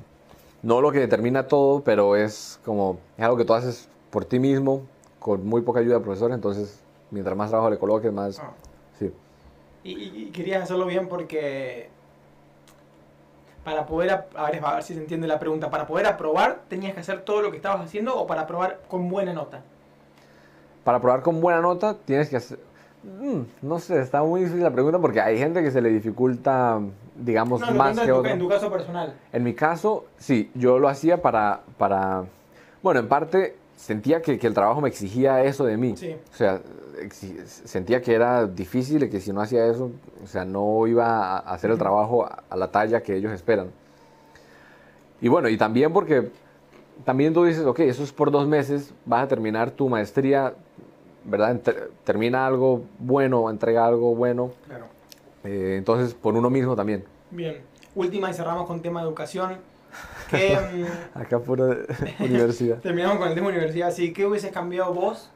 no 0.62 0.82
lo 0.82 0.91
que 0.91 0.99
determina 0.99 1.47
todo, 1.47 1.82
pero 1.82 2.17
es 2.17 2.60
como, 2.65 2.97
es 3.17 3.23
algo 3.23 3.38
que 3.38 3.45
tú 3.45 3.54
haces 3.54 3.88
por 4.10 4.26
ti 4.26 4.39
mismo, 4.39 4.82
con 5.19 5.45
muy 5.45 5.62
poca 5.62 5.80
ayuda 5.80 5.95
del 5.95 6.04
profesor, 6.04 6.32
entonces 6.34 6.83
mientras 7.13 7.38
más 7.38 7.49
trabajo 7.49 7.69
le 7.69 7.78
coloques, 7.78 8.12
más... 8.12 8.39
Ah. 8.39 8.52
Sí. 8.97 9.12
Y, 9.84 10.26
querías 10.32 10.63
hacerlo 10.63 10.86
bien 10.86 11.08
porque 11.08 11.89
para 13.63 13.86
poder, 13.86 14.26
a 14.36 14.52
ver, 14.52 14.65
a 14.65 14.73
ver 14.76 14.84
si 14.84 14.93
se 14.93 14.99
entiende 14.99 15.28
la 15.28 15.39
pregunta, 15.39 15.69
para 15.69 15.88
poder 15.88 16.06
aprobar 16.06 16.62
tenías 16.67 16.93
que 16.93 16.99
hacer 16.99 17.21
todo 17.21 17.41
lo 17.41 17.52
que 17.52 17.58
estabas 17.58 17.82
haciendo 17.82 18.17
o 18.17 18.28
para 18.28 18.41
aprobar 18.41 18.82
con 18.89 19.10
buena 19.10 19.34
nota. 19.34 19.62
Para 20.84 20.97
aprobar 20.97 21.21
con 21.21 21.39
buena 21.39 21.62
nota 21.62 21.95
tienes 22.06 22.30
que 22.30 22.38
hacer... 22.38 22.60
Mm, 23.04 23.41
no 23.62 23.80
sé, 23.80 23.99
está 23.99 24.23
muy 24.23 24.41
difícil 24.41 24.63
la 24.63 24.71
pregunta 24.71 24.99
porque 24.99 25.21
hay 25.21 25.38
gente 25.38 25.62
que 25.62 25.71
se 25.71 25.82
le 25.82 25.89
dificulta, 25.89 26.80
digamos, 27.15 27.62
más 27.73 27.99
que 27.99 28.10
en 28.10 28.26
En 28.26 28.39
tu 28.39 28.49
caso 28.49 28.71
personal. 28.71 29.13
En 29.32 29.43
mi 29.43 29.54
caso, 29.54 30.06
sí, 30.17 30.49
yo 30.56 30.80
lo 30.80 30.88
hacía 30.88 31.21
para, 31.21 31.62
para... 31.78 32.23
Bueno, 32.82 33.02
en 33.02 33.08
parte 33.08 33.56
sentía 33.84 34.22
que, 34.22 34.39
que, 34.39 34.48
el 34.48 34.54
trabajo 34.54 34.80
me 34.80 34.88
exigía 34.88 35.43
eso 35.43 35.65
de 35.65 35.76
mí. 35.76 35.98
Sí. 35.98 36.15
O 36.32 36.36
sea, 36.36 36.62
sentía 37.65 38.02
que 38.02 38.13
era 38.13 38.48
difícil 38.48 39.04
y 39.04 39.10
que 39.10 39.19
si 39.19 39.34
no 39.34 39.41
hacía 39.41 39.65
eso, 39.65 39.91
o 40.24 40.28
sea, 40.28 40.46
no 40.46 40.88
iba 40.88 41.36
a 41.36 41.38
hacer 41.39 41.69
el 41.69 41.78
trabajo 41.78 42.26
a, 42.26 42.56
la 42.56 42.72
talla 42.72 43.04
que 43.04 43.15
ellos 43.15 43.34
esperan. 43.34 43.72
Y 45.19 45.28
bueno, 45.28 45.50
y 45.50 45.58
también 45.58 45.91
porque 45.91 46.30
también 47.04 47.34
tú 47.34 47.43
dices, 47.43 47.65
ok, 47.65 47.80
eso 47.80 48.04
es 48.04 48.13
por 48.13 48.32
dos 48.32 48.48
meses, 48.48 48.93
vas 49.06 49.24
a 49.24 49.28
terminar 49.28 49.72
tu 49.72 49.89
maestría, 49.89 50.54
¿verdad? 51.26 51.60
termina 52.06 52.48
algo 52.48 52.84
bueno, 53.00 53.50
entrega 53.50 53.86
algo 53.86 54.15
bueno. 54.15 54.52
Claro. 54.65 54.86
Eh, 55.43 55.76
entonces, 55.78 56.13
por 56.13 56.36
uno 56.36 56.50
mismo 56.50 56.76
también. 56.76 57.04
Bien. 57.32 57.58
Última 57.96 58.30
y 58.30 58.34
cerramos 58.34 58.65
con 58.65 58.82
tema 58.82 59.02
de 59.02 59.08
educación. 59.08 59.58
Que, 60.29 60.58
mm, 60.58 61.19
Acá 61.19 61.39
pura 61.39 61.77
universidad. 62.19 62.77
Terminamos 62.79 63.17
con 63.17 63.27
el 63.27 63.36
tema 63.36 63.49
universidad. 63.49 63.91
Sí, 63.91 64.13
¿qué 64.13 64.25
hubieses 64.25 64.51
cambiado 64.51 64.93
vos 64.93 65.29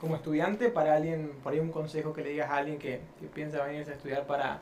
como 0.00 0.16
estudiante 0.16 0.68
para 0.68 0.96
alguien, 0.96 1.30
por 1.42 1.52
ahí 1.52 1.60
un 1.60 1.70
consejo 1.70 2.12
que 2.12 2.22
le 2.22 2.30
digas 2.30 2.50
a 2.50 2.56
alguien 2.56 2.78
que, 2.78 3.00
piensa 3.32 3.64
venirse 3.64 3.92
a 3.92 3.94
estudiar 3.94 4.26
para... 4.26 4.60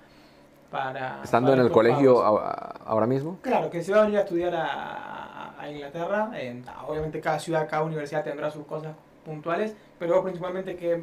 para 0.71 1.23
Estando 1.25 1.53
en 1.55 1.61
el 1.61 1.71
colegio 1.71 2.23
ahora 2.23 3.07
mismo. 3.07 3.39
Claro, 3.41 3.71
que 3.71 3.83
se 3.83 3.93
va 3.93 4.01
a 4.01 4.03
venir 4.03 4.19
a 4.19 4.23
estudiar 4.23 4.55
a, 4.55 5.55
a 5.59 5.71
Inglaterra. 5.71 6.31
En, 6.35 6.65
obviamente 6.87 7.21
cada 7.21 7.39
ciudad, 7.39 7.69
cada 7.69 7.83
universidad 7.83 8.25
tendrá 8.25 8.51
sus 8.51 8.67
cosas 8.67 8.95
puntuales, 9.25 9.75
pero 9.99 10.15
vos 10.15 10.25
principalmente, 10.25 10.77
¿qué, 10.77 11.03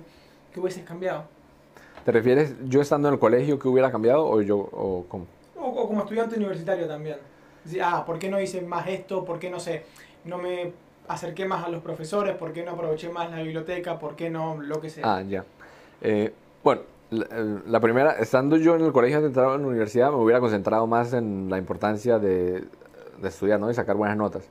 qué 0.53 0.59
hubieses 0.59 0.83
cambiado? 0.83 1.23
¿Te 2.05 2.11
refieres 2.11 2.55
yo 2.65 2.81
estando 2.81 3.07
en 3.09 3.15
el 3.15 3.19
colegio 3.19 3.59
que 3.59 3.67
hubiera 3.67 3.91
cambiado 3.91 4.25
o 4.25 4.41
yo 4.41 4.57
o 4.57 5.05
cómo? 5.07 5.25
O, 5.59 5.87
como 5.87 6.01
estudiante 6.01 6.37
universitario 6.37 6.87
también. 6.87 7.17
Ah, 7.81 8.03
¿por 8.05 8.19
qué 8.19 8.29
no 8.29 8.39
hice 8.39 8.61
más 8.61 8.87
esto? 8.87 9.25
¿Por 9.25 9.39
qué 9.39 9.49
no 9.49 9.59
sé? 9.59 9.83
No 10.25 10.37
me 10.37 10.71
acerqué 11.07 11.45
más 11.45 11.65
a 11.65 11.69
los 11.69 11.81
profesores, 11.81 12.35
¿por 12.35 12.51
qué 12.51 12.63
no 12.63 12.71
aproveché 12.71 13.09
más 13.09 13.31
la 13.31 13.41
biblioteca? 13.41 13.97
¿Por 13.97 14.15
qué 14.15 14.29
no 14.29 14.61
lo 14.61 14.81
que 14.81 14.89
sea? 14.89 15.17
Ah, 15.17 15.21
ya. 15.21 15.45
Eh, 16.01 16.33
bueno, 16.63 16.81
la, 17.09 17.79
primera, 17.79 18.11
estando 18.13 18.57
yo 18.57 18.75
en 18.75 18.83
el 18.83 18.91
colegio 18.91 19.21
centrado 19.21 19.55
en 19.55 19.61
la 19.61 19.67
universidad, 19.67 20.09
me 20.11 20.17
hubiera 20.17 20.39
concentrado 20.39 20.85
más 20.87 21.13
en 21.13 21.49
la 21.49 21.57
importancia 21.57 22.19
de, 22.19 22.65
de 23.21 23.27
estudiar, 23.27 23.59
¿no? 23.59 23.71
Y 23.71 23.73
sacar 23.73 23.95
buenas 23.95 24.17
notas. 24.17 24.49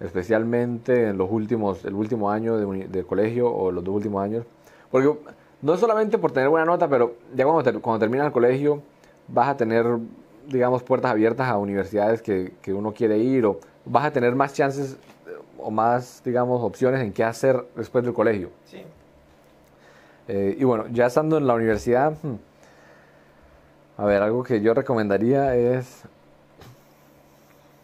Especialmente 0.00 1.08
en 1.08 1.16
los 1.16 1.30
últimos, 1.30 1.84
el 1.84 1.94
último 1.94 2.30
año 2.30 2.56
de, 2.56 2.88
de 2.88 3.04
colegio 3.04 3.50
o 3.50 3.72
los 3.72 3.82
dos 3.82 3.94
últimos 3.94 4.22
años. 4.22 4.44
Porque 4.90 5.18
no 5.62 5.76
solamente 5.78 6.18
por 6.18 6.30
tener 6.30 6.50
buena 6.50 6.66
nota, 6.66 6.88
pero 6.88 7.14
ya 7.34 7.46
cuando, 7.46 7.80
cuando 7.80 7.98
terminas 7.98 8.26
el 8.26 8.32
colegio 8.32 8.82
vas 9.28 9.48
a 9.48 9.56
tener, 9.56 9.86
digamos, 10.46 10.82
puertas 10.82 11.10
abiertas 11.10 11.48
a 11.48 11.56
universidades 11.58 12.22
que, 12.22 12.52
que 12.62 12.72
uno 12.72 12.92
quiere 12.92 13.18
ir 13.18 13.46
o 13.46 13.60
vas 13.84 14.04
a 14.04 14.10
tener 14.12 14.34
más 14.34 14.52
chances 14.52 14.96
o 15.58 15.70
más, 15.70 16.22
digamos, 16.24 16.62
opciones 16.62 17.00
en 17.00 17.12
qué 17.12 17.24
hacer 17.24 17.64
después 17.74 18.04
del 18.04 18.12
colegio. 18.12 18.50
Sí. 18.66 18.82
Eh, 20.28 20.56
y 20.58 20.64
bueno, 20.64 20.86
ya 20.88 21.06
estando 21.06 21.38
en 21.38 21.46
la 21.46 21.54
universidad, 21.54 22.12
hmm, 22.22 22.34
a 23.96 24.04
ver, 24.04 24.22
algo 24.22 24.42
que 24.42 24.60
yo 24.60 24.74
recomendaría 24.74 25.54
es... 25.56 26.02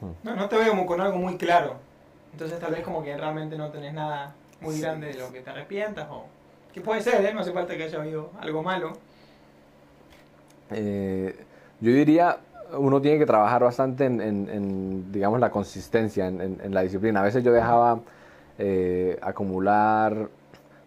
Hmm. 0.00 0.12
No, 0.22 0.36
no 0.36 0.48
te 0.48 0.56
veo 0.56 0.70
como 0.70 0.86
con 0.86 1.00
algo 1.00 1.18
muy 1.18 1.36
claro. 1.36 1.76
Entonces 2.32 2.58
tal 2.58 2.72
vez 2.72 2.82
como 2.82 3.02
que 3.02 3.16
realmente 3.16 3.56
no 3.56 3.70
tenés 3.70 3.92
nada 3.92 4.34
muy 4.60 4.80
grande 4.80 5.08
de 5.08 5.14
lo 5.14 5.32
que 5.32 5.40
te 5.40 5.50
arrepientas 5.50 6.06
o... 6.10 6.26
Que 6.72 6.80
puede 6.80 7.00
ser, 7.00 7.24
¿eh? 7.24 7.34
No 7.34 7.40
hace 7.40 7.52
falta 7.52 7.76
que 7.76 7.84
haya 7.84 7.98
habido 7.98 8.30
algo 8.40 8.62
malo. 8.62 8.92
Eh, 10.70 11.34
yo 11.80 11.92
diría, 11.92 12.38
uno 12.78 13.00
tiene 13.00 13.18
que 13.18 13.26
trabajar 13.26 13.62
bastante 13.62 14.06
en, 14.06 15.12
digamos, 15.12 15.40
la 15.40 15.50
consistencia, 15.50 16.28
en, 16.28 16.74
la 16.74 16.82
disciplina. 16.82 17.20
A 17.20 17.22
veces 17.22 17.42
yo 17.42 17.52
dejaba 17.52 18.00
eh, 18.58 19.18
acumular, 19.22 20.28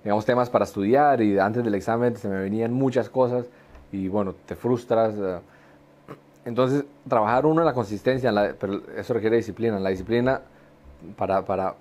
digamos, 0.04 0.26
temas 0.26 0.50
para 0.50 0.65
estudiar 0.65 1.22
y 1.22 1.38
antes 1.39 1.63
del 1.63 1.76
examen 1.76 2.15
se 2.15 2.28
me 2.28 2.39
venían 2.39 2.74
muchas 2.74 3.10
cosas 3.10 3.46
y, 3.91 4.08
bueno, 4.08 4.34
te 4.46 4.56
frustras. 4.56 5.15
Eh. 5.17 5.39
Entonces, 6.46 6.86
trabajar 7.08 7.46
uno 7.46 7.62
en 7.62 7.65
la 7.65 7.74
consistencia, 7.74 8.56
pero 8.60 8.82
eso 8.98 9.13
requiere 9.13 9.38
disciplina. 9.38 9.80
La 9.80 9.89
disciplina 9.89 10.41
para, 11.17 11.43
para, 11.46 11.76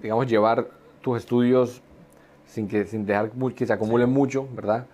digamos, 0.00 0.26
llevar 0.26 0.66
tus 1.00 1.18
estudios 1.18 1.82
sin, 2.46 2.68
que, 2.68 2.84
sin 2.86 3.06
dejar 3.06 3.30
que 3.54 3.66
se 3.66 3.72
acumule 3.72 4.06
mucho, 4.06 4.46
¿verdad? 4.54 4.86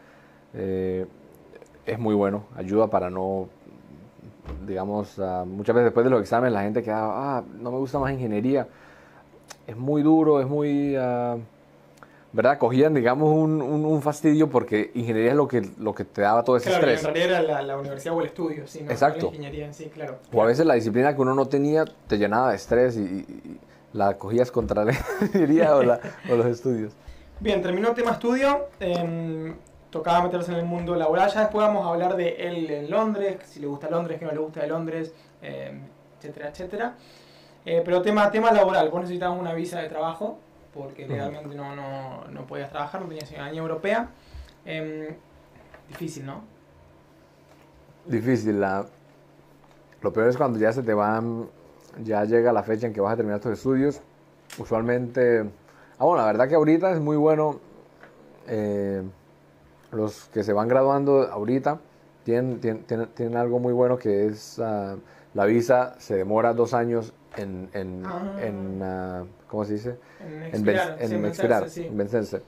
Eh, 0.55 1.07
es 1.85 1.99
muy 1.99 2.15
bueno, 2.15 2.45
ayuda 2.55 2.89
para 2.89 3.11
no, 3.11 3.49
digamos, 4.67 5.19
uh, 5.19 5.45
muchas 5.47 5.75
veces 5.75 5.87
después 5.87 6.05
de 6.05 6.11
los 6.11 6.21
exámenes 6.21 6.53
la 6.53 6.63
gente 6.63 6.83
queda, 6.83 6.99
ah, 7.01 7.45
no 7.61 7.71
me 7.71 7.79
gusta 7.79 7.99
más 7.99 8.13
ingeniería, 8.13 8.67
es 9.67 9.77
muy 9.77 10.03
duro, 10.03 10.41
es 10.41 10.47
muy, 10.47 10.97
uh, 10.97 11.41
¿verdad? 12.33 12.59
Cogían, 12.59 12.95
digamos, 12.95 13.35
un, 13.35 13.61
un, 13.63 14.03
fastidio 14.03 14.49
porque 14.49 14.91
ingeniería 14.95 15.31
es 15.31 15.37
lo 15.37 15.49
que, 15.49 15.69
lo 15.79 15.95
que 15.95 16.05
te 16.05 16.23
daba 16.23 16.45
todo 16.45 16.57
ese 16.57 16.71
claro, 16.71 16.87
estrés. 16.87 17.05
en 17.05 17.15
realidad 17.15 17.45
era 17.45 17.63
la, 17.63 17.79
universidad 17.79 18.15
o 18.15 18.21
el 18.21 18.27
estudio, 18.27 18.67
sí, 18.67 18.83
no, 18.83 18.91
Exacto. 18.91 19.27
la 19.27 19.37
ingeniería 19.37 19.67
en 19.67 19.75
sí, 19.75 19.87
claro. 19.87 20.19
O 20.33 20.43
a 20.43 20.47
veces 20.47 20.67
la 20.67 20.75
disciplina 20.75 21.15
que 21.15 21.21
uno 21.21 21.35
no 21.35 21.47
tenía 21.47 21.85
te 22.07 22.19
llenaba 22.19 22.51
de 22.51 22.57
estrés 22.57 22.97
y, 22.97 23.59
la 23.95 24.19
cogías 24.19 24.51
contra 24.51 24.85
la 24.85 24.93
ingeniería 25.23 25.75
o, 25.75 25.81
o 25.81 26.37
los 26.37 26.47
estudios. 26.47 26.93
Bien, 27.41 27.63
terminó 27.63 27.89
el 27.89 27.95
tema 27.95 28.13
estudio. 28.13 28.67
Em, 28.81 29.55
tocaba 29.91 30.23
meterse 30.23 30.53
en 30.53 30.59
el 30.59 30.65
mundo 30.65 30.95
laboral. 30.95 31.31
Ya 31.31 31.41
después 31.41 31.67
vamos 31.67 31.87
a 31.87 31.91
hablar 31.91 32.17
de 32.17 32.29
él 32.37 32.71
en 32.71 32.91
Londres, 32.91 33.39
si 33.45 33.61
le 33.61 33.67
gusta 33.67 33.89
Londres, 33.91 34.19
que 34.19 34.25
no 34.25 34.33
le 34.33 34.39
gusta 34.39 34.61
de 34.61 34.69
Londres, 34.69 35.15
em, 35.43 35.83
etcétera, 36.19 36.49
etcétera. 36.49 36.95
Eh, 37.65 37.83
pero 37.85 38.03
tema, 38.03 38.31
tema 38.31 38.51
laboral, 38.53 38.89
vos 38.91 39.01
necesitabas 39.01 39.39
una 39.39 39.53
visa 39.55 39.81
de 39.81 39.89
trabajo, 39.89 40.39
porque 40.73 41.07
legalmente 41.07 41.55
no, 41.55 41.75
no, 41.75 42.25
no 42.29 42.47
podías 42.47 42.71
trabajar, 42.71 43.01
no 43.01 43.09
tenías 43.09 43.29
ciudadanía 43.29 43.61
europea. 43.61 44.11
Em, 44.65 45.17
difícil, 45.89 46.27
¿no? 46.27 46.43
Difícil. 48.07 48.61
La... 48.61 48.87
Lo 50.01 50.13
peor 50.13 50.29
es 50.29 50.37
cuando 50.37 50.59
ya 50.59 50.73
se 50.73 50.83
te 50.83 50.95
van, 50.95 51.49
ya 52.05 52.25
llega 52.25 52.53
la 52.53 52.63
fecha 52.63 52.87
en 52.87 52.93
que 52.93 53.01
vas 53.01 53.15
a 53.15 53.17
terminar 53.17 53.41
tus 53.41 53.53
estudios. 53.53 54.01
Usualmente 54.59 55.45
Ah, 55.99 56.05
bueno, 56.05 56.23
la 56.23 56.27
verdad 56.27 56.49
que 56.49 56.55
ahorita 56.55 56.93
es 56.93 57.01
muy 57.01 57.17
bueno. 57.17 57.59
Los 59.93 60.27
que 60.27 60.45
se 60.45 60.53
van 60.53 60.69
graduando 60.69 61.23
ahorita 61.23 61.79
tienen, 62.25 62.61
tienen, 62.61 63.37
algo 63.37 63.59
muy 63.59 63.73
bueno 63.73 63.99
que 63.99 64.27
es 64.27 64.59
uh, 64.59 64.99
la 65.35 65.45
visa 65.47 65.95
se 65.99 66.17
demora 66.17 66.53
dos 66.53 66.75
años 66.75 67.15
en, 67.37 67.71
en, 67.73 68.03
ah. 68.05 68.39
en 68.41 68.83
uh, 68.83 69.27
¿cómo 69.49 69.65
se 69.65 69.75
dice? 69.75 69.97
En 70.21 70.43
expirar, 70.45 70.97
en, 71.01 71.13
en, 71.13 71.97
vencerse. 71.97 72.43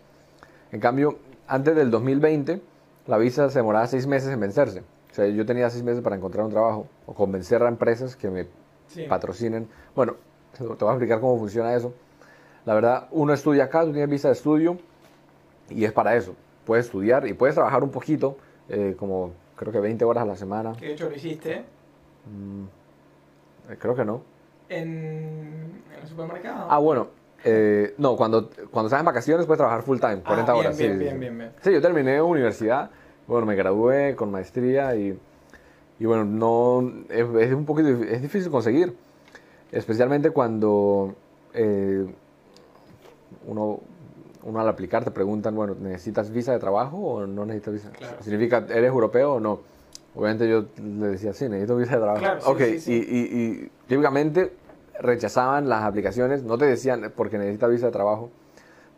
En 0.73 0.81
cambio, 0.81 1.19
antes 1.47 1.75
del 1.75 1.91
2020, 1.91 2.61
la 3.07 3.19
visa 3.19 3.49
se 3.51 3.59
demoraba 3.59 3.87
seis 3.87 4.07
meses 4.07 4.31
en 4.31 4.41
vencerse. 4.41 4.81
O 5.11 5.15
sea, 5.15 5.27
yo 5.27 5.45
tenía 5.45 5.69
seis 5.71 5.83
meses 5.83 6.03
para 6.03 6.17
encontrar 6.17 6.45
un 6.45 6.53
trabajo 6.53 6.87
o 7.07 7.15
convencer 7.15 7.63
a 7.63 7.69
empresas 7.69 8.17
que 8.17 8.31
me 8.31 8.47
patrocinen. 9.09 9.69
Bueno, 9.95 10.15
te 10.57 10.65
voy 10.65 10.77
a 10.89 10.93
explicar 10.93 11.21
cómo 11.21 11.39
funciona 11.39 11.75
eso. 11.75 11.93
La 12.65 12.75
verdad, 12.75 13.09
uno 13.11 13.33
estudia 13.33 13.65
acá, 13.65 13.85
tú 13.85 13.93
tienes 13.93 14.11
visa 14.11 14.29
de 14.29 14.35
estudio 14.35 14.79
y 15.69 15.85
es 15.85 15.93
para 15.93 16.15
eso. 16.17 16.35
Puedes 16.71 16.87
estudiar 16.87 17.27
y 17.27 17.33
puedes 17.33 17.57
trabajar 17.57 17.83
un 17.83 17.91
poquito, 17.91 18.37
eh, 18.69 18.95
como 18.97 19.33
creo 19.57 19.73
que 19.73 19.81
20 19.81 20.05
horas 20.05 20.23
a 20.23 20.25
la 20.25 20.37
semana. 20.37 20.73
¿Qué 20.79 20.93
hecho 20.93 21.11
lo 21.11 21.17
hiciste? 21.17 21.65
Mm, 22.27 22.63
eh, 23.73 23.77
creo 23.77 23.97
que 23.97 24.05
no. 24.05 24.23
¿En, 24.69 25.83
el 26.01 26.09
supermercado? 26.09 26.69
Ah, 26.71 26.79
bueno. 26.79 27.09
Eh, 27.43 27.93
no, 27.99 28.15
cuando, 28.15 28.51
cuando 28.71 28.87
estás 28.87 29.01
en 29.01 29.05
vacaciones 29.05 29.47
puedes 29.47 29.59
trabajar 29.59 29.83
full 29.83 29.99
time, 29.99 30.21
40 30.21 30.53
ah, 30.53 30.55
horas. 30.55 30.79
Bien, 30.79 30.97
bien, 30.97 31.19
bien, 31.19 31.39
bien. 31.39 31.51
Sí, 31.61 31.73
yo 31.73 31.83
terminé 31.83 32.23
universidad, 32.23 32.89
bueno, 33.27 33.47
me 33.47 33.57
gradué 33.57 34.15
con 34.15 34.31
maestría 34.31 34.95
y, 34.95 35.19
y 35.99 36.05
bueno, 36.07 36.25
no, 36.25 36.89
es, 37.09 37.27
es, 37.49 37.53
un 37.53 37.65
poquito, 37.65 37.89
es 37.89 38.23
difícil 38.23 38.49
conseguir, 38.49 38.95
especialmente 39.73 40.31
cuando 40.31 41.17
uno, 43.45 43.81
uno 44.43 44.61
al 44.61 44.69
aplicar 44.69 45.05
te 45.05 45.11
preguntan, 45.11 45.55
bueno, 45.55 45.75
¿necesitas 45.81 46.31
visa 46.31 46.53
de 46.53 46.59
trabajo 46.59 46.97
o 46.97 47.27
no 47.27 47.45
necesitas 47.47 47.75
visa? 47.75 47.91
¿Significa, 48.21 48.59
eres 48.69 48.89
europeo 48.89 49.35
o 49.35 49.41
no? 49.41 49.61
Obviamente 50.15 50.49
yo 50.49 50.67
le 50.83 51.09
decía, 51.09 51.33
sí, 51.33 51.49
necesito 51.49 51.77
visa 51.77 51.97
de 51.97 52.03
trabajo. 52.03 52.51
ok, 52.51 52.61
Y, 52.87 52.95
y, 52.95 53.71
típicamente 53.87 54.53
rechazaban 54.99 55.69
las 55.69 55.85
aplicaciones, 55.85 56.43
no 56.43 56.59
te 56.59 56.67
decían 56.67 57.13
porque 57.17 57.39
necesitas 57.39 57.71
visa 57.71 57.87
de 57.87 57.93
trabajo, 57.93 58.31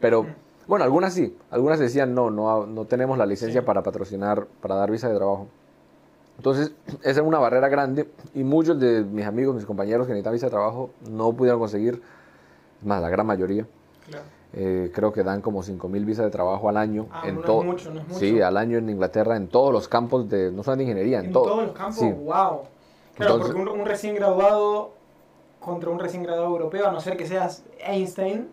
pero 0.00 0.26
bueno, 0.66 0.84
algunas 0.84 1.12
sí, 1.12 1.36
algunas 1.50 1.78
decían, 1.78 2.14
no, 2.14 2.30
no, 2.30 2.66
no 2.66 2.84
tenemos 2.86 3.18
la 3.18 3.26
licencia 3.26 3.64
para 3.64 3.82
patrocinar, 3.82 4.46
para 4.60 4.74
dar 4.74 4.90
visa 4.90 5.08
de 5.08 5.16
trabajo. 5.16 5.48
Entonces, 6.38 6.72
esa 7.02 7.20
es 7.20 7.26
una 7.26 7.38
barrera 7.38 7.68
grande 7.68 8.08
y 8.34 8.42
muchos 8.42 8.80
de 8.80 9.04
mis 9.04 9.26
amigos, 9.26 9.54
mis 9.54 9.66
compañeros 9.66 10.06
que 10.06 10.12
necesitan 10.12 10.32
visa 10.32 10.46
de 10.46 10.50
trabajo 10.50 10.90
no 11.08 11.32
pudieron 11.32 11.60
conseguir, 11.60 12.02
más 12.82 13.00
la 13.00 13.10
gran 13.10 13.26
mayoría, 13.26 13.66
eh, 14.54 14.90
creo 14.94 15.12
que 15.12 15.22
dan 15.22 15.40
como 15.40 15.62
5.000 15.62 16.04
visas 16.04 16.24
de 16.24 16.30
trabajo 16.30 16.68
al 16.68 16.76
año. 16.76 17.06
Ah, 17.10 17.22
en 17.26 17.36
no 17.36 17.40
es 17.40 17.66
mucho, 17.66 17.90
no 17.90 18.00
es 18.00 18.08
mucho. 18.08 18.20
Sí, 18.20 18.40
al 18.40 18.56
año 18.56 18.78
en 18.78 18.90
Inglaterra, 18.90 19.36
en 19.36 19.48
todos 19.48 19.72
los 19.72 19.88
campos, 19.88 20.28
de 20.28 20.52
no 20.52 20.62
solo 20.62 20.76
de 20.76 20.82
ingeniería, 20.84 21.20
en, 21.20 21.26
en 21.26 21.32
todo. 21.32 21.44
todos 21.44 21.66
los 21.66 21.76
campos, 21.76 22.02
wow. 22.02 22.60
Claro, 23.14 23.38
porque 23.38 23.58
un, 23.58 23.68
un, 23.68 23.86
recién 23.86 24.14
graduado 24.14 24.92
contra 25.60 25.90
un 25.90 25.98
recién 25.98 26.22
graduado 26.22 26.48
europeo, 26.48 26.88
a 26.88 26.92
no 26.92 27.00
ser 27.00 27.16
que 27.16 27.26
seas 27.26 27.62
Einstein, 27.86 28.48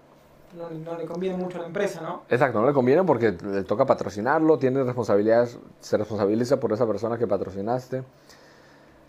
no, 0.55 0.97
le 0.97 1.05
conviene 1.05 1.37
mucho 1.37 1.57
a 1.57 1.61
la 1.61 1.67
empresa, 1.67 2.01
¿no? 2.01 2.23
Exacto, 2.29 2.59
no 2.59 2.67
le 2.67 2.73
conviene 2.73 3.03
porque 3.03 3.31
le 3.31 3.63
toca 3.63 3.85
patrocinarlo, 3.85 4.57
tiene 4.57 4.83
responsabilidades, 4.83 5.59
se 5.79 5.97
responsabiliza 5.97 6.59
por 6.59 6.73
esa 6.73 6.87
persona 6.87 7.17
que 7.17 7.27
patrocinaste. 7.27 8.03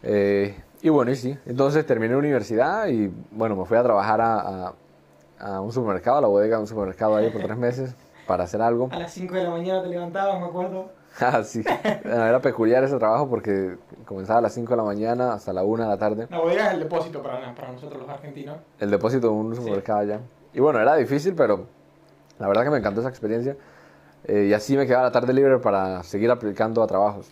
Eh, 0.02 0.54
y 0.82 0.88
bueno, 0.88 1.10
y 1.10 1.16
sí, 1.16 1.36
entonces 1.46 1.84
terminé 1.86 2.12
la 2.12 2.18
universidad 2.18 2.88
y 2.88 3.12
bueno, 3.30 3.56
me 3.56 3.64
fui 3.64 3.76
a 3.76 3.82
trabajar 3.82 4.20
a, 4.20 4.68
a, 4.68 4.74
un 5.60 5.72
supermercado, 5.72 6.18
a 6.18 6.20
la 6.20 6.28
bodega 6.28 6.56
de 6.56 6.62
un 6.62 6.68
supermercado 6.68 7.16
ahí 7.16 7.30
por 7.30 7.42
tres 7.42 7.56
meses 7.58 7.94
para 8.26 8.44
hacer 8.44 8.62
algo. 8.62 8.88
A 8.92 8.98
las 8.98 9.12
5 9.12 9.34
de 9.34 9.44
la 9.44 9.50
mañana 9.50 9.82
te 9.82 9.88
levantabas, 9.88 10.40
me 10.40 10.46
acuerdo. 10.46 10.90
ah, 11.20 11.42
sí. 11.42 11.64
Era 12.04 12.40
peculiar 12.40 12.84
ese 12.84 12.96
trabajo 12.96 13.28
porque 13.28 13.76
comenzaba 14.04 14.38
a 14.38 14.42
las 14.42 14.54
5 14.54 14.70
de 14.70 14.76
la 14.76 14.84
mañana 14.84 15.32
hasta 15.32 15.52
la 15.52 15.64
1 15.64 15.82
de 15.82 15.88
la 15.88 15.98
tarde. 15.98 16.26
La 16.30 16.38
bodega 16.38 16.68
es 16.68 16.74
el 16.74 16.80
depósito 16.80 17.22
para, 17.22 17.54
para 17.54 17.72
nosotros 17.72 18.00
los 18.00 18.08
argentinos. 18.08 18.58
El 18.78 18.90
depósito 18.90 19.28
de 19.28 19.32
un 19.32 19.56
supermercado 19.56 19.98
allá. 20.00 20.20
Y 20.54 20.60
bueno, 20.60 20.80
era 20.80 20.96
difícil, 20.96 21.34
pero 21.34 21.66
la 22.38 22.46
verdad 22.48 22.64
que 22.64 22.70
me 22.70 22.78
encantó 22.78 23.00
esa 23.00 23.10
experiencia. 23.10 23.56
Eh, 24.24 24.46
y 24.50 24.52
así 24.52 24.76
me 24.76 24.86
quedaba 24.86 25.04
la 25.04 25.12
tarde 25.12 25.32
libre 25.32 25.58
para 25.58 26.02
seguir 26.02 26.30
aplicando 26.30 26.82
a 26.82 26.86
trabajos. 26.86 27.30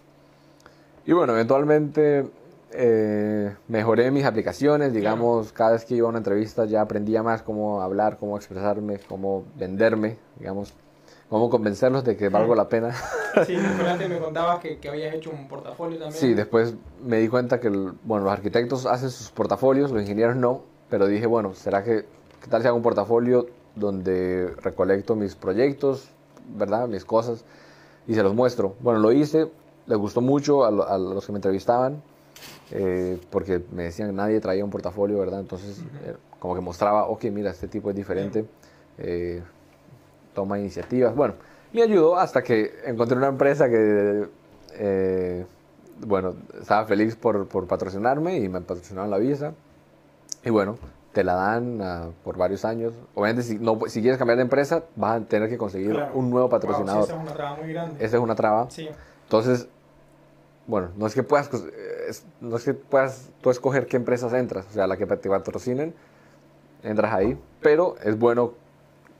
Y 1.07 1.13
bueno, 1.13 1.33
eventualmente 1.33 2.27
eh, 2.73 3.55
mejoré 3.69 4.11
mis 4.11 4.25
aplicaciones, 4.25 4.93
digamos, 4.93 5.53
cada 5.53 5.73
vez 5.73 5.85
que 5.85 5.95
iba 5.95 6.07
a 6.07 6.11
una 6.11 6.19
entrevista 6.19 6.65
ya 6.65 6.83
aprendía 6.83 7.23
más 7.23 7.43
cómo 7.43 7.81
hablar, 7.81 8.19
cómo 8.19 8.37
expresarme, 8.37 8.99
cómo 9.09 9.45
venderme, 9.57 10.19
digamos, 10.39 10.75
cómo 11.29 11.51
convencerlos 11.51 12.05
de 12.05 12.17
que 12.17 12.29
valgo 12.29 12.55
la 12.55 12.69
pena. 12.69 12.95
Sí, 13.47 13.57
me 13.57 14.19
contabas 14.21 14.59
que, 14.59 14.79
que, 14.79 14.89
habías 14.89 15.15
hecho 15.15 15.31
un 15.31 15.47
portafolio 15.47 15.99
también. 15.99 16.19
Sí, 16.19 16.35
después 16.35 16.75
me 17.05 17.19
di 17.19 17.29
cuenta 17.29 17.61
que, 17.61 17.69
bueno, 17.69 18.25
los 18.25 18.33
arquitectos 18.33 18.85
hacen 18.85 19.11
sus 19.11 19.31
portafolios, 19.31 19.93
los 19.93 20.03
ingenieros 20.03 20.35
no, 20.35 20.63
pero 20.91 21.07
dije, 21.07 21.27
bueno, 21.27 21.55
¿será 21.55 21.85
que, 21.85 22.07
qué 22.43 22.51
tal 22.51 22.63
si 22.63 22.69
hago 22.69 22.77
un 22.77 22.83
portafolio 22.83 23.47
donde 23.77 24.53
recolecto 24.63 25.15
mis 25.15 25.37
proyectos, 25.37 26.09
¿verdad? 26.57 26.89
Mis 26.89 27.05
cosas 27.05 27.45
y 28.09 28.15
se 28.15 28.23
los 28.23 28.35
muestro. 28.35 28.75
Bueno, 28.81 28.99
lo 29.01 29.13
hice, 29.13 29.49
les 29.87 29.99
gustó 29.99 30.21
mucho 30.21 30.65
a, 30.65 30.99
los 30.99 31.25
que 31.25 31.33
me 31.33 31.39
entrevistaban, 31.39 32.03
eh, 32.71 33.19
porque 33.31 33.63
me 33.73 33.85
decían 33.85 34.15
nadie 34.15 34.41
traía 34.41 34.65
un 34.65 34.71
portafolio, 34.71 35.19
¿verdad? 35.19 35.41
Entonces, 35.41 35.83
eh, 36.05 36.15
como 36.39 36.55
que 36.55 36.61
mostraba, 36.61 37.07
ok, 37.07 37.25
mira, 37.25 37.51
este 37.51 37.69
tipo 37.69 37.91
es 37.91 37.97
diferente, 37.97 38.45
eh, 38.99 39.43
toma 40.35 40.59
iniciativas. 40.59 41.15
Bueno, 41.15 41.35
me 41.73 41.83
ayudó 41.83 42.17
hasta 42.17 42.43
que 42.43 42.73
encontré 42.85 43.17
una 43.17 43.29
empresa 43.29 43.69
que, 43.69 44.27
bueno, 46.07 46.35
estaba 46.61 46.87
feliz 46.87 47.17
por, 47.17 47.49
por 47.49 47.67
patrocinarme 47.67 48.39
y 48.39 48.49
me 48.49 48.61
patrocinaron 48.61 49.11
la 49.11 49.19
visa. 49.19 49.53
Y 50.45 50.51
bueno, 50.51 50.77
te 51.13 51.25
la 51.25 51.35
dan 51.35 51.81
uh, 51.81 52.13
por 52.23 52.37
varios 52.37 52.65
años. 52.65 52.93
Obviamente, 53.15 53.43
si, 53.43 53.59
no, 53.59 53.79
si 53.89 54.01
quieres 54.01 54.19
cambiar 54.19 54.37
de 54.37 54.43
empresa, 54.43 54.85
vas 54.95 55.21
a 55.21 55.25
tener 55.25 55.49
que 55.49 55.59
conseguir 55.59 55.99
un 56.15 56.31
nuevo 56.31 56.49
patrocinador. 56.49 57.05
esa 57.05 57.15
es 57.15 57.21
una 57.21 57.33
traba 57.33 57.57
muy 57.57 57.73
grande. 57.73 58.05
Esa 58.05 58.17
es 58.17 58.23
una 58.23 58.35
traba. 58.35 58.71
Sí. 58.71 58.89
Entonces, 59.25 59.69
bueno, 60.67 60.91
no 60.97 61.07
es 61.07 61.15
que 61.15 61.23
puedas, 61.23 61.51
no 62.41 62.57
es 62.57 62.65
que 62.65 62.75
puedas 62.75 63.31
tú 63.41 63.51
escoger 63.51 63.87
qué 63.87 63.97
empresas 63.97 64.33
entras, 64.33 64.67
o 64.71 64.73
sea, 64.73 64.87
la 64.87 64.97
que 64.97 65.07
te 65.07 65.29
patrocinen, 65.29 65.95
entras 66.83 67.13
ahí, 67.13 67.39
pero 67.61 67.97
es 68.03 68.19
bueno 68.19 68.55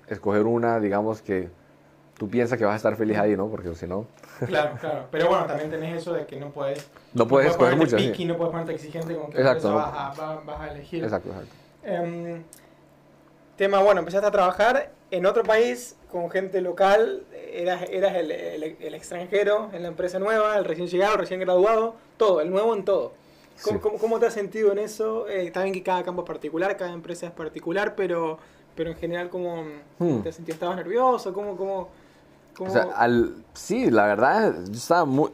escoger 0.09 0.47
una, 0.47 0.81
digamos, 0.81 1.23
que 1.23 1.51
tú 2.17 2.29
piensas 2.29 2.59
que 2.59 2.65
vas 2.65 2.75
a 2.75 2.77
estar 2.77 2.97
feliz 2.97 3.19
ahí, 3.19 3.37
¿no? 3.37 3.49
Porque 3.49 3.75
si 3.75 3.87
no... 3.87 4.07
Claro, 4.47 4.77
claro. 4.81 5.07
Pero 5.11 5.29
bueno, 5.29 5.47
también 5.47 5.71
tenés 5.71 6.03
eso 6.03 6.13
de 6.13 6.27
que 6.27 6.39
no 6.39 6.51
puedes... 6.51 6.89
No 7.15 7.27
puedes, 7.27 7.51
escoger 7.51 7.77
mucho, 7.77 7.99
sí. 7.99 8.25
no 8.25 8.37
puedes 8.37 8.53
ponerte 8.53 8.75
exigente 8.75 9.17
con 9.17 9.31
qué 9.31 9.39
exacto, 9.39 9.75
vas, 9.75 10.19
a, 10.19 10.41
vas, 10.45 10.61
a, 10.61 10.69
elegir. 10.69 11.03
Exacto, 11.03 11.31
exacto. 11.31 11.55
Em, 11.83 12.43
tema, 13.57 13.81
bueno, 13.81 14.01
empezaste 14.01 14.27
a 14.27 14.31
trabajar 14.31 14.93
en 15.11 15.27
otro 15.27 15.43
país 15.43 15.97
con 16.11 16.31
gente 16.31 16.61
local, 16.61 17.25
eras, 17.53 17.83
eras 17.91 18.15
el, 18.17 18.31
el, 18.31 18.95
extranjero 18.95 19.71
en 19.73 19.83
la 19.83 19.89
empresa 19.89 20.19
nueva, 20.19 20.57
el 20.57 20.65
recién 20.65 20.89
llegado, 20.89 21.15
el 21.15 21.21
recién 21.21 21.41
graduado, 21.41 21.95
todo, 22.17 22.41
el 22.41 22.51
nuevo 22.51 22.75
en 22.75 22.85
todo. 22.85 23.13
¿Cómo, 23.63 23.81
cómo, 23.81 24.21
te 24.21 24.27
has 24.27 24.35
sentido 24.35 24.71
en 24.73 24.79
eso? 24.79 25.29
Eh, 25.29 25.47
está 25.47 25.63
bien 25.63 25.75
que 25.75 25.83
cada 25.83 26.05
campo 26.05 26.23
es 26.23 26.27
particular, 26.27 26.77
cada 26.77 26.93
empresa 26.93 27.27
es 27.27 27.33
particular, 27.33 27.95
pero, 27.97 28.39
pero 28.75 28.91
en 28.91 28.97
general, 28.97 29.31
¿cómo 29.31 29.65
hmm. 29.99 30.21
te 30.21 30.29
has 30.29 30.37
sentido? 30.37 30.55
¿Estabas 30.55 30.77
nervioso? 30.77 31.33
¿Cómo, 31.33 31.57
cómo, 31.57 31.89
O 32.59 32.71
sea, 32.71 32.89
al, 32.95 33.35
sí, 33.55 33.91
la 33.91 34.07
verdad, 34.07 34.55
yo 34.67 34.77
estaba 34.77 35.05
muy... 35.05 35.31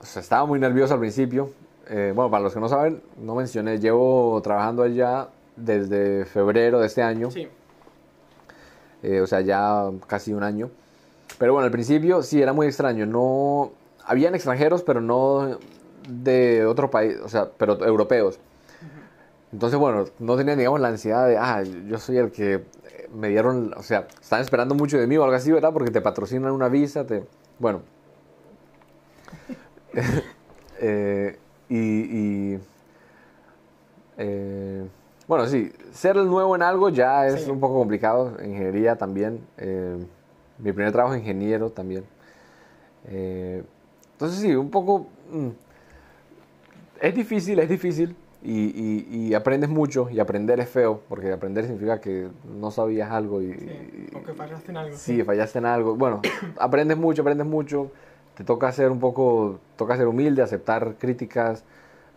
O 0.00 0.06
sea, 0.06 0.20
estaba 0.20 0.46
muy 0.46 0.60
nervioso 0.60 0.94
al 0.94 1.00
principio. 1.00 1.50
Eh, 1.88 2.12
bueno, 2.14 2.30
para 2.30 2.44
los 2.44 2.54
que 2.54 2.60
no 2.60 2.68
saben, 2.68 3.02
no 3.18 3.34
mencioné, 3.34 3.78
llevo 3.78 4.40
trabajando 4.42 4.82
allá 4.82 5.28
desde 5.56 6.24
febrero 6.26 6.78
de 6.78 6.86
este 6.86 7.02
año. 7.02 7.30
Sí. 7.30 7.48
Eh, 9.04 9.20
o 9.20 9.26
sea, 9.26 9.42
ya 9.42 9.90
casi 10.06 10.32
un 10.32 10.42
año. 10.42 10.70
Pero 11.38 11.52
bueno, 11.52 11.66
al 11.66 11.72
principio 11.72 12.22
sí 12.22 12.40
era 12.40 12.52
muy 12.52 12.66
extraño. 12.66 13.06
No, 13.06 13.72
habían 14.04 14.34
extranjeros, 14.34 14.82
pero 14.82 15.00
no 15.00 15.58
de 16.08 16.64
otro 16.66 16.90
país, 16.90 17.16
o 17.22 17.28
sea, 17.28 17.50
pero 17.56 17.84
europeos. 17.84 18.38
Entonces, 19.52 19.78
bueno, 19.78 20.06
no 20.18 20.36
tenía, 20.36 20.56
digamos, 20.56 20.80
la 20.80 20.88
ansiedad 20.88 21.28
de, 21.28 21.36
ah, 21.36 21.62
yo 21.62 21.98
soy 21.98 22.16
el 22.16 22.30
que 22.32 22.64
me 23.14 23.28
dieron, 23.28 23.72
o 23.76 23.82
sea, 23.82 24.08
están 24.20 24.40
esperando 24.40 24.74
mucho 24.74 24.98
de 24.98 25.06
mí 25.06 25.16
o 25.16 25.24
algo 25.24 25.36
así, 25.36 25.52
¿verdad? 25.52 25.72
Porque 25.72 25.90
te 25.90 26.00
patrocinan 26.00 26.52
una 26.52 26.68
visa, 26.68 27.06
te... 27.06 27.24
Bueno. 27.58 27.82
eh, 30.80 31.38
y, 31.68 32.58
eh, 34.18 34.88
bueno, 35.26 35.46
sí, 35.46 35.72
ser 35.92 36.16
el 36.16 36.26
nuevo 36.26 36.54
en 36.56 36.62
algo 36.62 36.88
ya 36.88 37.26
es 37.26 37.48
un 37.48 37.60
poco 37.60 37.78
complicado. 37.78 38.36
Ingeniería 38.44 38.96
también. 38.96 39.40
Eh, 39.58 39.96
mi 40.58 40.72
primer 40.72 40.92
trabajo 40.92 41.14
es 41.14 41.20
ingeniero 41.20 41.70
también. 41.70 42.04
Eh, 43.06 43.62
entonces 44.12 44.40
sí, 44.40 44.54
un 44.54 44.70
poco... 44.70 45.08
Mm, 45.30 45.48
es 47.00 47.14
difícil, 47.14 47.58
es 47.58 47.68
difícil. 47.68 48.16
Y, 48.46 49.32
aprendes 49.32 49.70
mucho 49.70 50.10
y 50.10 50.20
aprender 50.20 50.60
es 50.60 50.68
feo, 50.68 51.00
porque 51.08 51.32
aprender 51.32 51.64
significa 51.64 51.98
que 51.98 52.28
no 52.44 52.70
sabías 52.70 53.10
algo 53.10 53.40
y... 53.40 53.54
Sí, 53.54 54.06
o 54.14 54.22
que 54.22 54.34
fallaste 54.34 54.70
en 54.70 54.76
algo. 54.76 54.96
Sí, 54.96 55.22
fallaste 55.24 55.58
en 55.58 55.66
algo. 55.66 55.96
Bueno, 55.96 56.20
aprendes 56.58 56.98
mucho, 56.98 57.22
aprendes 57.22 57.46
mucho 57.46 57.90
te 58.34 58.44
toca 58.44 58.70
ser 58.72 58.90
un 58.90 59.00
poco, 59.00 59.60
toca 59.76 59.96
ser 59.96 60.06
humilde, 60.06 60.42
aceptar 60.42 60.96
críticas, 60.98 61.64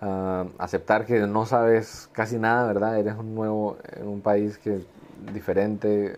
ah, 0.01 0.45
aceptar 0.57 1.05
que 1.05 1.19
no 1.19 1.45
sabes 1.45 2.09
casi 2.11 2.37
nada, 2.37 2.67
¿verdad? 2.67 2.99
Eres 2.99 3.15
un 3.15 3.35
nuevo 3.35 3.77
en 3.95 4.07
un 4.07 4.21
país 4.21 4.57
que 4.57 4.81
diferente. 5.33 6.17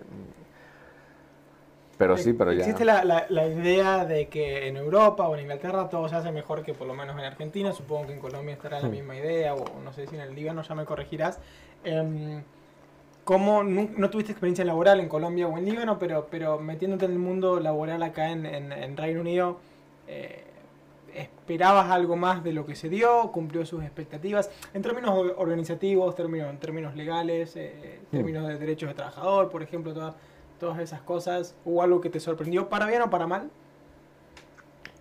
Pero 1.97 2.15
sí, 2.17 2.31
pero 2.31 2.53
ya. 2.53 2.59
Existe 2.59 2.85
la, 2.85 3.03
la, 3.03 3.47
idea 3.47 4.05
de 4.05 4.27
que 4.29 4.67
en 4.67 4.77
Europa 4.77 5.27
o 5.27 5.35
en 5.35 5.41
Inglaterra 5.41 5.89
todo 5.89 6.07
se 6.07 6.15
hace 6.15 6.31
mejor 6.31 6.63
que 6.63 6.73
por 6.73 6.87
lo 6.87 6.93
menos 6.93 7.17
en 7.17 7.25
Argentina. 7.25 7.73
Supongo 7.73 8.07
que 8.07 8.13
en 8.13 8.19
Colombia 8.19 8.53
estará 8.53 8.79
la 8.79 8.87
hmm. 8.87 8.91
misma 8.91 9.17
idea, 9.17 9.53
o 9.53 9.65
no 9.83 9.91
sé 9.91 10.07
si 10.07 10.15
en 10.15 10.21
el 10.21 10.33
Líbano 10.33 10.61
ya 10.61 10.75
me 10.75 10.85
corregirás. 10.85 11.39
Eh, 11.83 12.41
¿Cómo 13.29 13.63
no, 13.63 14.09
tuviste 14.09 14.31
experiencia 14.31 14.65
laboral 14.65 14.99
en 14.99 15.07
Colombia 15.07 15.47
o 15.47 15.55
en 15.55 15.65
Líbano, 15.65 15.99
pero, 15.99 16.29
pero 16.31 16.57
metiéndote 16.57 17.05
en 17.05 17.11
el 17.11 17.19
mundo 17.19 17.59
laboral 17.59 18.01
acá 18.01 18.31
en, 18.31 18.43
en, 18.47 18.71
en 18.71 18.97
Reino 18.97 19.21
Unido, 19.21 19.59
eh, 20.07 20.45
esperabas 21.15 21.89
algo 21.91 22.15
más 22.15 22.43
de 22.43 22.53
lo 22.53 22.65
que 22.65 22.75
se 22.75 22.89
dio, 22.89 23.31
cumplió 23.31 23.65
sus 23.65 23.83
expectativas, 23.83 24.49
en 24.73 24.81
términos 24.81 25.33
organizativos, 25.37 26.15
términos, 26.15 26.49
en 26.49 26.57
términos 26.57 26.95
legales, 26.95 27.55
eh, 27.55 27.99
en 28.01 28.05
términos 28.19 28.47
de 28.47 28.57
derechos 28.57 28.89
de 28.89 28.95
trabajador, 28.95 29.49
por 29.49 29.63
ejemplo, 29.63 29.93
todas, 29.93 30.15
todas 30.59 30.79
esas 30.79 31.01
cosas. 31.01 31.55
¿Hubo 31.65 31.81
algo 31.81 32.01
que 32.01 32.09
te 32.09 32.19
sorprendió 32.19 32.69
para 32.69 32.85
bien 32.85 33.01
o 33.01 33.09
para 33.09 33.27
mal? 33.27 33.49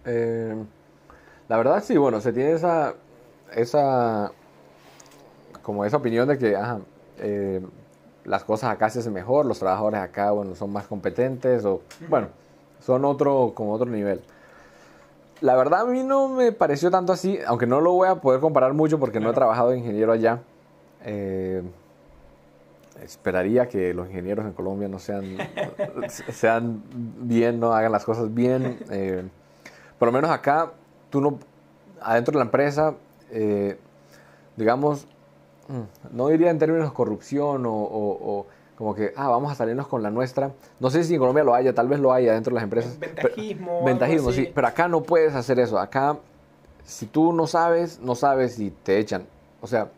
Eh, 0.05 0.55
la 1.49 1.57
verdad 1.57 1.83
sí, 1.83 1.97
bueno, 1.97 2.21
se 2.21 2.33
tiene 2.33 2.53
esa, 2.53 2.95
esa, 3.55 4.33
como 5.63 5.85
esa 5.85 5.97
opinión 5.97 6.29
de 6.29 6.39
que 6.39 6.57
las 8.25 8.45
cosas 8.45 8.71
acá 8.71 8.91
se 8.91 9.01
hacen 9.01 9.13
mejor, 9.13 9.47
los 9.47 9.59
trabajadores 9.59 10.01
acá, 10.01 10.31
bueno, 10.31 10.55
son 10.55 10.71
más 10.71 10.87
competentes 10.87 11.65
o, 11.65 11.83
bueno, 12.09 12.29
son 12.81 13.05
otro, 13.05 13.53
como 13.55 13.73
otro 13.73 13.91
nivel. 13.91 14.21
La 15.41 15.55
verdad 15.57 15.83
a 15.83 15.85
mí 15.85 16.03
no 16.03 16.29
me 16.29 16.53
pareció 16.53 16.91
tanto 16.91 17.13
así, 17.13 17.39
aunque 17.47 17.67
no 17.67 17.81
lo 17.81 17.93
voy 17.93 18.09
a 18.09 18.17
poder 18.17 18.41
comparar 18.41 18.75
mucho 18.75 18.99
porque 18.99 19.21
no 19.21 19.31
he 19.31 19.33
trabajado 19.33 19.71
de 19.71 19.79
ingeniero 19.79 20.13
allá. 20.13 20.41
Eh, 21.05 21.63
esperaría 23.03 23.69
que 23.69 23.95
los 23.95 24.09
ingenieros 24.09 24.45
en 24.45 24.53
Colombia 24.53 24.89
no 24.89 24.99
sean, 24.99 25.37
sean 26.33 26.83
bien, 27.21 27.61
no 27.61 27.73
hagan 27.73 27.93
las 27.93 28.05
cosas 28.05 28.35
bien. 28.35 28.79
Eh, 28.91 29.25
por 29.99 30.09
lo 30.09 30.13
menos 30.13 30.31
acá, 30.31 30.73
tú 31.11 31.21
no, 31.21 31.39
adentro 32.01 32.33
de 32.33 32.39
la 32.39 32.45
empresa, 32.45 32.95
eh, 33.31 33.79
digamos, 34.57 35.07
mm, 35.69 36.17
no 36.17 36.29
diría 36.29 36.51
en 36.51 36.59
términos 36.59 36.89
de 36.89 36.95
corrupción 36.95 37.63
o 37.67 38.47
como 38.79 38.95
que, 38.95 39.13
ah, 39.17 39.27
vamos 39.27 39.51
a 39.51 39.57
salirnos 39.57 39.89
con 39.89 40.05
la 40.05 40.11
nuestra. 40.13 40.53
No 40.79 40.89
sé 40.89 41.03
si 41.03 41.15
en 41.15 41.19
Colombia 41.19 41.43
lo 41.43 41.53
haya, 41.53 41.75
tal 41.75 41.89
vez 41.89 41.99
lo 41.99 42.13
haya 42.13 42.35
dentro 42.35 42.53
de 42.53 42.55
las 42.55 42.63
empresas. 42.63 42.97
Ventajismo. 42.97 43.83
ventajismo, 43.85 44.31
sí. 44.31 44.49
Pero 44.55 44.69
acá 44.69 44.87
no 44.87 45.03
puedes 45.03 45.35
hacer 45.35 45.59
eso. 45.59 45.81
Acá, 45.81 46.17
si 46.85 47.07
tú 47.07 47.33
no 47.33 47.49
sabes, 47.49 47.99
no 47.99 48.15
sabes 48.15 48.61
y 48.61 48.71
te 48.71 49.01
echan. 49.01 49.27
O 49.61 49.67
sea, 49.67 49.91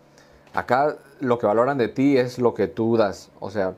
acá 0.55 0.97
lo 1.21 1.39
que 1.39 1.47
valoran 1.47 1.77
de 1.77 1.89
ti 1.89 2.17
es 2.17 2.39
lo 2.39 2.55
que 2.55 2.69
tú 2.69 2.97
das. 2.97 3.31
O 3.39 3.51
sea, 3.51 3.75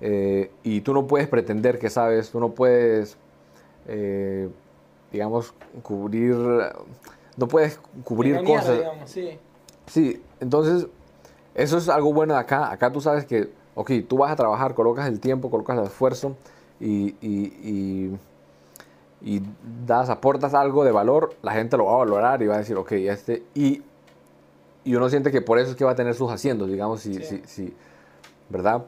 eh, 0.00 0.50
y 0.64 0.80
tú 0.80 0.92
no 0.92 1.06
puedes 1.06 1.28
pretender 1.28 1.78
que 1.78 1.88
sabes, 1.88 2.30
tú 2.30 2.40
no 2.40 2.48
puedes, 2.50 3.16
eh, 3.86 4.48
digamos, 5.12 5.54
cubrir, 5.84 6.34
no 7.36 7.46
puedes 7.46 7.78
cubrir 8.02 8.42
cosas. 8.42 8.80
sí. 9.04 9.38
sí, 9.86 10.20
entonces 10.40 10.88
eso 11.54 11.78
es 11.78 11.88
algo 11.88 12.12
bueno 12.12 12.34
de 12.34 12.40
acá. 12.40 12.72
Acá 12.72 12.90
tú 12.90 13.00
sabes 13.00 13.24
que, 13.24 13.59
ok, 13.74 13.92
tú 14.08 14.18
vas 14.18 14.32
a 14.32 14.36
trabajar, 14.36 14.74
colocas 14.74 15.08
el 15.08 15.20
tiempo, 15.20 15.50
colocas 15.50 15.78
el 15.78 15.84
esfuerzo 15.84 16.36
y, 16.80 17.14
y, 17.20 18.18
y, 19.22 19.42
das, 19.86 20.08
aportas 20.08 20.54
algo 20.54 20.84
de 20.84 20.92
valor, 20.92 21.34
la 21.42 21.52
gente 21.52 21.76
lo 21.76 21.86
va 21.86 21.94
a 21.94 21.98
valorar 21.98 22.42
y 22.42 22.46
va 22.46 22.54
a 22.54 22.58
decir, 22.58 22.76
ok, 22.76 22.92
este, 22.92 23.42
y, 23.54 23.82
y 24.84 24.94
uno 24.94 25.08
siente 25.08 25.30
que 25.30 25.42
por 25.42 25.58
eso 25.58 25.70
es 25.70 25.76
que 25.76 25.84
va 25.84 25.92
a 25.92 25.94
tener 25.94 26.14
sus 26.14 26.30
haciendos, 26.30 26.68
digamos, 26.68 27.00
si, 27.00 27.14
si, 27.22 27.42
si, 27.46 27.74
¿verdad? 28.48 28.84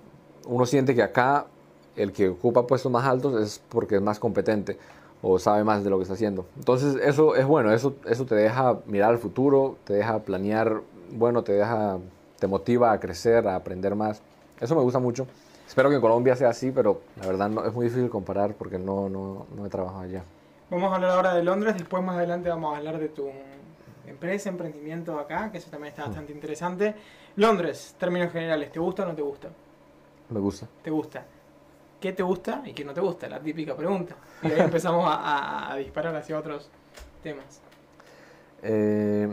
Uno 0.46 0.66
siente 0.66 0.94
que 0.94 1.02
acá 1.02 1.46
el 1.96 2.12
que 2.12 2.30
ocupa 2.30 2.66
puestos 2.66 2.90
más 2.90 3.04
altos 3.04 3.40
es 3.40 3.62
porque 3.68 3.96
es 3.96 4.02
más 4.02 4.18
competente 4.18 4.78
o 5.22 5.38
sabe 5.38 5.62
más 5.62 5.84
de 5.84 5.90
lo 5.90 5.98
que 5.98 6.02
está 6.02 6.14
haciendo. 6.14 6.46
Entonces 6.56 6.96
eso 7.02 7.36
es 7.36 7.46
bueno, 7.46 7.72
eso, 7.72 7.94
eso 8.06 8.26
te 8.26 8.34
deja 8.34 8.78
mirar 8.86 9.10
al 9.10 9.18
futuro, 9.18 9.76
te 9.84 9.94
deja 9.94 10.18
planear, 10.20 10.80
bueno, 11.12 11.44
te 11.44 11.52
deja, 11.52 11.98
te 12.38 12.46
motiva 12.46 12.92
a 12.92 12.98
crecer, 12.98 13.46
a 13.46 13.54
aprender 13.54 13.94
más. 13.94 14.20
Eso 14.62 14.76
me 14.76 14.82
gusta 14.82 15.00
mucho. 15.00 15.26
Espero 15.66 15.88
que 15.88 15.96
en 15.96 16.00
Colombia 16.00 16.36
sea 16.36 16.50
así, 16.50 16.70
pero 16.70 17.02
la 17.20 17.26
verdad 17.26 17.50
no, 17.50 17.66
es 17.66 17.74
muy 17.74 17.86
difícil 17.86 18.08
comparar 18.08 18.54
porque 18.54 18.78
no, 18.78 19.08
no, 19.08 19.46
no 19.56 19.66
he 19.66 19.68
trabajado 19.68 20.02
allá. 20.02 20.22
Vamos 20.70 20.92
a 20.92 20.94
hablar 20.94 21.10
ahora 21.10 21.34
de 21.34 21.42
Londres, 21.42 21.74
después 21.74 22.00
más 22.04 22.16
adelante 22.16 22.48
vamos 22.48 22.72
a 22.72 22.78
hablar 22.78 23.00
de 23.00 23.08
tu 23.08 23.28
empresa, 24.06 24.50
emprendimiento 24.50 25.18
acá, 25.18 25.50
que 25.50 25.58
eso 25.58 25.68
también 25.68 25.90
está 25.90 26.04
mm. 26.04 26.06
bastante 26.06 26.32
interesante. 26.32 26.94
Londres, 27.36 27.96
términos 27.98 28.30
generales, 28.30 28.70
¿te 28.70 28.78
gusta 28.78 29.02
o 29.02 29.06
no 29.06 29.16
te 29.16 29.22
gusta? 29.22 29.48
Me 30.30 30.38
gusta. 30.38 30.68
¿Te 30.80 30.90
gusta? 30.90 31.26
¿Qué 32.00 32.12
te 32.12 32.22
gusta 32.22 32.62
y 32.64 32.72
qué 32.72 32.84
no 32.84 32.94
te 32.94 33.00
gusta? 33.00 33.28
La 33.28 33.40
típica 33.40 33.76
pregunta. 33.76 34.14
Y 34.42 34.46
ahí 34.46 34.60
empezamos 34.60 35.04
a, 35.08 35.74
disparar 35.76 36.14
hacia 36.14 36.38
otros 36.38 36.70
temas. 37.20 37.60
Eh, 38.62 39.28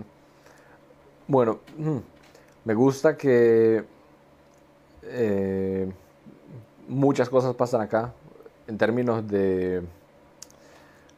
bueno, 1.27 1.59
mm, 1.77 1.97
me 2.65 2.73
gusta 2.73 3.15
que 3.15 3.98
eh, 5.03 5.91
muchas 6.87 7.29
cosas 7.29 7.55
pasan 7.55 7.81
acá 7.81 8.13
en 8.67 8.77
términos 8.77 9.27
de, 9.27 9.81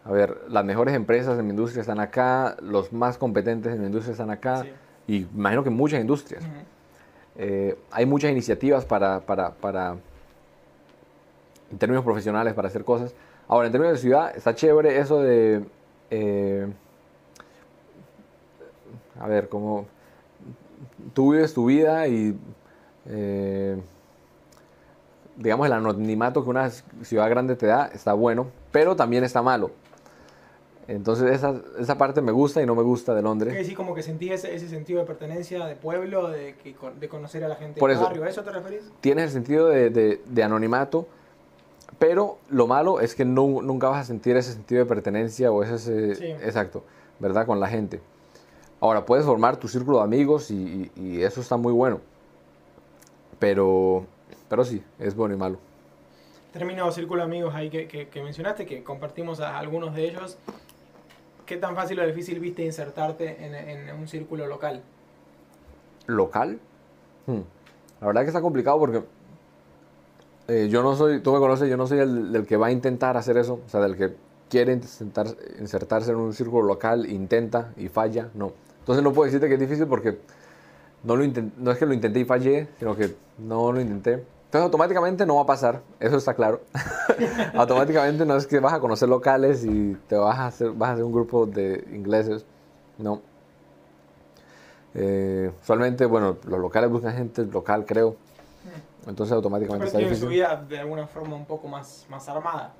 a 0.06 0.12
ver, 0.12 0.42
las 0.48 0.64
mejores 0.64 0.96
empresas 0.96 1.38
en 1.38 1.46
mi 1.46 1.52
industria 1.52 1.82
están 1.82 2.00
acá, 2.00 2.56
los 2.62 2.94
más 2.94 3.18
competentes 3.18 3.74
en 3.74 3.82
mi 3.82 3.88
industria 3.88 4.14
están 4.14 4.30
acá, 4.30 4.66
y 5.08 5.28
imagino 5.34 5.64
que 5.64 5.70
muchas 5.70 6.00
industrias. 6.00 6.44
Eh, 7.36 7.78
hay 7.92 8.06
muchas 8.06 8.32
iniciativas 8.32 8.86
para, 8.86 9.20
para, 9.22 9.52
para, 9.52 9.98
en 11.72 11.78
términos 11.78 12.04
profesionales, 12.04 12.54
para 12.54 12.68
hacer 12.68 12.84
cosas. 12.84 13.14
Ahora, 13.48 13.68
en 13.68 13.72
términos 13.74 13.98
de 13.98 14.02
ciudad, 14.02 14.36
está 14.36 14.56
chévere 14.56 14.98
eso 14.98 15.22
de, 15.22 15.66
eh, 16.10 16.68
a 19.20 19.28
ver, 19.28 19.50
como 19.50 19.86
tú 21.14 21.34
vives 21.34 21.54
tu 21.54 21.66
vida 21.66 22.08
y... 22.08 22.38
Eh, 23.08 23.78
digamos, 25.38 25.66
el 25.66 25.74
anonimato 25.74 26.44
que 26.44 26.50
una 26.50 26.70
ciudad 26.70 27.30
grande 27.30 27.56
te 27.56 27.68
da 27.68 27.88
está 27.88 28.14
bueno, 28.14 28.48
pero 28.72 28.96
también 28.96 29.24
está 29.24 29.42
malo. 29.42 29.72
Entonces 30.88 31.32
esa, 31.32 31.56
esa 31.80 31.98
parte 31.98 32.22
me 32.22 32.32
gusta 32.32 32.62
y 32.62 32.66
no 32.66 32.76
me 32.76 32.84
gusta 32.84 33.14
de 33.14 33.22
Londres. 33.22 33.66
Sí, 33.66 33.76
como 33.76 33.94
que 33.96 34.04
sentí 34.04 34.32
ese, 34.32 34.58
sentido 34.68 35.00
de 35.00 35.06
pertenencia, 35.06 35.66
de 35.66 35.76
pueblo, 35.76 36.30
de, 36.30 36.56
de 37.00 37.10
conocer 37.10 37.44
a 37.44 37.48
la 37.48 37.56
gente 37.56 37.80
del 37.80 37.98
barrio. 37.98 38.24
¿A 38.24 38.30
eso 38.30 38.44
te 38.44 38.52
referís? 38.52 38.92
Tienes 39.00 39.26
el 39.26 39.32
sentido 39.32 39.68
de, 39.68 39.90
de, 39.90 40.44
anonimato, 40.44 41.08
pero 41.98 42.40
lo 42.50 42.68
malo 42.68 43.00
es 43.00 43.16
que 43.16 43.26
no, 43.26 43.62
nunca 43.62 43.90
vas 43.90 44.02
a 44.02 44.04
sentir 44.06 44.36
ese 44.36 44.54
sentido 44.54 44.84
de 44.84 44.86
pertenencia 44.86 45.52
o 45.52 45.64
ese... 45.64 46.12
Exacto, 46.46 46.84
¿verdad? 47.20 47.46
Con 47.46 47.60
la 47.60 47.68
gente. 47.68 48.02
Ahora, 48.80 49.06
puedes 49.06 49.26
formar 49.26 49.58
tu 49.58 49.68
círculo 49.68 50.00
de 50.00 50.04
amigos 50.04 50.50
y, 50.50 50.92
y 50.96 51.22
eso 51.22 51.40
está 51.40 51.56
muy 51.56 51.72
bueno. 51.72 52.02
Pero 53.42 54.06
pero 54.52 54.66
sí, 54.66 54.84
es 55.00 55.16
bueno 55.16 55.34
y 55.34 55.38
malo. 55.38 55.60
Terminado 56.52 56.92
círculo 56.92 57.24
amigos 57.24 57.56
ahí 57.56 57.70
que, 57.70 57.88
que, 57.88 58.22
mencionaste, 58.22 58.66
que 58.66 58.84
compartimos 58.84 59.40
a 59.40 59.58
algunos 59.58 59.96
de 59.96 60.10
ellos. 60.10 60.38
¿Qué 61.46 61.56
tan 61.56 61.74
fácil 61.74 62.00
o 62.02 62.06
difícil 62.06 62.40
viste 62.40 62.64
insertarte 62.64 63.46
en, 63.46 63.56
en 63.56 63.96
un 63.96 64.10
círculo 64.10 64.48
local? 64.48 64.82
¿Local? 66.08 66.60
Hmm. 67.28 67.40
La 68.02 68.08
verdad 68.08 68.22
que 68.24 68.28
está 68.28 68.42
complicado 68.42 68.78
porque 68.78 69.04
eh, 70.50 70.68
yo 70.70 70.84
no 70.84 70.98
soy, 70.98 71.22
tú 71.22 71.32
me 71.32 71.40
conoces, 71.40 71.70
yo 71.70 71.78
no 71.78 71.88
soy 71.88 72.00
el 72.00 72.34
del 72.34 72.46
que 72.46 72.58
va 72.58 72.68
a 72.68 72.72
intentar 72.72 73.16
hacer 73.16 73.38
eso, 73.38 73.62
o 73.66 73.70
sea, 73.70 73.80
del 73.80 73.96
que 73.96 74.14
quiere 74.50 74.74
intentar 74.74 75.28
insertarse 75.60 76.12
en 76.12 76.18
un 76.18 76.34
círculo 76.34 76.68
local, 76.68 77.10
intenta 77.10 77.72
y 77.78 77.88
falla, 77.88 78.30
no. 78.34 78.52
Entonces 78.80 79.02
no 79.02 79.14
puedo 79.14 79.28
decirte 79.28 79.48
que 79.48 79.54
es 79.54 79.60
difícil 79.62 79.88
porque 79.88 80.18
no, 81.04 81.16
lo 81.16 81.26
no 81.58 81.72
es 81.72 81.78
que 81.78 81.86
lo 81.86 81.94
intenté 81.94 82.20
y 82.20 82.26
fallé, 82.26 82.68
sino 82.80 82.96
que 82.96 83.16
no 83.38 83.72
lo 83.72 83.82
intenté. 83.82 84.14
Entonces 84.14 84.66
automáticamente 84.66 85.26
no 85.26 85.36
va 85.36 85.44
a 85.44 85.46
pasar, 85.46 85.82
eso 86.00 86.18
está 86.18 86.34
claro. 86.34 86.62
automáticamente 87.56 88.26
no 88.26 88.36
es 88.36 88.46
que 88.46 88.60
vas 88.60 88.74
a 88.74 88.80
conocer 88.80 89.08
locales 89.08 89.64
y 89.64 89.96
te 90.08 90.16
vas 90.16 90.38
a 90.38 90.48
hacer, 90.48 90.72
vas 90.72 90.90
a 90.90 90.94
hacer 90.94 91.06
un 91.06 91.14
grupo 91.14 91.46
de 91.46 91.86
ingleses, 91.92 92.46
no. 92.98 93.22
Eh, 94.94 95.52
usualmente, 95.62 96.06
bueno, 96.06 96.38
los 96.46 96.60
locales 96.60 96.90
buscan 96.90 97.14
gente 97.14 97.46
local, 97.46 97.86
creo. 97.86 98.18
Entonces 99.08 99.34
automáticamente 99.34 99.90
Pero 99.92 100.08
está 100.08 100.20
su 100.20 100.28
vida 100.28 100.64
de 100.68 100.80
alguna 100.80 101.08
forma 101.08 101.36
un 101.36 101.46
poco 101.46 101.68
más, 101.68 102.06
más 102.10 102.28
armada. 102.28 102.74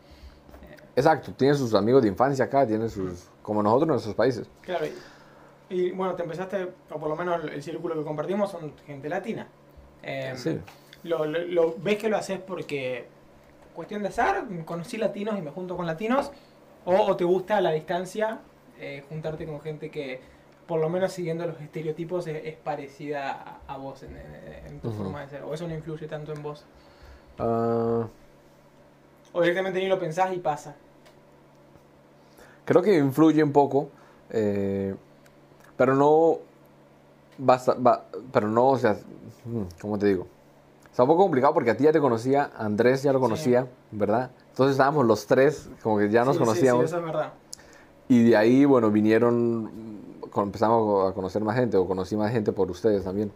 Exacto, 0.96 1.32
tiene 1.32 1.56
sus 1.56 1.74
amigos 1.74 2.02
de 2.02 2.10
infancia 2.10 2.46
acá, 2.46 2.68
tiene 2.68 2.90
sus, 2.90 3.30
como 3.42 3.64
nosotros 3.64 3.84
en 3.84 3.92
nuestros 3.92 4.16
países. 4.16 4.48
Claro, 4.62 4.86
y, 5.72 5.92
bueno, 5.92 6.16
te 6.16 6.24
empezaste, 6.24 6.68
o 6.90 7.00
por 7.00 7.10
lo 7.10 7.16
menos 7.16 7.44
el 7.46 7.64
círculo 7.64 7.96
que 7.96 8.04
compartimos 8.04 8.52
son 8.52 8.74
gente 8.86 9.10
latina. 9.10 9.48
Eh, 10.04 10.34
sí 10.36 10.60
lo, 11.04 11.76
ves 11.78 11.98
que 11.98 12.10
lo 12.10 12.18
haces 12.18 12.40
porque 12.40 13.08
cuestión 13.74 14.02
de 14.02 14.10
azar, 14.10 14.46
conocí 14.66 14.98
latinos 14.98 15.38
y 15.38 15.42
me 15.42 15.52
junto 15.52 15.76
con 15.76 15.86
latinos, 15.86 16.32
o, 16.86 17.16
te 17.16 17.24
gusta 17.24 17.58
a 17.58 17.62
la 17.62 17.72
distancia 17.72 18.40
eh, 18.80 19.04
juntarte 19.08 19.46
con 19.46 19.62
gente 19.62 19.90
que, 19.90 20.20
por 20.68 20.80
lo 20.80 20.90
menos 20.90 21.14
siguiendo 21.14 21.46
los 21.46 21.60
estereotipos, 21.62 22.28
es, 22.28 22.56
parecida 22.58 23.62
a, 23.68 23.78
vos 23.78 24.04
en, 24.04 24.80
tu 24.80 24.92
forma 24.92 25.22
de 25.22 25.30
ser, 25.30 25.44
o 25.44 25.54
eso 25.54 25.68
no 25.68 25.76
influye 25.76 26.08
tanto 26.08 26.34
en 26.34 26.42
vos. 26.42 26.66
Ah. 27.40 28.08
O 29.34 29.42
directamente 29.42 29.80
ni 29.80 29.88
lo 29.88 30.00
pensás 30.00 30.34
y 30.34 30.40
pasa. 30.40 30.76
Creo 32.66 32.82
que 32.82 32.98
influye 32.98 33.44
un 33.44 33.52
poco, 33.52 33.90
eh, 34.30 34.96
pero 35.82 35.96
no 35.96 36.38
basta, 37.40 37.76
pero 38.32 38.48
no, 38.48 38.68
o 38.68 38.78
sea, 38.78 39.00
mm, 39.46 39.64
¿cómo 39.82 39.98
te 39.98 40.06
digo? 40.06 40.28
Está 40.92 41.02
un 41.02 41.10
poco 41.10 41.24
complicado 41.24 41.56
porque 41.56 41.72
a 41.72 41.76
ti 41.76 41.86
ya 41.86 41.92
te 41.92 42.00
conocía, 42.00 42.52
Andrés 42.56 43.02
ya 43.02 43.12
lo 43.12 43.20
conocía, 43.20 43.66
¿verdad? 43.90 44.30
Entonces 44.50 44.74
estábamos 44.74 45.08
los 45.08 45.26
tres, 45.26 45.72
como 45.82 45.98
que 45.98 46.12
ya 46.12 46.24
nos 46.24 46.38
conocíamos. 46.38 46.84
Sí, 46.84 46.86
eso 46.86 47.00
es 47.00 47.04
verdad. 47.04 47.34
Y 48.10 48.30
de 48.30 48.38
ahí, 48.38 48.64
bueno, 48.64 48.92
vinieron, 48.92 49.72
empezamos 50.36 51.10
a 51.10 51.16
conocer 51.16 51.42
más 51.42 51.56
gente, 51.56 51.78
o 51.78 51.88
conocí 51.88 52.16
más 52.16 52.32
gente 52.32 52.52
por 52.52 52.70
ustedes 52.70 53.04
también. 53.04 53.32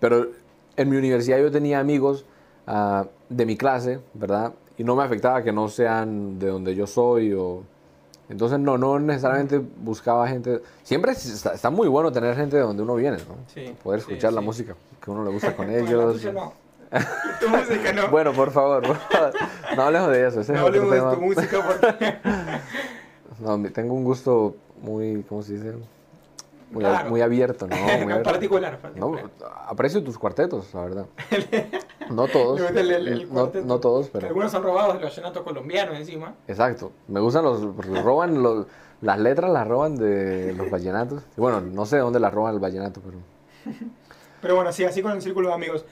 Pero 0.00 0.28
en 0.74 0.88
mi 0.88 0.96
universidad 0.96 1.36
yo 1.36 1.50
tenía 1.50 1.80
amigos 1.80 2.24
uh, 2.66 3.04
de 3.28 3.44
mi 3.44 3.58
clase, 3.58 4.00
¿verdad? 4.14 4.54
Y 4.78 4.84
no 4.84 4.96
me 4.96 5.02
afectaba 5.02 5.42
que 5.42 5.52
no 5.52 5.68
sean 5.68 6.38
de 6.38 6.46
donde 6.46 6.74
yo 6.74 6.86
soy 6.86 7.34
o... 7.34 7.62
Entonces 8.28 8.58
no, 8.58 8.78
no 8.78 8.98
necesariamente 8.98 9.58
buscaba 9.58 10.26
gente... 10.28 10.62
Siempre 10.82 11.12
está, 11.12 11.70
muy 11.70 11.88
bueno 11.88 12.10
tener 12.10 12.34
gente 12.36 12.56
de 12.56 12.62
donde 12.62 12.82
uno 12.82 12.94
viene, 12.94 13.18
¿no? 13.18 13.36
Sí, 13.52 13.74
Poder 13.82 14.00
escuchar 14.00 14.32
la 14.32 14.40
música 14.40 14.74
que 15.02 15.10
uno 15.10 15.24
le 15.24 15.30
gusta 15.30 15.54
con 15.54 15.70
ellos. 15.74 16.24
no. 16.32 16.52
Tu 17.40 17.48
música 17.48 17.92
no. 17.92 18.08
Bueno, 18.08 18.32
por 18.32 18.50
favor, 18.52 18.82
no 19.76 19.82
hablemos 19.82 20.10
de 20.10 20.28
eso. 20.28 20.52
no 20.52 20.60
hablemos 20.60 20.90
de 20.90 21.16
tu 21.16 21.20
música 21.20 21.58
porque... 21.66 22.18
no, 23.40 23.72
tengo 23.72 23.94
un 23.94 24.04
gusto 24.04 24.54
muy, 24.80 25.24
¿cómo 25.28 25.42
se 25.42 25.54
dice? 25.54 25.74
Muy, 26.70 27.20
abierto, 27.20 27.66
¿no? 27.66 27.76
Muy 27.76 28.22
particular, 28.22 28.78
No, 28.96 29.16
aprecio 29.66 30.02
tus 30.02 30.18
cuartetos, 30.18 30.72
la 30.74 30.82
verdad. 30.82 31.06
No 32.10 32.28
todos. 32.28 32.60
no, 33.64 33.80
todos, 33.80 34.08
pero. 34.08 34.28
Algunos 34.28 34.52
son 34.52 34.62
robados 34.62 34.94
de 34.94 35.00
los 35.00 35.16
llenatos 35.16 35.42
colombianos 35.42 35.96
encima. 35.98 36.34
Exacto. 36.46 36.92
Me 37.08 37.20
gustan 37.20 37.44
los. 37.44 37.62
roban 38.02 38.42
los, 38.42 38.66
las 39.00 39.18
letras, 39.18 39.50
las 39.50 39.66
roban 39.66 39.96
de 39.96 40.52
los 40.54 40.70
vallenatos. 40.70 41.22
Bueno, 41.36 41.60
no 41.60 41.86
sé 41.86 41.98
dónde 41.98 42.20
las 42.20 42.32
roban 42.32 42.54
el 42.54 42.60
vallenato, 42.60 43.00
pero. 43.00 43.18
Pero 44.40 44.56
bueno, 44.56 44.72
sí, 44.72 44.84
así 44.84 45.00
con 45.00 45.12
el 45.12 45.22
círculo 45.22 45.48
de 45.48 45.54
amigos. 45.54 45.86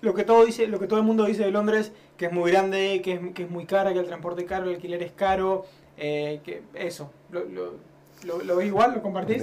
Lo 0.00 0.14
que 0.14 0.22
todo 0.22 0.44
dice, 0.44 0.68
lo 0.68 0.78
que 0.78 0.86
todo 0.86 1.00
el 1.00 1.04
mundo 1.04 1.24
dice 1.24 1.42
de 1.42 1.50
Londres, 1.50 1.90
que 2.16 2.26
es 2.26 2.32
muy 2.32 2.52
grande, 2.52 3.00
que 3.02 3.14
es, 3.14 3.20
que 3.34 3.42
es 3.42 3.50
muy 3.50 3.66
cara, 3.66 3.92
que 3.92 3.98
el 3.98 4.06
transporte 4.06 4.42
es 4.42 4.48
caro, 4.48 4.66
el 4.66 4.76
alquiler 4.76 5.02
es 5.02 5.10
caro, 5.10 5.64
eh, 5.96 6.40
que 6.44 6.62
eso. 6.74 7.10
Lo, 7.32 7.44
lo, 7.44 8.42
lo, 8.44 8.56
ves 8.56 8.68
igual? 8.68 8.94
¿Lo 8.94 9.02
compartís? 9.02 9.42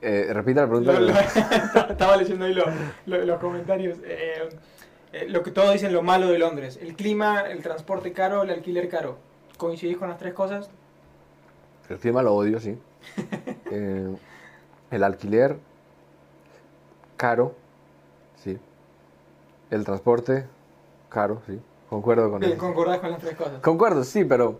Eh, 0.00 0.28
repita 0.32 0.62
la 0.62 0.68
pregunta. 0.68 1.20
estaba 1.90 2.16
leyendo 2.16 2.44
ahí 2.44 2.54
los, 2.54 3.40
comentarios. 3.40 3.98
Eh, 4.04 4.48
eh, 5.12 5.26
lo 5.28 5.42
que 5.42 5.50
todos 5.50 5.72
dicen 5.72 5.92
lo 5.92 6.02
malo 6.02 6.28
de 6.28 6.38
Londres. 6.38 6.78
El 6.80 6.94
clima, 6.94 7.40
el 7.40 7.62
transporte 7.62 8.12
caro, 8.12 8.42
el 8.42 8.50
alquiler 8.50 8.88
caro. 8.88 9.16
¿Coincidís 9.56 9.96
con 9.96 10.08
las 10.08 10.18
tres 10.18 10.34
cosas? 10.34 10.70
El 11.88 11.98
clima 11.98 12.22
lo 12.22 12.34
odio, 12.34 12.60
sí. 12.60 12.78
Eh, 13.70 14.16
el 14.90 15.04
alquiler, 15.04 15.58
caro, 17.18 17.54
sí. 18.42 18.58
El 19.70 19.84
transporte, 19.84 20.46
caro, 21.10 21.42
sí. 21.46 21.60
Concuerdo 21.90 22.30
con 22.30 22.40
Bien, 22.40 22.52
eso. 22.52 22.60
concordás 22.60 22.98
con 23.00 23.10
las 23.10 23.20
tres 23.20 23.36
cosas. 23.36 23.60
Concuerdo, 23.60 24.04
sí, 24.04 24.24
pero 24.24 24.58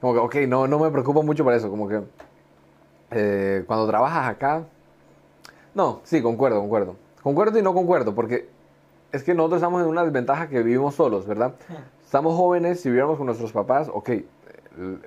como 0.00 0.14
que, 0.14 0.18
ok, 0.18 0.34
no, 0.48 0.66
no 0.66 0.80
me 0.80 0.90
preocupo 0.90 1.22
mucho 1.22 1.44
por 1.44 1.54
eso, 1.54 1.70
como 1.70 1.88
que 1.88 2.00
eh, 3.10 3.64
cuando 3.66 3.86
trabajas 3.86 4.28
acá, 4.28 4.64
no, 5.74 6.00
sí, 6.04 6.22
concuerdo, 6.22 6.60
concuerdo. 6.60 6.96
Concuerdo 7.22 7.58
y 7.58 7.62
no 7.62 7.74
concuerdo, 7.74 8.14
porque 8.14 8.48
es 9.12 9.22
que 9.24 9.34
nosotros 9.34 9.58
estamos 9.58 9.82
en 9.82 9.88
una 9.88 10.04
desventaja 10.04 10.48
que 10.48 10.62
vivimos 10.62 10.94
solos, 10.94 11.26
¿verdad? 11.26 11.54
Estamos 12.04 12.36
jóvenes, 12.36 12.80
si 12.80 12.88
viviéramos 12.88 13.16
con 13.16 13.26
nuestros 13.26 13.52
papás, 13.52 13.90
ok, 13.92 14.08
l- 14.10 14.24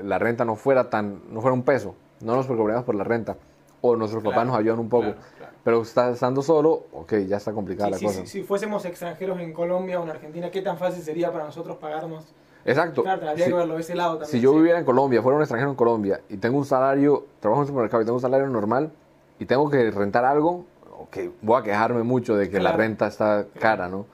la 0.04 0.18
renta 0.20 0.43
no 0.45 0.56
fuera 0.56 0.89
tan, 0.89 1.22
no 1.32 1.41
fuera 1.41 1.54
un 1.54 1.64
peso, 1.64 1.95
no 2.22 2.36
nos 2.36 2.45
preocuparíamos 2.45 2.86
por 2.86 2.95
la 2.95 3.04
renta, 3.04 3.38
o 3.82 3.95
nuestros 3.95 4.24
papás 4.24 4.36
Claro, 4.38 4.50
nos 4.50 4.58
ayudan 4.60 4.80
un 4.80 4.89
poco, 4.89 5.12
claro, 5.14 5.22
claro. 5.38 5.54
pero 5.64 5.82
está, 5.84 6.10
estando 6.10 6.41
solo, 6.41 6.86
ok, 6.91 7.14
ya 7.28 7.38
está 7.38 7.54
complicada 7.54 7.88
Sí, 7.88 7.91
la 7.91 7.98
sí, 8.00 8.06
cosa. 8.06 8.22
sí, 8.22 8.28
si 8.28 8.43
fuésemos 8.43 8.84
extranjeros 8.86 9.39
en 9.39 9.54
Colombia 9.54 10.00
o 10.00 10.04
en 10.04 10.10
Argentina, 10.10 10.50
¿qué 10.52 10.62
tan 10.62 10.78
fácil 10.78 11.04
sería 11.04 11.32
para 11.32 11.45
nosotros 11.45 11.78
pagarnos? 11.78 12.26
Exacto. 12.68 13.01
Claro, 13.03 13.28
habría 13.30 13.45
Sí. 13.45 13.51
que 13.51 13.57
verlo 13.57 13.76
de 13.76 13.82
ese 13.82 13.95
lado 13.95 14.11
también. 14.18 14.30
Si 14.32 14.39
yo 14.41 14.51
sí. 14.51 14.57
viviera 14.57 14.78
en 14.80 14.86
Colombia, 14.86 15.22
fuera 15.22 15.36
un 15.38 15.41
extranjero 15.41 15.72
en 15.72 15.76
Colombia 15.78 16.22
y 16.30 16.38
tengo 16.38 16.57
un 16.57 16.65
salario, 16.65 17.26
trabajo 17.39 17.61
en 17.61 17.63
un 17.63 17.68
supermercado 17.68 18.01
y 18.03 18.05
tengo 18.05 18.15
un 18.18 18.22
salario 18.22 18.47
normal 18.47 18.91
y 19.39 19.45
tengo 19.45 19.70
que 19.70 19.89
rentar 19.91 20.26
algo, 20.26 20.65
ok, 20.99 21.18
voy 21.41 21.59
a 21.61 21.63
quejarme 21.63 22.03
mucho 22.03 22.36
de 22.36 22.49
que 22.49 22.59
la 22.59 22.74
renta 22.74 23.07
está 23.07 23.45
cara, 23.59 23.88
¿no? 23.88 24.05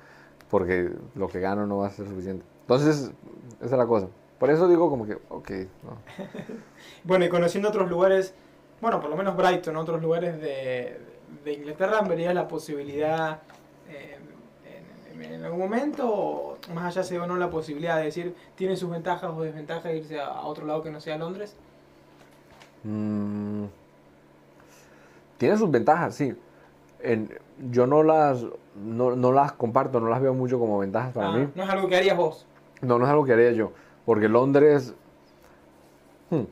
Porque 0.50 0.92
lo 1.16 1.28
que 1.28 1.40
gano 1.40 1.66
no 1.66 1.80
va 1.80 1.88
a 1.88 1.90
ser 1.92 2.08
suficiente. 2.08 2.46
Entonces, 2.62 3.12
esa 3.60 3.66
es 3.66 3.72
la 3.72 3.88
cosa. 3.88 4.08
Por 4.40 4.50
eso 4.52 4.68
digo 4.68 4.90
como 4.90 5.06
que, 5.06 5.14
ok, 5.30 5.50
no. 5.84 5.98
Bueno, 7.04 7.26
y 7.26 7.30
conociendo 7.30 7.70
otros 7.70 7.90
lugares, 7.90 8.34
bueno, 8.82 9.00
por 9.02 9.10
lo 9.10 9.16
menos 9.18 9.36
Brighton, 9.36 9.76
otros 9.78 10.02
lugares 10.02 10.40
de, 10.40 11.00
de 11.44 11.54
Inglaterra, 11.54 12.02
¿verías 12.02 12.36
la 12.36 12.48
posibilidad 12.48 13.40
eh, 13.90 14.18
en, 15.22 15.44
algún 15.44 15.60
momento, 15.60 16.58
más 16.74 16.86
allá 16.86 17.04
se 17.04 17.18
ve 17.18 17.24
o 17.24 17.28
no 17.28 17.38
la 17.38 17.50
posibilidad 17.50 17.98
de 17.98 18.06
decir, 18.06 18.36
tiene 18.56 18.76
sus 18.76 18.90
ventajas 18.90 19.32
o 19.32 19.42
desventajas 19.42 19.86
de 19.86 19.98
irse 19.98 20.20
a, 20.20 20.42
otro 20.42 20.66
lado 20.66 20.82
que 20.82 20.92
no 20.92 21.00
sea 21.00 21.18
Londres? 21.18 21.56
Mm, 22.84 23.66
tiene 25.38 25.58
sus 25.58 25.72
ventajas, 25.72 26.16
sí. 26.16 26.36
En- 27.00 27.30
yo 27.70 27.86
no 27.86 28.04
las, 28.04 28.46
no, 28.76 29.16
no 29.16 29.32
las 29.32 29.52
comparto, 29.54 30.00
no 30.00 30.10
las 30.10 30.22
veo 30.22 30.34
mucho 30.34 30.60
como 30.60 30.80
ventajas 30.80 31.14
para 31.14 31.30
Ah, 31.30 31.32
mí. 31.32 31.50
No 31.54 31.64
es 31.64 31.70
algo 31.70 31.88
que 31.88 31.96
harías 31.96 32.18
vos. 32.18 32.46
No, 32.82 32.98
no 32.98 33.06
es 33.06 33.12
algo 33.12 33.26
que 33.26 33.34
haría 33.34 33.52
yo. 33.52 33.72
Porque 34.06 34.28
Londres, 34.28 34.94
hmm, 36.30 36.44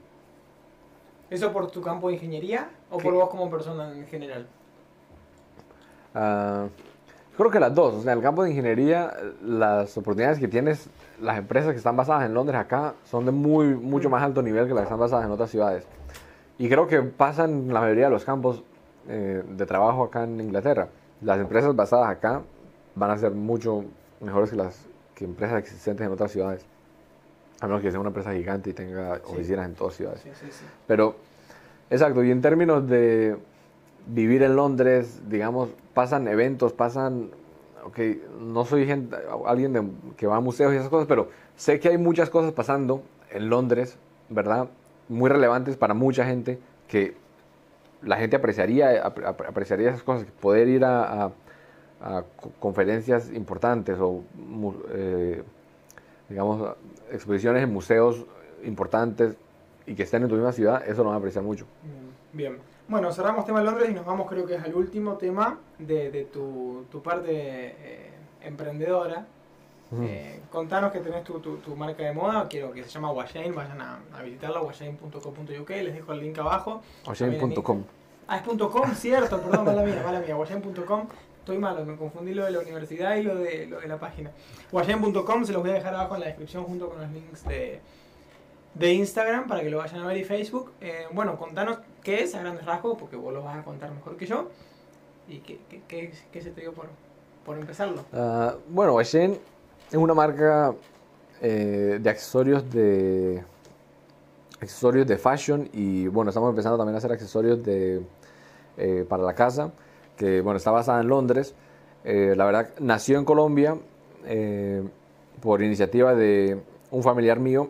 ¿Eso 1.32 1.54
por 1.54 1.72
tu 1.72 1.82
campo 1.82 2.10
de 2.10 2.16
ingeniería 2.16 2.70
o 2.90 2.98
por 2.98 3.14
vos 3.14 3.30
como 3.30 3.50
persona 3.50 3.94
en 3.94 4.06
general? 4.06 4.46
Ah, 6.14 6.68
creo 7.38 7.50
que 7.52 7.60
las 7.60 7.74
dos. 7.74 7.94
O 7.96 8.02
sea, 8.02 8.14
en 8.14 8.20
el 8.20 8.24
campo 8.24 8.44
de 8.44 8.50
ingeniería, 8.52 9.14
las 9.44 9.98
oportunidades 9.98 10.40
que 10.40 10.48
tienes, 10.48 10.90
las 11.22 11.38
empresas 11.38 11.72
que 11.72 11.78
están 11.78 11.96
basadas 11.96 12.26
en 12.26 12.34
Londres 12.34 12.60
acá, 12.60 12.94
son 13.06 13.26
de 13.26 13.32
muy, 13.32 13.68
mucho 13.76 14.10
más 14.10 14.24
alto 14.24 14.42
nivel 14.42 14.68
que 14.68 14.74
las 14.74 14.82
que 14.82 14.86
están 14.86 15.00
basadas 15.00 15.26
en 15.26 15.32
otras 15.32 15.50
ciudades. 15.50 15.86
Y 16.58 16.70
creo 16.70 16.88
que 16.88 17.02
pasan 17.02 17.50
en 17.52 17.74
la 17.74 17.82
mayoría 17.82 18.06
de 18.06 18.12
los 18.12 18.24
campos 18.26 18.64
eh, 19.08 19.44
de 19.48 19.66
trabajo 19.66 20.04
acá 20.04 20.24
en 20.24 20.40
Inglaterra. 20.40 20.90
Las 21.22 21.40
empresas 21.40 21.76
basadas 21.76 22.10
acá 22.10 22.42
van 22.96 23.12
a 23.12 23.18
ser 23.18 23.32
mucho 23.32 23.84
mejores 24.20 24.50
que 24.52 24.56
las 24.56 24.86
que 25.16 25.26
empresas 25.26 25.60
existentes 25.60 26.06
en 26.06 26.12
otras 26.14 26.32
ciudades. 26.32 26.66
A 27.62 27.68
menos 27.68 27.82
que 27.82 27.92
sea 27.92 28.00
una 28.00 28.10
empresa 28.10 28.34
gigante 28.34 28.72
y 28.72 28.74
tenga 28.74 29.16
Sí. 29.18 29.22
oficinas 29.28 29.66
en 29.68 29.76
todas 29.76 29.94
ciudades. 29.96 30.22
Sí, 30.22 30.30
sí, 30.34 30.48
sí. 30.50 30.66
Pero, 30.88 31.16
exacto, 31.90 32.24
y 32.24 32.32
en 32.32 32.42
términos 32.42 32.88
de 32.88 33.38
vivir 34.08 34.44
en 34.44 34.56
Londres, 34.56 35.22
digamos, 35.30 35.70
pasan 35.94 36.28
eventos, 36.28 36.74
pasan, 36.74 37.30
ok, 37.84 38.00
no 38.40 38.66
soy 38.66 38.86
gente, 38.86 39.16
alguien 39.46 39.74
de- 39.74 39.84
que 40.18 40.28
va 40.28 40.38
a 40.38 40.40
museos 40.40 40.74
y 40.74 40.78
esas 40.78 40.90
cosas, 40.90 41.08
pero 41.08 41.30
sé 41.56 41.80
que 41.80 41.90
hay 41.90 41.98
muchas 41.98 42.30
cosas 42.30 42.52
pasando 42.54 43.04
en 43.32 43.50
Londres, 43.50 43.98
¿verdad? 44.30 44.68
Muy 45.10 45.30
relevantes 45.30 45.78
para 45.78 45.94
mucha 45.94 46.26
gente, 46.26 46.60
que 46.88 47.16
la 48.02 48.18
gente 48.18 48.36
apreciaría, 48.36 49.06
ap- 49.06 49.20
ap- 49.26 49.42
apreciaría 49.48 49.90
esas 49.90 50.04
cosas, 50.04 50.26
poder 50.40 50.68
ir 50.68 50.84
a, 50.86 51.26
a- 51.26 51.32
a 52.02 52.24
co- 52.42 52.52
conferencias 52.60 53.32
importantes 53.32 53.98
o, 54.00 54.24
eh, 54.90 55.44
digamos, 56.30 56.76
exposiciones 57.12 57.62
en 57.64 57.72
museos 57.72 58.26
importantes 58.64 59.36
y 59.86 59.94
que 59.96 60.04
estén 60.04 60.24
en 60.24 60.30
tu 60.30 60.36
misma 60.36 60.52
ciudad, 60.52 60.82
eso 60.88 61.04
lo 61.04 61.10
van 61.10 61.16
a 61.16 61.18
apreciar 61.20 61.44
mucho. 61.44 61.66
Bien. 62.34 62.58
Bueno, 62.92 63.10
cerramos 63.14 63.46
tema 63.46 63.60
de 63.60 63.66
Londres 63.68 63.90
y 63.90 63.94
nos 63.94 64.06
vamos 64.06 64.28
creo 64.30 64.46
que 64.46 64.56
es 64.56 64.64
al 64.66 64.76
último 64.76 65.16
tema 65.16 65.58
de, 65.80 66.12
de 66.12 66.26
tu, 66.26 66.84
tu 66.92 67.02
parte 67.02 67.30
eh, 67.32 68.10
emprendedora. 68.42 69.26
Eh, 70.02 70.42
contanos 70.50 70.92
que 70.92 71.00
tenés 71.00 71.24
tu, 71.24 71.40
tu, 71.40 71.56
tu 71.60 71.74
marca 71.78 72.04
de 72.04 72.12
moda, 72.12 72.50
quiero 72.50 72.74
que 72.74 72.84
se 72.84 72.90
llama 72.90 73.14
Washane, 73.14 73.54
vayan 73.54 73.80
a, 73.80 74.00
a 74.14 74.22
visitarla, 74.22 74.62
washane.co.uk, 74.62 75.70
les 75.70 75.94
dejo 75.94 76.12
el 76.12 76.20
link 76.20 76.38
abajo. 76.40 76.82
Ocean.com. 77.06 77.84
Ah, 78.28 78.36
es 78.36 78.44
punto 78.44 78.70
.com, 78.70 78.92
cierto, 78.94 79.40
perdón, 79.42 79.64
mala 79.66 79.84
mía, 79.84 80.02
mala 80.04 80.20
mía, 80.20 80.36
washane.com. 80.36 81.08
Estoy 81.40 81.60
malo, 81.60 81.86
me 81.86 81.96
confundí 81.96 82.34
lo 82.34 82.44
de 82.44 82.52
la 82.52 82.60
universidad 82.60 83.16
y 83.16 83.24
lo 83.24 83.36
de, 83.36 83.68
lo 83.68 83.80
de 83.80 83.88
la 83.88 83.98
página. 83.98 84.32
Washane.com 84.70 85.46
se 85.46 85.54
los 85.54 85.62
voy 85.62 85.72
a 85.72 85.76
dejar 85.76 85.96
abajo 85.96 86.16
en 86.16 86.22
la 86.22 86.28
descripción 86.28 86.66
junto 86.66 86.90
con 86.90 87.00
los 87.00 87.10
links 87.12 87.46
de, 87.46 87.80
de 88.74 88.94
Instagram 88.94 89.48
para 89.48 89.62
que 89.62 89.70
lo 89.70 89.78
vayan 89.78 90.02
a 90.02 90.08
ver 90.08 90.18
y 90.18 90.26
Facebook. 90.26 90.74
Eh, 90.82 91.06
bueno, 91.14 91.38
contanos 91.38 91.80
qué 92.04 92.24
es 92.24 92.36
a 92.36 92.40
grandes 92.40 92.66
rasgos, 92.66 92.98
porque 93.00 93.16
vos 93.16 93.34
lo 93.34 93.44
vas 93.44 93.58
a 93.58 93.64
contar 93.64 93.92
mejor 93.92 94.18
que 94.18 94.26
yo. 94.26 94.50
¿Y 95.28 95.40
qué, 95.40 95.60
qué, 95.70 95.82
qué- 95.88 96.12
qué 96.32 96.42
se 96.42 96.52
te 96.52 96.62
dio 96.62 96.74
por, 96.74 96.88
por 97.46 97.58
empezarlo? 97.58 98.04
Ah, 98.14 98.56
bueno, 98.70 98.96
Ocean 98.96 99.38
es 99.90 99.96
una 99.98 100.14
marca 100.14 100.74
eh, 101.42 102.00
de 102.02 102.10
accesorios 102.10 102.70
de 102.72 103.44
accesorios 104.60 105.08
de 105.08 105.18
fashion 105.18 105.70
y 105.74 106.08
bueno, 106.08 106.30
estamos 106.30 106.50
empezando 106.50 106.78
también 106.78 106.96
a 106.96 106.98
hacer 107.00 107.12
accesorios 107.12 107.64
de, 107.64 108.02
eh, 108.78 109.06
para 109.10 109.24
la 109.24 109.34
casa, 109.34 109.72
que 110.18 110.42
bueno, 110.42 110.58
está 110.58 110.72
basada 110.72 111.02
en 111.02 111.08
Londres. 111.08 111.56
Eh, 112.04 112.34
la 112.36 112.46
verdad, 112.46 112.70
nació 112.80 113.18
en 113.18 113.26
Colombia 113.26 113.78
eh, 114.26 114.84
por 115.42 115.62
iniciativa 115.64 116.14
de 116.14 116.60
un 116.92 117.04
familiar 117.04 117.40
mío 117.40 117.70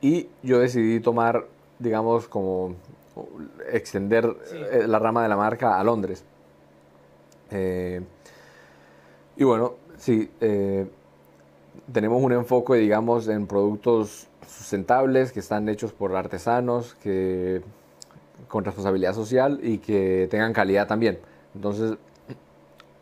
y 0.00 0.28
yo 0.42 0.58
decidí 0.58 1.00
tomar, 1.00 1.46
digamos, 1.78 2.28
como 2.28 2.76
extender 3.70 4.36
Sí. 4.44 4.56
eh, 4.56 4.84
la 4.86 4.98
rama 4.98 5.22
de 5.22 5.28
la 5.28 5.36
marca 5.36 5.78
a 5.78 5.84
Londres. 5.84 6.24
Eh, 7.50 8.00
y 9.36 9.44
bueno, 9.44 9.74
sí, 9.98 10.30
eh, 10.40 10.86
tenemos 11.92 12.22
un 12.22 12.32
enfoque, 12.32 12.74
digamos, 12.74 13.28
en 13.28 13.46
productos 13.46 14.28
sustentables 14.46 15.32
que 15.32 15.40
están 15.40 15.68
hechos 15.68 15.92
por 15.92 16.14
artesanos, 16.16 16.94
que 16.96 17.62
con 18.48 18.64
responsabilidad 18.64 19.14
social 19.14 19.60
y 19.62 19.78
que 19.78 20.28
tengan 20.30 20.52
calidad 20.52 20.86
también. 20.86 21.18
Entonces, 21.54 21.96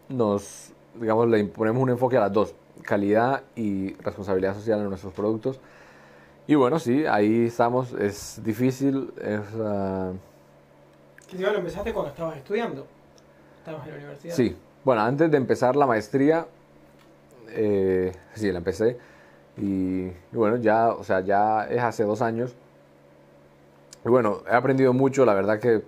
nos, 0.09 0.73
digamos, 1.01 1.29
le 1.29 1.39
imponemos 1.39 1.83
un 1.83 1.91
enfoque 1.91 2.17
a 2.17 2.21
las 2.21 2.33
dos, 2.33 2.55
calidad 2.83 3.43
y 3.57 3.95
responsabilidad 3.95 4.55
social 4.55 4.81
en 4.81 4.89
nuestros 4.89 5.13
productos. 5.13 5.61
Y 6.51 6.57
bueno, 6.57 6.81
sí, 6.81 7.07
ahí 7.07 7.47
estamos, 7.47 7.93
es 7.93 8.43
difícil, 8.43 9.13
es... 9.23 9.41
ah, 9.61 10.11
Que 11.29 11.37
si 11.37 11.43
lo 11.45 11.55
empezaste 11.55 11.93
cuando 11.93 12.11
estabas 12.11 12.39
estudiando. 12.39 12.89
Estabas 13.59 13.87
en 13.87 13.93
la 13.93 13.97
universidad. 13.99 14.35
Sí, 14.35 14.57
bueno, 14.83 15.03
antes 15.03 15.31
de 15.31 15.37
empezar 15.37 15.77
la 15.77 15.87
maestría, 15.87 16.49
eh, 17.51 18.11
sí, 18.35 18.51
la 18.51 18.59
empecé. 18.59 18.99
Y, 19.59 20.07
y 20.07 20.13
bueno, 20.33 20.57
ya, 20.57 20.89
o 20.89 21.05
sea, 21.05 21.21
ya 21.21 21.67
es 21.67 21.81
hace 21.81 22.03
dos 22.03 22.21
años. 22.21 22.53
Y 24.05 24.09
bueno, 24.09 24.41
he 24.51 24.53
aprendido 24.57 24.93
mucho, 24.93 25.25
la 25.25 25.35
verdad 25.35 25.61
que 25.61 25.85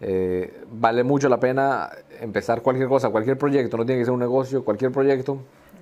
eh, 0.00 0.64
vale 0.72 1.04
mucho 1.04 1.28
la 1.28 1.38
pena 1.38 1.90
empezar 2.18 2.62
cualquier 2.62 2.88
cosa, 2.88 3.10
cualquier 3.10 3.38
proyecto, 3.38 3.76
no 3.76 3.86
tiene 3.86 4.00
que 4.00 4.06
ser 4.06 4.14
un 4.14 4.18
negocio, 4.18 4.64
cualquier 4.64 4.90
proyecto, 4.90 5.38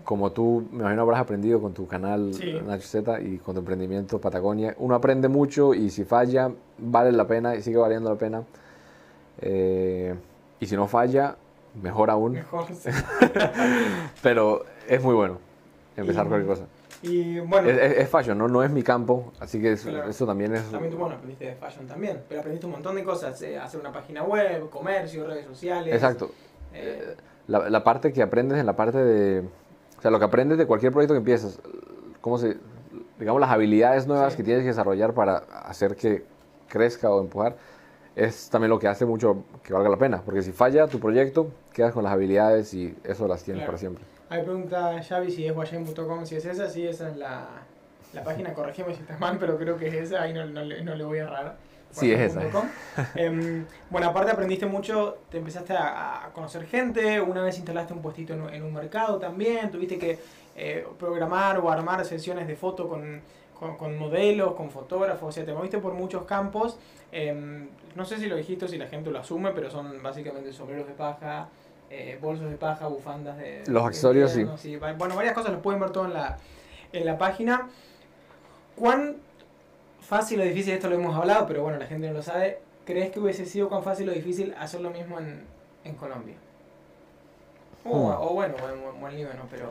como 0.09 0.33
tú, 0.33 0.67
me 0.73 0.79
imagino, 0.81 1.03
habrás 1.03 1.21
aprendido 1.21 1.61
con 1.61 1.75
tu 1.75 1.87
canal 1.87 2.33
Sí. 2.33 2.59
Nacho 2.67 2.89
Z 2.89 3.21
y 3.21 3.37
con 3.37 3.55
tu 3.55 3.59
emprendimiento 3.61 4.19
Patagonia. 4.19 4.75
Uno 4.79 4.95
aprende 4.95 5.29
mucho 5.29 5.75
y 5.75 5.91
si 5.91 6.05
falla, 6.05 6.51
vale 6.79 7.13
la 7.13 7.27
pena 7.27 7.55
y 7.57 7.61
sigue 7.61 7.77
valiendo 7.77 8.09
la 8.09 8.17
pena. 8.17 8.43
Eh, 9.43 10.15
y 10.61 10.67
si 10.67 10.77
no 10.77 10.87
falla, 10.89 11.37
mejor 11.83 12.09
aún. 12.09 12.33
Mejor, 12.33 12.65
sí. 12.75 12.89
Pero 14.23 14.65
es 14.89 15.03
muy 15.03 15.15
bueno 15.15 15.37
empezar 15.95 16.25
Y- 16.25 16.29
cualquier 16.31 16.49
cosa. 16.57 16.67
Y 17.03 17.41
bueno, 17.41 17.69
Es, 17.69 17.77
es- 17.79 17.99
es 17.99 18.09
fashion, 18.09 18.39
¿no? 18.39 18.49
no 18.49 18.63
es 18.65 18.71
mi 18.71 18.83
campo, 18.83 19.31
así 19.41 19.61
que 19.61 19.73
eso, 19.73 19.91
Claro. 19.91 20.09
eso 20.09 20.25
también 20.27 20.55
es... 20.55 20.65
también 20.71 20.91
tú, 20.91 20.99
bueno, 20.99 21.17
aprendiste 21.17 21.45
de 21.45 21.55
fashion 21.55 21.87
también, 21.87 22.23
pero 22.31 22.41
aprendiste 22.41 22.65
un 22.67 22.73
montón 22.73 22.97
de 22.97 23.05
cosas, 23.05 23.41
eh, 23.43 23.59
hacer 23.59 23.79
una 23.79 23.93
página 23.93 24.23
web, 24.25 24.71
comercio, 24.71 25.27
redes 25.27 25.45
sociales. 25.47 25.93
Exacto. 25.95 26.31
eh, 26.73 27.15
La, 27.47 27.69
la 27.69 27.85
parte 27.85 28.11
que 28.11 28.23
aprendes 28.23 28.59
en 28.59 28.65
la 28.67 28.75
parte 28.75 28.99
de 29.05 29.45
O 29.99 30.03
sea, 30.03 30.11
lo 30.11 30.19
que 30.19 30.25
aprendes 30.25 30.59
de 30.59 30.67
cualquier 30.67 30.93
proyecto 30.93 31.15
que 31.15 31.19
empiezas, 31.19 31.61
cómo 32.21 32.39
se, 32.39 32.57
digamos, 33.19 33.41
las 33.41 33.51
habilidades 33.51 34.07
nuevas 34.07 34.37
que 34.37 34.45
tienes 34.45 34.63
que 34.63 34.69
desarrollar 34.69 35.13
para 35.13 35.39
hacer 35.39 35.97
que 35.97 36.25
crezca 36.69 37.11
o 37.11 37.21
empujar, 37.21 37.57
es 38.15 38.49
también 38.51 38.71
lo 38.71 38.79
que 38.79 38.89
hace 38.89 39.07
mucho 39.07 39.45
que 39.63 39.73
valga 39.73 39.89
la 39.89 39.97
pena. 39.97 40.23
Porque 40.25 40.43
si 40.43 40.53
falla 40.53 40.87
tu 40.87 41.01
proyecto, 41.01 41.51
quedas 41.73 41.93
con 41.93 42.05
las 42.05 42.13
habilidades 42.13 42.75
y 42.75 42.97
eso 43.05 43.27
las 43.27 43.43
tienes 43.43 43.65
para 43.65 43.79
siempre. 43.79 44.05
Hay 44.29 44.43
pregunta 44.43 45.03
Xavi 45.03 45.31
si 45.31 45.47
es 45.47 45.55
guayen.com, 45.55 46.27
si 46.27 46.37
es 46.37 46.45
esa, 46.45 46.69
sí, 46.69 46.87
esa 46.87 47.09
es 47.09 47.17
la, 47.17 47.47
la 48.13 48.25
página, 48.25 48.53
corregime 48.53 48.95
si 48.95 49.01
está 49.01 49.17
mal, 49.19 49.39
pero 49.39 49.57
creo 49.57 49.77
que 49.77 49.89
es 49.89 49.95
esa, 49.95 50.23
ahí 50.23 50.35
no, 50.35 50.45
no, 50.45 50.65
no 50.65 50.95
le 50.95 51.05
voy 51.05 51.19
a 51.19 51.23
errar. 51.25 51.57
Sí, 51.91 52.13
es 52.13 52.21
esa. 52.21 52.43
Em, 53.15 53.65
bueno, 53.91 54.09
aparte 54.09 54.33
aprendiste 54.33 54.67
mucho, 54.67 55.19
te 55.31 55.39
empezaste 55.39 55.73
a, 55.73 56.31
conocer 56.35 56.67
gente, 56.67 57.21
una 57.21 57.43
vez 57.43 57.57
instalaste 57.57 57.93
un 57.93 58.03
puestito 58.03 58.35
en, 58.35 58.63
un 58.63 58.73
mercado 58.73 59.19
también, 59.19 59.71
tuviste 59.71 59.99
que 59.99 60.19
eh, 60.57 60.87
programar 60.99 61.59
o 61.59 61.71
armar 61.71 62.05
sesiones 62.05 62.47
de 62.47 62.57
foto 62.57 62.89
con, 62.89 63.21
con, 63.55 63.99
modelos, 63.99 64.55
con 64.55 64.71
fotógrafos, 64.71 65.29
o 65.29 65.33
sea, 65.33 65.45
te 65.45 65.53
moviste 65.53 65.79
por 65.79 65.95
muchos 65.95 66.25
campos. 66.25 66.79
Em, 67.11 67.69
no 67.95 68.05
sé 68.05 68.19
si 68.19 68.27
lo 68.27 68.37
dijiste 68.37 68.67
o 68.67 68.69
si 68.69 68.77
la 68.79 68.87
gente 68.87 69.11
lo 69.11 69.19
asume, 69.19 69.53
pero 69.53 69.71
son 69.71 70.03
básicamente 70.03 70.53
sombreros 70.53 70.87
de 70.87 70.95
paja, 70.95 71.49
eh, 71.91 72.19
bolsos 72.21 72.51
de 72.51 72.57
paja, 72.57 72.87
bufandas 72.87 73.39
de... 73.39 73.63
Los 73.67 73.85
accesorios, 73.85 74.31
sí. 74.31 74.77
Bueno, 74.77 75.17
varias 75.17 75.35
cosas 75.35 75.53
lo 75.53 75.63
pueden 75.63 75.81
ver 75.81 75.91
todo 75.91 76.05
en 76.05 76.15
la, 76.15 76.37
en 76.93 77.07
la 77.07 77.17
página. 77.17 77.69
¿Cuán 78.77 79.17
fácil 80.09 80.41
o 80.41 80.45
difícil, 80.45 80.73
esto 80.73 80.89
lo 80.89 80.95
hemos 80.97 81.15
hablado, 81.15 81.47
pero 81.47 81.63
bueno, 81.63 81.79
la 81.79 81.87
gente 81.87 82.09
no 82.09 82.15
lo 82.15 82.23
sabe, 82.23 82.59
¿crees 82.87 83.11
que 83.11 83.21
hubiese 83.21 83.45
sido 83.45 83.69
cuán 83.69 83.83
fácil 83.83 84.09
o 84.09 84.13
difícil 84.13 84.55
hacer 84.59 84.81
lo 84.81 84.91
mismo 84.91 85.19
en, 85.19 85.45
en 85.85 85.95
Colombia? 85.97 86.35
O, 87.85 88.09
hmm. 88.09 88.17
o 88.19 88.29
bueno, 88.31 88.55
en, 88.57 89.07
en 89.07 89.17
Líbano, 89.17 89.43
pero... 89.51 89.71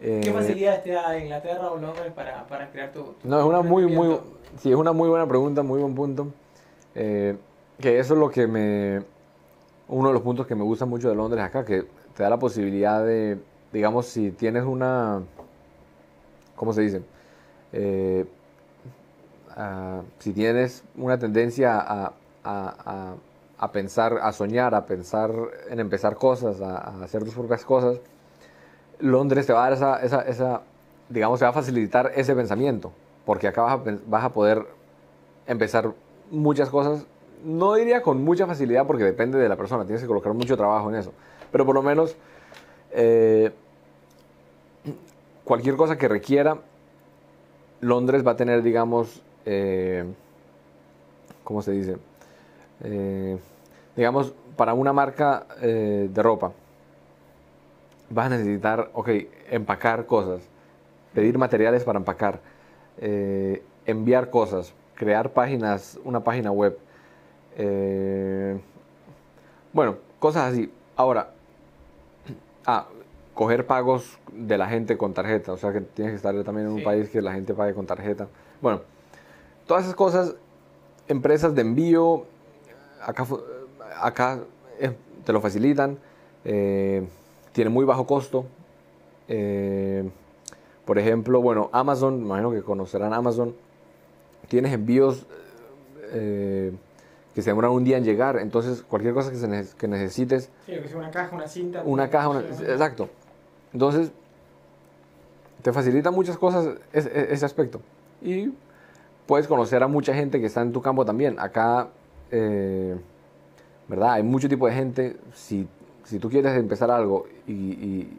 ¿Qué 0.00 0.30
eh, 0.30 0.32
facilidades 0.32 0.82
te 0.82 0.92
da 0.92 1.18
Inglaterra 1.18 1.70
o 1.70 1.76
Londres 1.76 2.10
para, 2.14 2.46
para 2.46 2.70
crear 2.70 2.90
tu, 2.90 3.14
No, 3.22 3.38
es 3.38 3.44
una 3.44 3.60
muy, 3.60 3.86
muy, 3.86 4.18
sí, 4.58 4.70
es 4.70 4.76
una 4.76 4.92
muy 4.92 5.10
buena 5.10 5.28
pregunta, 5.28 5.62
muy 5.62 5.78
buen 5.78 5.94
punto. 5.94 6.28
Eh, 6.94 7.36
que 7.78 7.98
eso 7.98 8.14
es 8.14 8.20
lo 8.20 8.30
que 8.30 8.46
me 8.46 9.02
uno 9.88 10.08
de 10.08 10.14
los 10.14 10.22
puntos 10.22 10.46
que 10.46 10.54
me 10.54 10.62
gusta 10.62 10.86
mucho 10.86 11.10
de 11.10 11.14
Londres 11.14 11.44
acá, 11.44 11.64
que 11.64 11.84
te 12.16 12.22
da 12.22 12.30
la 12.30 12.38
posibilidad 12.38 13.04
de, 13.04 13.38
digamos, 13.72 14.06
si 14.06 14.30
tienes 14.30 14.64
una, 14.64 15.20
¿cómo 16.56 16.72
se 16.72 16.82
dice? 16.82 17.02
Eh, 17.72 18.24
si 20.18 20.32
tienes 20.32 20.84
una 20.96 21.18
tendencia 21.18 21.78
a, 21.78 22.12
a, 22.44 23.14
a, 23.58 23.72
pensar, 23.72 24.18
a 24.22 24.32
soñar, 24.32 24.74
a 24.74 24.86
pensar 24.86 25.30
en 25.68 25.80
empezar 25.80 26.16
cosas, 26.16 26.60
a, 26.60 27.02
hacer 27.02 27.24
tus 27.24 27.34
propias 27.34 27.64
cosas, 27.64 27.98
Londres 28.98 29.46
te 29.46 29.52
va 29.52 29.66
a 29.66 29.70
dar 29.70 29.72
esa, 29.72 30.02
esa, 30.02 30.22
esa, 30.22 30.62
digamos, 31.08 31.38
te 31.38 31.44
va 31.44 31.50
a 31.50 31.54
facilitar 31.54 32.12
ese 32.14 32.34
pensamiento, 32.34 32.92
porque 33.24 33.48
acá 33.48 33.62
vas 33.62 33.86
a, 33.86 33.98
vas 34.06 34.24
a 34.24 34.32
poder 34.32 34.66
empezar 35.46 35.92
muchas 36.30 36.68
cosas 36.70 37.06
no 37.44 37.74
diría 37.74 38.02
con 38.02 38.22
mucha 38.22 38.46
facilidad 38.46 38.86
porque 38.86 39.04
depende 39.04 39.38
de 39.38 39.48
la 39.48 39.56
persona, 39.56 39.84
tienes 39.84 40.02
que 40.02 40.08
colocar 40.08 40.32
mucho 40.34 40.56
trabajo 40.56 40.90
en 40.90 40.96
eso, 40.96 41.12
pero 41.50 41.64
por 41.64 41.74
lo 41.74 41.82
menos 41.82 42.16
eh, 42.92 43.50
cualquier 45.44 45.76
cosa 45.76 45.96
que 45.96 46.08
requiera, 46.08 46.58
Londres 47.80 48.26
va 48.26 48.32
a 48.32 48.36
tener, 48.36 48.62
digamos, 48.62 49.22
eh, 49.46 50.04
¿cómo 51.44 51.62
se 51.62 51.72
dice? 51.72 51.96
Eh, 52.82 53.38
digamos, 53.96 54.34
para 54.56 54.74
una 54.74 54.92
marca 54.92 55.46
de 55.60 56.22
ropa, 56.22 56.52
vas 58.10 58.26
a 58.26 58.30
necesitar, 58.30 58.90
ok, 58.92 59.08
empacar 59.50 60.06
cosas, 60.06 60.42
pedir 61.14 61.38
materiales 61.38 61.84
para 61.84 61.98
empacar, 61.98 62.40
enviar 63.86 64.30
cosas, 64.30 64.72
crear 64.94 65.30
páginas, 65.32 65.98
una 66.04 66.20
página 66.20 66.52
web, 66.52 66.78
eh, 67.56 68.58
bueno, 69.72 69.96
cosas 70.18 70.52
así. 70.52 70.72
Ahora, 70.96 71.30
ah, 72.66 72.86
coger 73.34 73.66
pagos 73.66 74.18
de 74.32 74.58
la 74.58 74.68
gente 74.68 74.96
con 74.96 75.14
tarjeta, 75.14 75.52
o 75.52 75.56
sea 75.56 75.72
que 75.72 75.80
tienes 75.80 76.12
que 76.12 76.16
estar 76.16 76.34
también 76.44 76.68
en 76.68 76.72
un 76.74 76.82
país 76.82 77.08
que 77.08 77.22
la 77.22 77.32
gente 77.32 77.54
pague 77.54 77.74
con 77.74 77.86
tarjeta. 77.86 78.28
Bueno, 78.60 78.82
todas 79.70 79.84
esas 79.84 79.94
cosas, 79.94 80.34
empresas 81.06 81.54
de 81.54 81.60
envío, 81.60 82.24
acá, 83.00 83.24
acá 84.00 84.40
eh, 84.80 84.96
te 85.24 85.32
lo 85.32 85.40
facilitan, 85.40 85.96
eh, 86.44 87.06
tiene 87.52 87.70
muy 87.70 87.84
bajo 87.84 88.04
costo. 88.04 88.46
por 90.84 90.98
ejemplo, 90.98 91.40
bueno, 91.40 91.70
Amazon, 91.72 92.20
imagino 92.20 92.50
que 92.50 92.62
conocerán 92.62 93.14
Amazon, 93.14 93.54
tienes 94.48 94.72
envíos 94.72 95.24
que 96.10 97.40
se 97.40 97.50
demoran 97.50 97.70
un 97.70 97.84
día 97.84 97.96
en 97.96 98.02
llegar. 98.02 98.38
Entonces, 98.38 98.82
cualquier 98.82 99.14
cosa 99.14 99.30
que, 99.30 99.36
se 99.36 99.76
que 99.78 99.86
necesites. 99.86 100.50
Sí, 100.66 100.72
que 100.72 100.88
sea 100.88 100.98
una 100.98 101.12
caja, 101.12 101.36
una 101.36 101.46
cinta. 101.46 101.82
Una 101.84 102.10
caja, 102.10 102.28
una, 102.28 102.40
exacto. 102.40 103.08
Entonces, 103.72 104.10
te 105.62 105.72
facilita 105.72 106.10
muchas 106.10 106.36
cosas 106.36 106.74
ese, 106.92 107.46
aspecto. 107.46 107.80
Y 108.20 108.52
puedes 109.30 109.46
conocer 109.46 109.80
a 109.84 109.86
mucha 109.86 110.12
gente 110.12 110.40
que 110.40 110.46
está 110.46 110.60
en 110.60 110.72
tu 110.72 110.82
campo 110.82 111.04
también. 111.04 111.38
Acá, 111.38 111.86
eh, 112.32 112.96
¿verdad? 113.86 114.14
Hay 114.14 114.24
mucho 114.24 114.48
tipo 114.48 114.66
de 114.66 114.72
gente. 114.72 115.18
Si, 115.34 115.68
si 116.02 116.18
tú 116.18 116.28
quieres 116.28 116.56
empezar 116.58 116.90
algo 116.90 117.28
y, 117.46 117.52
y, 117.52 118.18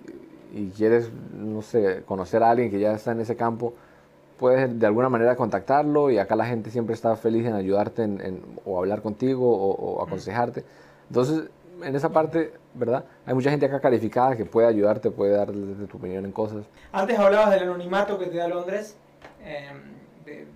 y 0.53 0.69
quieres, 0.69 1.11
no 1.33 1.61
sé, 1.63 2.03
conocer 2.05 2.41
a 2.43 2.51
alguien 2.51 2.71
que 2.71 2.79
ya 2.79 2.93
está 2.93 3.11
en 3.11 3.19
ese 3.19 3.35
campo, 3.35 3.73
puedes 4.39 4.79
de 4.79 4.85
alguna 4.85 5.09
manera 5.09 5.35
contactarlo 5.35 6.09
y 6.11 6.17
acá 6.17 6.37
la 6.37 6.45
gente 6.45 6.69
siempre 6.69 6.95
está 6.95 7.13
feliz 7.17 7.45
en 7.45 7.55
ayudarte 7.55 8.03
en, 8.03 8.41
o 8.63 8.79
hablar 8.79 9.01
contigo 9.01 9.51
o, 9.53 10.01
aconsejarte. 10.01 10.63
Entonces, 11.09 11.49
en 11.83 11.93
esa 11.93 12.07
parte, 12.07 12.53
¿verdad? 12.73 13.03
Hay 13.25 13.33
mucha 13.33 13.51
gente 13.51 13.65
acá 13.65 13.81
calificada 13.81 14.37
que 14.37 14.45
puede 14.45 14.69
ayudarte, 14.69 15.11
puede 15.11 15.33
dar 15.35 15.51
tu 15.51 15.97
opinión 15.97 16.23
en 16.23 16.31
cosas. 16.31 16.63
Antes 16.93 17.19
hablabas 17.19 17.51
del 17.51 17.63
anonimato 17.63 18.17
que 18.17 18.27
te 18.27 18.37
da 18.37 18.47
Londres, 18.47 18.95
em, 19.43 19.99
de, 20.23 20.47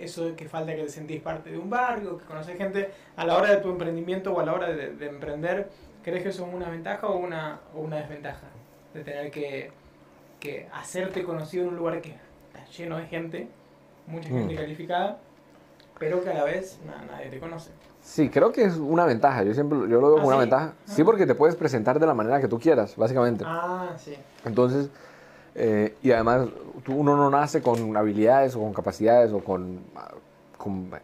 eso 0.00 0.24
de 0.24 0.34
que 0.34 0.48
falta 0.48 0.74
que 0.74 0.82
te 0.82 0.88
sentís 0.88 1.20
parte 1.20 1.50
de 1.50 1.58
un 1.58 1.70
barrio, 1.70 2.18
que 2.18 2.24
conoces 2.24 2.56
gente 2.56 2.90
a 3.16 3.24
la 3.24 3.36
hora 3.36 3.50
de 3.50 3.56
tu 3.58 3.70
emprendimiento 3.70 4.32
o 4.32 4.40
a 4.40 4.44
la 4.44 4.54
hora 4.54 4.72
de, 4.72 5.06
emprender. 5.06 5.70
¿Crees 6.02 6.22
que 6.22 6.28
eso 6.30 6.46
es 6.46 6.54
una 6.54 6.70
ventaja 6.70 7.06
o 7.06 7.18
una, 7.18 7.60
o 7.74 7.80
una 7.80 7.96
desventaja? 7.96 8.46
De 8.94 9.04
tener 9.04 9.30
que, 9.30 9.70
que 10.40 10.68
hacerte 10.72 11.22
conocido 11.22 11.64
en 11.64 11.70
un 11.70 11.76
lugar 11.76 12.00
que 12.00 12.14
lleno 12.76 12.96
de 12.96 13.06
gente, 13.06 13.48
mucha 14.06 14.28
mm. 14.28 14.32
gente 14.32 14.54
calificada, 14.56 15.18
pero 15.98 16.22
que 16.22 16.30
a 16.30 16.34
la 16.34 16.44
vez 16.44 16.78
nadie 17.10 17.28
te 17.28 17.38
conoce. 17.38 17.70
Sí, 18.02 18.30
creo 18.30 18.50
que 18.50 18.64
es 18.64 18.76
una 18.76 19.04
ventaja. 19.04 19.42
Yo 19.42 19.52
siempre 19.52 19.78
yo 19.80 20.00
lo 20.00 20.08
veo 20.08 20.14
como 20.16 20.30
¿Ah, 20.30 20.34
una 20.34 20.38
ventaja. 20.38 20.72
Sí, 20.86 21.04
porque 21.04 21.26
te 21.26 21.34
puedes 21.34 21.54
presentar 21.54 22.00
de 22.00 22.06
la 22.06 22.14
manera 22.14 22.40
que 22.40 22.48
tú 22.48 22.58
quieras, 22.58 22.96
básicamente. 22.96 23.44
Ah, 23.46 23.90
sí. 23.98 24.16
Entonces, 24.44 24.88
eh, 25.62 25.94
y 26.02 26.10
además, 26.12 26.48
uno 26.88 27.16
no 27.16 27.30
nace 27.30 27.60
con 27.60 27.96
habilidades 27.96 28.56
o 28.56 28.60
con 28.60 28.72
capacidades 28.72 29.32
o 29.32 29.40
con, 29.40 29.80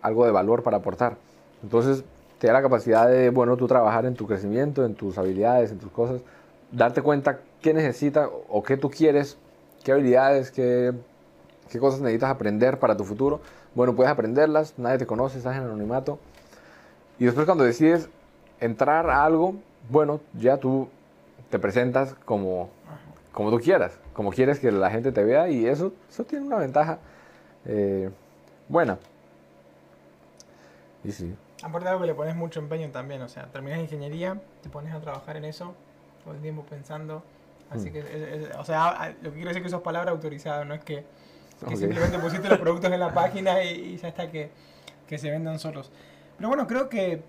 algo 0.03 0.25
de 0.25 0.33
valor 0.33 0.63
para 0.63 0.79
aportar. 0.79 1.17
Entonces, 1.63 2.05
te 2.39 2.47
da 2.47 2.55
la 2.55 2.63
capacidad 2.63 3.09
de, 3.09 3.31
bueno, 3.31 3.57
tú 3.57 3.67
trabajar 3.67 4.07
en 4.07 4.15
tu 4.15 4.27
crecimiento, 4.27 4.85
en 4.85 4.95
tus 4.95 5.19
habilidades, 5.19 5.71
en 5.71 5.79
tus 5.79 5.91
cosas, 5.91 6.21
darte 6.73 7.03
cuenta 7.03 7.41
qué 7.61 7.73
necesitas 7.73 8.29
o 8.49 8.63
qué 8.63 8.77
tú 8.77 8.91
quieres, 8.91 9.39
qué 9.85 9.93
habilidades, 9.93 10.51
qué 10.51 10.93
qué 11.71 11.79
cosas 11.79 12.01
necesitas 12.01 12.31
aprender 12.31 12.79
para 12.79 12.97
tu 12.97 13.05
futuro. 13.05 13.41
Bueno, 13.75 13.95
puedes 13.95 14.11
aprenderlas, 14.11 14.75
nadie 14.79 14.99
te 14.99 15.07
conoce, 15.07 15.39
estás 15.39 15.57
en 15.57 15.65
anonimato. 15.65 16.19
Y 17.19 17.25
después 17.25 17.47
cuando 17.47 17.65
decides 17.65 18.09
entrar 18.61 19.11
a 19.11 19.25
algo, 19.25 19.55
bueno, 19.91 20.21
ya 20.35 20.59
tú 20.59 20.89
te 21.51 21.59
presentas 21.59 22.15
como, 22.25 22.71
como 23.33 23.51
tú 23.51 23.59
quieras, 23.59 23.93
como 24.17 24.31
quieres 24.31 24.59
que 24.59 24.73
la 24.73 24.91
gente 24.91 25.13
te 25.13 25.23
vea 25.23 25.51
y 25.51 25.67
eso, 25.67 25.93
eso 26.09 26.25
tiene 26.25 26.47
una 26.47 26.57
ventaja 26.57 26.99
eh, 27.67 28.09
buena. 28.67 28.99
Y 31.05 31.13
sí. 31.13 31.35
Aparte 31.63 31.85
de 31.85 31.91
algo 31.91 32.01
que 32.01 32.07
le 32.07 32.15
pones 32.15 32.35
mucho 32.35 32.59
empeño 32.59 32.91
también, 32.91 33.21
o 33.21 33.29
sea, 33.29 33.45
terminas 33.53 33.79
ingeniería, 33.79 34.41
te 34.63 34.71
pones 34.71 34.95
a 34.95 35.01
trabajar 35.01 35.37
en 35.37 35.45
eso, 35.45 35.75
todo 36.25 36.33
el 36.33 36.41
tiempo 36.41 36.65
pensando. 36.65 37.23
Así 37.71 37.91
mm. 37.91 37.93
que, 37.93 38.49
o 38.59 38.65
sea, 38.65 39.15
lo 39.21 39.31
que 39.31 39.35
quiero 39.35 39.49
decir 39.49 39.63
es 39.63 39.65
que 39.65 39.69
sos 39.69 39.83
palabra 39.83 40.13
autorizada, 40.13 40.65
no 40.65 40.73
es 40.73 40.83
que 40.83 41.05
que 41.69 41.77
simplemente 41.77 42.19
pusiste 42.19 42.49
los 42.49 42.59
productos 42.59 42.91
en 42.91 43.01
la 43.01 43.13
página 43.15 43.63
y, 43.63 43.99
ya 43.99 44.09
está 44.09 44.31
que, 44.31 44.51
que, 45.07 45.19
se 45.19 45.31
vendan 45.31 45.59
solos. 45.59 45.91
Pero 46.39 46.49
bueno, 46.49 46.67
creo 46.67 46.89
que 46.89 47.23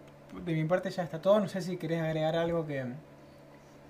de 0.45 0.53
mi 0.53 0.63
parte 0.63 0.89
ya 0.89 1.03
está 1.03 1.21
todo. 1.21 1.39
No 1.39 1.47
sé 1.49 1.61
si 1.61 1.75
querés 1.75 2.01
agregar 2.01 2.35
algo 2.35 2.65
que, 2.65 2.85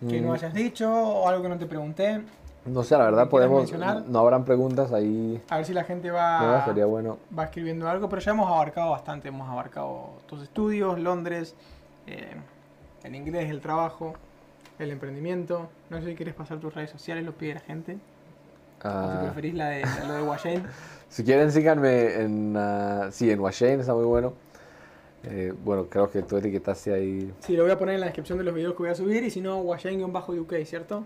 que 0.07 0.21
no 0.21 0.29
mm. 0.29 0.33
hayas 0.33 0.53
dicho 0.53 0.91
o 0.91 1.27
algo 1.27 1.43
que 1.43 1.49
no 1.49 1.57
te 1.57 1.67
pregunté. 1.67 2.21
No 2.67 2.83
sé, 2.83 2.97
la 2.97 3.05
verdad 3.05 3.29
podemos, 3.29 3.71
no 4.07 4.19
habrán 4.19 4.43
preguntas 4.45 4.91
ahí. 4.91 5.41
A 5.49 5.57
ver 5.57 5.65
si 5.65 5.73
la 5.73 5.83
gente 5.83 6.11
va, 6.11 6.63
sería 6.65 6.85
bueno. 6.85 7.17
va 7.37 7.45
escribiendo 7.45 7.87
algo, 7.89 8.09
pero 8.09 8.21
ya 8.21 8.31
hemos 8.31 8.49
abarcado 8.49 8.91
bastante, 8.91 9.29
hemos 9.29 9.47
abarcado 9.49 10.11
tus 10.27 10.43
estudios, 10.43 10.99
Londres, 10.99 11.55
eh, 12.07 12.35
el 13.03 13.15
inglés, 13.15 13.49
el 13.49 13.61
trabajo. 13.61 14.13
el 14.79 14.91
emprendimiento. 14.91 15.69
No 15.89 15.99
sé 16.01 16.05
si 16.07 16.15
quieres 16.15 16.35
pasar 16.35 16.59
tus 16.59 16.73
redes 16.75 16.91
sociales, 16.91 17.23
lo 17.25 17.31
pide 17.31 17.55
la 17.55 17.59
gente. 17.61 17.93
o 17.93 17.97
si 18.81 18.87
Ah, 18.87 19.19
preferís 19.23 19.55
la 19.55 19.69
de, 19.69 19.83
lo 20.07 20.13
de 20.13 20.21
Washane. 20.23 20.63
si 21.09 21.23
quieren, 21.23 21.51
síganme 21.51 22.21
en, 22.21 22.55
ah, 22.57 23.07
sí, 23.11 23.31
en 23.31 23.39
Washane, 23.39 23.79
está 23.79 23.93
muy 23.95 24.05
bueno. 24.05 24.33
Eh, 25.23 25.51
bueno, 25.65 25.87
creo 25.89 26.09
que 26.11 26.21
tú 26.21 26.37
etiquetaste 26.37 26.93
ahí 26.93 27.33
Sí, 27.39 27.55
lo 27.57 27.63
voy 27.63 27.71
a 27.71 27.77
poner 27.79 27.95
en 27.95 28.01
la 28.01 28.05
descripción 28.05 28.37
de 28.37 28.43
los 28.43 28.53
videos 28.53 28.73
que 28.73 28.83
voy 28.83 28.89
a 28.91 28.95
subir. 28.95 29.23
Y 29.23 29.31
si 29.31 29.41
no, 29.41 29.57
Washane-UK, 29.61 30.53
¿cierto? 30.65 31.03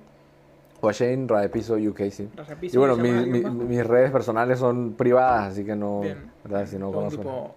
Washane, 0.81 1.27
Raepiso 1.27 1.75
UK, 1.75 2.09
sí. 2.09 2.29
Y 2.61 2.77
bueno, 2.77 2.95
mis 2.97 3.85
redes 3.85 4.11
personales 4.11 4.59
son 4.59 4.93
privadas, 4.93 5.51
así 5.51 5.63
que 5.63 5.75
no, 5.75 6.01
Bien. 6.01 6.31
¿verdad? 6.43 6.65
Si 6.65 6.77
no 6.77 6.91
conozco. 6.91 7.21
tipo. 7.21 7.55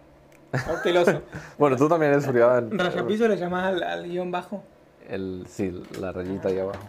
Bueno, 1.58 1.76
tú 1.76 1.88
también 1.88 2.12
eres 2.12 2.26
privada. 2.26 2.62
Rajapiso 2.70 3.26
le 3.26 3.36
llamás 3.36 3.64
al, 3.66 3.82
al 3.82 4.04
guion 4.08 4.30
bajo. 4.30 4.62
El, 5.08 5.44
sí, 5.48 5.82
la 6.00 6.12
rayita 6.12 6.48
ahí 6.48 6.58
abajo. 6.58 6.84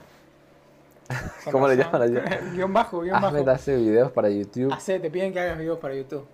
¿Cómo 1.52 1.68
le 1.68 1.76
llaman 1.76 2.02
allá? 2.02 2.24
guion 2.54 2.74
bajo, 2.74 3.02
guion 3.02 3.16
Ahmed 3.16 3.40
bajo. 3.40 3.52
hace 3.52 3.76
videos 3.78 4.12
para 4.12 4.30
YouTube. 4.30 4.72
AC, 4.72 5.02
te 5.02 5.10
piden 5.10 5.34
que 5.34 5.40
hagas 5.40 5.58
videos 5.58 5.80
para 5.80 5.96
YouTube. 5.96 6.26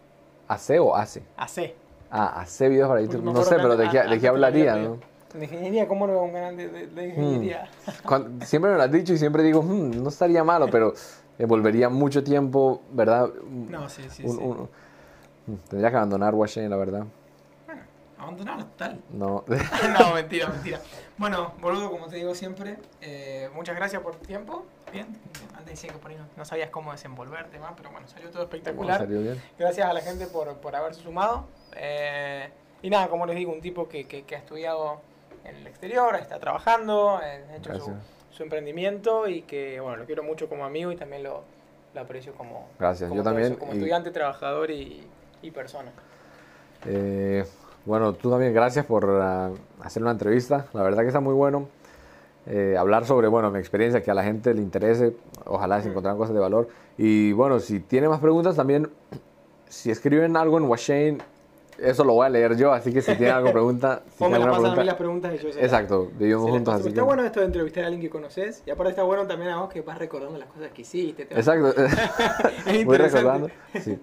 ¿Hace 0.47 0.79
o 0.79 0.95
hace? 0.95 1.23
AC. 1.37 1.73
Ah, 2.09 2.41
hace 2.41 2.67
videos 2.67 2.89
para 2.89 3.01
YouTube. 3.01 3.23
No 3.23 3.41
sé, 3.43 3.55
pero 3.55 3.77
¿de 3.77 3.89
qué, 3.89 4.03
de 4.03 4.19
qué 4.19 4.27
hablaría, 4.27 4.75
no? 4.75 4.99
De 5.33 5.45
ingeniería, 5.45 5.87
¿cómo 5.87 6.07
no 6.07 6.19
un 6.21 6.33
canal 6.33 6.57
de, 6.57 6.67
de- 6.67 6.87
de 6.87 7.07
ingeniería? 7.07 7.69
Cuando- 8.05 8.45
siempre 8.45 8.71
me 8.71 8.77
lo 8.77 8.83
has 8.83 8.91
dicho 8.91 9.13
y 9.13 9.17
siempre 9.17 9.43
digo, 9.43 9.61
"Hmm, 9.61 10.03
no 10.03 10.09
estaría 10.09 10.43
malo, 10.43 10.67
pero 10.69 10.93
envolvería 11.39 11.87
mucho 11.89 12.23
tiempo, 12.23 12.81
¿verdad? 12.91 13.29
No, 13.49 13.87
sí, 13.89 14.03
sí, 14.09 14.23
Un- 14.25 14.37
sí. 14.37 14.43
un- 14.43 14.69
hmm, 15.47 15.55
tendría 15.69 15.89
que 15.89 15.95
abandonar 15.95 16.35
Washington, 16.35 16.69
la 16.69 16.75
verdad. 16.77 17.05
Bueno, 17.65 17.81
abandonarlo 18.17 18.65
total. 18.65 18.99
No. 19.13 19.43
no, 19.99 20.13
mentira, 20.15 20.47
mentira. 20.49 20.79
Bueno, 21.17 21.53
boludo, 21.61 21.89
como 21.91 22.07
te 22.07 22.17
digo 22.17 22.35
siempre, 22.35 22.77
eh, 23.01 23.49
muchas 23.55 23.75
gracias 23.77 24.01
por 24.01 24.15
tu 24.15 24.25
tiempo. 24.25 24.65
Bien, 24.91 25.07
antes 25.53 25.67
decía 25.75 25.93
que 25.93 25.97
por 25.99 26.11
ahí 26.11 26.17
no, 26.17 26.25
no 26.35 26.43
sabías 26.43 26.69
cómo 26.71 26.91
desenvolverte 26.91 27.57
más, 27.59 27.71
pero 27.77 27.89
bueno, 27.91 28.05
salió 28.09 28.29
todo 28.29 28.43
espectacular. 28.43 28.97
¿Salió 28.99 29.21
bien? 29.21 29.41
Gracias 29.57 29.87
a 29.87 29.93
la 29.93 30.01
gente 30.01 30.27
por, 30.27 30.53
por 30.57 30.75
haberse 30.75 31.01
sumado. 31.01 31.45
Eh, 31.77 32.49
y 32.81 32.89
nada, 32.89 33.07
como 33.07 33.25
les 33.25 33.37
digo, 33.37 33.53
un 33.53 33.61
tipo 33.61 33.87
que, 33.87 34.05
que- 34.05 34.23
que 34.23 34.35
ha 34.35 34.39
estudiado 34.39 34.99
en 35.45 35.55
el 35.55 35.67
exterior, 35.67 36.15
está 36.15 36.39
trabajando, 36.39 37.19
eh, 37.23 37.43
ha 37.51 37.55
hecho 37.57 37.73
su, 37.79 37.91
su 38.31 38.43
emprendimiento 38.43 39.27
y 39.27 39.41
que, 39.43 39.79
bueno, 39.79 39.97
lo 39.97 40.05
quiero 40.05 40.23
mucho 40.23 40.47
como 40.49 40.65
amigo 40.65 40.91
y 40.91 40.95
también 40.95 41.23
lo, 41.23 41.43
lo 41.93 42.01
aprecio 42.01 42.33
como, 42.33 42.67
Gracias, 42.79 43.09
como 43.09 43.19
yo 43.19 43.23
también, 43.23 43.51
eso, 43.51 43.59
como 43.59 43.73
y- 43.73 43.77
estudiante, 43.77 44.11
trabajador 44.11 44.71
y, 44.71 45.05
y 45.41 45.51
persona. 45.51 45.91
Eh, 46.85 47.45
bueno, 47.85 48.13
tú 48.13 48.29
también 48.29 48.53
gracias 48.53 48.85
por 48.85 49.09
ah, 49.21 49.51
hacer 49.81 50.01
una 50.01 50.11
entrevista. 50.11 50.65
La 50.73 50.83
verdad 50.83 51.01
que 51.01 51.07
está 51.07 51.19
muy 51.19 51.33
bueno. 51.33 51.67
eh, 52.47 52.75
hablar 52.77 53.05
sobre, 53.05 53.27
bueno, 53.27 53.51
mi 53.51 53.59
experiencia, 53.59 54.01
que 54.01 54.09
a 54.09 54.13
la 54.15 54.23
gente 54.23 54.53
le 54.53 54.61
interese. 54.61 55.15
Ojalá 55.45 55.81
se 55.81 55.89
encontraran 55.89 56.17
cosas 56.17 56.33
de 56.33 56.39
valor. 56.39 56.69
Y 56.97 57.33
bueno, 57.33 57.59
si 57.59 57.79
tiene 57.79 58.09
más 58.09 58.19
preguntas 58.19 58.55
también, 58.55 58.89
si 59.69 59.91
escriben 59.91 60.35
algo 60.37 60.57
en 60.57 60.63
Washane, 60.65 61.17
eso 61.81 62.03
lo 62.03 62.13
voy 62.13 62.25
a 62.25 62.29
leer 62.29 62.55
yo. 62.57 62.71
Así 62.73 62.93
que 62.93 63.01
si 63.01 63.15
tienen 63.15 63.35
alguna 63.35 63.51
pregunta, 63.53 64.01
si 64.17 64.19
pasan 64.23 64.33
a 64.35 64.37
mí 64.39 64.45
las 64.45 64.95
pregunta, 64.95 64.97
preguntas 64.97 65.33
y 65.35 65.37
yo 65.43 65.51
se 65.53 65.63
exacto, 65.63 66.11
vivimos 66.17 66.49
juntos. 66.49 66.73
Así 66.75 66.87
Está 66.89 67.01
que, 67.01 67.05
bueno 67.05 67.23
esto 67.23 67.39
de 67.39 67.45
entrevistar 67.47 67.83
a 67.83 67.87
alguien 67.87 68.01
que 68.01 68.09
conoces 68.09 68.63
y 68.65 68.71
aparte 68.71 68.91
está 68.91 69.03
bueno 69.03 69.25
también 69.27 69.51
a 69.51 69.59
vos 69.61 69.69
que 69.71 69.81
vas 69.81 69.97
recordando 69.97 70.37
las 70.39 70.47
cosas 70.49 70.71
que 70.71 70.81
hiciste. 70.83 71.25
te 71.25 71.35
vas- 71.35 71.47
exacto. 71.47 71.81
es 72.67 72.85
Voy 72.85 72.97
recordando. 72.97 73.47
Sí. 73.81 73.97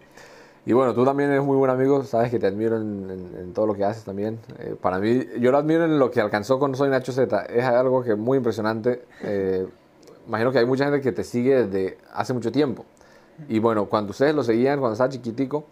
Y 0.67 0.73
bueno, 0.75 0.93
tú 0.93 1.03
también 1.05 1.31
eres 1.31 1.43
muy 1.43 1.57
buen 1.57 1.71
amigo, 1.71 2.03
sabes 2.05 2.31
que 2.31 2.39
te 2.39 2.47
admiro 2.47 2.77
en, 2.77 3.09
en- 3.11 3.39
en 3.41 3.53
todo 3.55 3.67
lo 3.67 3.75
que 3.75 3.85
haces 3.85 4.05
también. 4.05 4.39
Eh, 4.59 4.75
para 4.79 4.99
mí, 4.99 5.25
yo 5.41 5.51
lo 5.51 5.57
admiro 5.57 5.85
en 5.87 5.99
lo 5.99 6.11
que 6.11 6.21
alcanzó 6.21 6.59
con 6.59 6.75
Soy 6.75 6.91
Nacho 6.91 7.11
Z. 7.13 7.47
Es 7.47 7.65
algo 7.65 8.03
que 8.03 8.13
es 8.13 8.19
muy 8.19 8.37
impresionante. 8.37 9.03
Eh, 9.23 9.67
imagino 10.27 10.53
que 10.53 10.59
hay 10.59 10.67
mucha 10.67 10.85
gente 10.85 11.01
que 11.01 11.13
te 11.13 11.25
sigue 11.25 11.65
desde 11.65 11.97
hace 12.13 12.35
mucho 12.35 12.53
tiempo. 12.53 12.85
Y 13.49 13.61
bueno, 13.61 13.87
cuando 13.87 14.11
ustedes 14.11 14.35
lo 14.35 14.43
seguían, 14.43 14.79
cuando 14.81 14.93
estaba 14.93 15.09
chiquitico, 15.09 15.65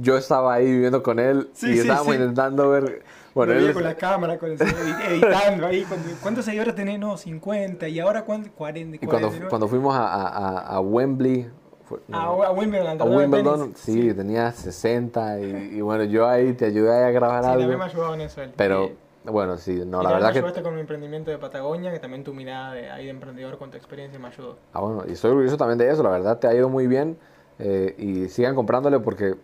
yo 0.00 0.16
estaba 0.16 0.54
ahí 0.54 0.66
viviendo 0.70 1.02
con 1.02 1.18
él 1.18 1.50
Sí, 1.54 1.70
y 1.70 1.72
sí, 1.74 1.78
estábamos 1.80 2.14
sí. 2.14 2.20
intentando 2.20 2.70
ver... 2.70 3.02
Bueno, 3.34 3.52
él, 3.52 3.72
con 3.72 3.82
la 3.82 3.96
cámara, 3.96 4.38
con 4.38 4.52
el 4.52 4.58
edi- 4.58 5.06
editando 5.08 5.66
ahí. 5.66 5.84
¿Cuántos 6.20 6.44
seguidores 6.44 6.74
tenés? 6.76 7.00
No, 7.00 7.16
50. 7.16 7.88
¿Y 7.88 7.98
ahora 7.98 8.24
cuántos? 8.24 8.52
40. 8.52 8.94
y 8.96 8.98
cuando, 9.00 9.26
49. 9.28 9.50
cuando 9.50 9.66
fuimos 9.68 9.94
a, 9.96 10.06
a- 10.06 10.28
a- 10.28 10.58
a 10.76 10.80
Wembley... 10.80 11.50
fue- 11.84 11.98
no, 12.06 12.42
a, 12.42 12.46
a 12.46 12.52
Wimbledon, 12.52 13.00
a 13.00 13.04
Wimbledon, 13.04 13.72
sí, 13.74 14.14
tenía 14.14 14.52
60 14.52 15.40
y, 15.40 15.44
y 15.76 15.80
bueno, 15.80 16.04
yo 16.04 16.28
ahí 16.28 16.52
te 16.52 16.66
ayudé 16.66 17.04
a 17.04 17.10
grabar 17.10 17.42
Sí, 17.42 17.50
algo. 17.50 17.60
también 17.62 17.78
me 17.80 17.84
ha 17.84 17.88
ayudado 17.88 18.14
en 18.14 18.20
eso 18.20 18.40
él. 18.40 18.52
Pero, 18.56 18.92
bueno, 19.24 19.56
sí, 19.56 19.82
no, 19.84 20.00
y 20.00 20.04
la 20.04 20.12
verdad 20.12 20.28
me 20.28 20.32
que... 20.34 20.38
ayudaste 20.38 20.62
con 20.62 20.74
mi 20.76 20.80
emprendimiento 20.82 21.30
de 21.32 21.38
Patagonia, 21.38 21.90
que 21.92 21.98
también 21.98 22.22
tu 22.22 22.32
mirada 22.34 22.72
de, 22.72 22.88
ahí 22.90 23.04
de 23.06 23.10
emprendedor 23.10 23.58
con 23.58 23.70
tu 23.72 23.76
experiencia 23.76 24.18
me 24.20 24.28
ayudó. 24.28 24.58
Ah, 24.72 24.80
bueno, 24.80 25.02
y 25.08 25.12
estoy 25.12 25.32
orgulloso 25.32 25.56
también 25.56 25.78
de 25.78 25.90
eso, 25.90 26.04
la 26.04 26.10
verdad 26.10 26.38
te 26.38 26.46
ha 26.46 26.54
ido 26.54 26.68
muy 26.68 26.86
bien 26.86 27.18
eh, 27.58 27.94
y 27.98 28.28
sigan 28.28 28.54
comprándole 28.54 29.00
porque 29.00 29.34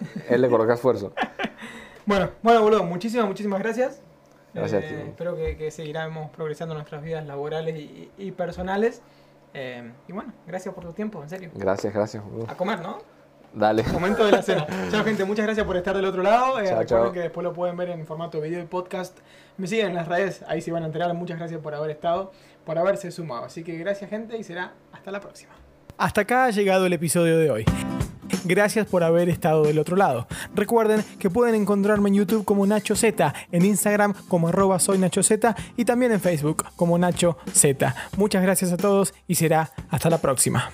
él 0.28 0.40
le 0.40 0.48
coloca 0.48 0.74
esfuerzo. 0.74 1.12
Bueno, 2.06 2.30
bueno, 2.42 2.62
boludo, 2.62 2.84
muchísimas, 2.84 3.26
muchísimas 3.26 3.58
gracias. 3.60 4.00
Gracias, 4.54 4.82
Eh, 4.84 4.88
tío. 4.88 4.98
espero 5.10 5.36
que, 5.36 5.56
que 5.56 5.70
seguiremos 5.70 6.30
progresando 6.30 6.74
en 6.74 6.78
nuestras 6.78 7.02
vidas 7.02 7.26
laborales 7.26 7.76
y, 7.76 8.10
y 8.16 8.30
personales. 8.32 9.02
Eh, 9.54 9.92
y 10.08 10.12
bueno, 10.12 10.32
gracias 10.46 10.74
por 10.74 10.84
tu 10.84 10.92
tiempo, 10.92 11.22
en 11.22 11.28
serio. 11.28 11.50
Gracias, 11.54 11.92
gracias. 11.92 12.24
boludo. 12.24 12.46
A 12.50 12.54
comer, 12.56 12.80
¿no? 12.80 12.98
Dale. 13.52 13.82
Momento 13.92 14.24
de 14.24 14.32
la 14.32 14.42
cena. 14.42 14.66
chao, 14.90 15.02
gente. 15.04 15.24
Muchas 15.24 15.44
gracias 15.46 15.66
por 15.66 15.76
estar 15.76 15.94
del 15.96 16.04
otro 16.04 16.22
lado. 16.22 16.60
Eh, 16.60 16.66
Chao, 16.66 16.78
recuerden 16.80 16.86
chao. 17.06 17.12
que 17.12 17.20
después 17.20 17.44
lo 17.44 17.52
pueden 17.52 17.76
ver 17.76 17.90
en 17.90 18.06
formato 18.06 18.40
video 18.40 18.60
y 18.62 18.66
podcast. 18.66 19.18
Me 19.56 19.66
siguen 19.66 19.88
en 19.88 19.94
las 19.94 20.06
redes, 20.08 20.44
ahí 20.48 20.60
se 20.60 20.70
van 20.70 20.82
a 20.82 20.86
enterar. 20.86 21.12
Muchas 21.14 21.38
gracias 21.38 21.60
por 21.60 21.74
haber 21.74 21.90
estado, 21.90 22.30
por 22.64 22.78
haberse 22.78 23.10
sumado. 23.10 23.44
Así 23.44 23.64
que 23.64 23.76
gracias, 23.78 24.08
gente, 24.10 24.36
y 24.36 24.44
será 24.44 24.72
hasta 24.92 25.10
la 25.10 25.20
próxima. 25.20 25.52
Hasta 25.96 26.20
acá 26.22 26.44
ha 26.44 26.50
llegado 26.50 26.86
el 26.86 26.92
episodio 26.92 27.36
de 27.38 27.50
hoy. 27.50 28.07
Gracias 28.48 28.86
por 28.86 29.04
haber 29.04 29.28
estado 29.28 29.62
del 29.64 29.78
otro 29.78 29.94
lado. 29.94 30.26
Recuerden 30.54 31.04
que 31.18 31.28
pueden 31.28 31.54
encontrarme 31.54 32.08
en 32.08 32.14
YouTube 32.14 32.46
como 32.46 32.66
Nacho 32.66 32.96
Z, 32.96 33.34
en 33.52 33.64
Instagram 33.66 34.14
como 34.26 34.48
arroba 34.48 34.78
soy 34.78 34.98
y 35.76 35.84
también 35.84 36.12
en 36.12 36.20
Facebook 36.20 36.64
como 36.74 36.96
Nacho 36.96 37.36
Z. 37.52 37.94
Muchas 38.16 38.42
gracias 38.42 38.72
a 38.72 38.78
todos 38.78 39.12
y 39.26 39.34
será 39.34 39.70
hasta 39.90 40.08
la 40.08 40.18
próxima. 40.18 40.70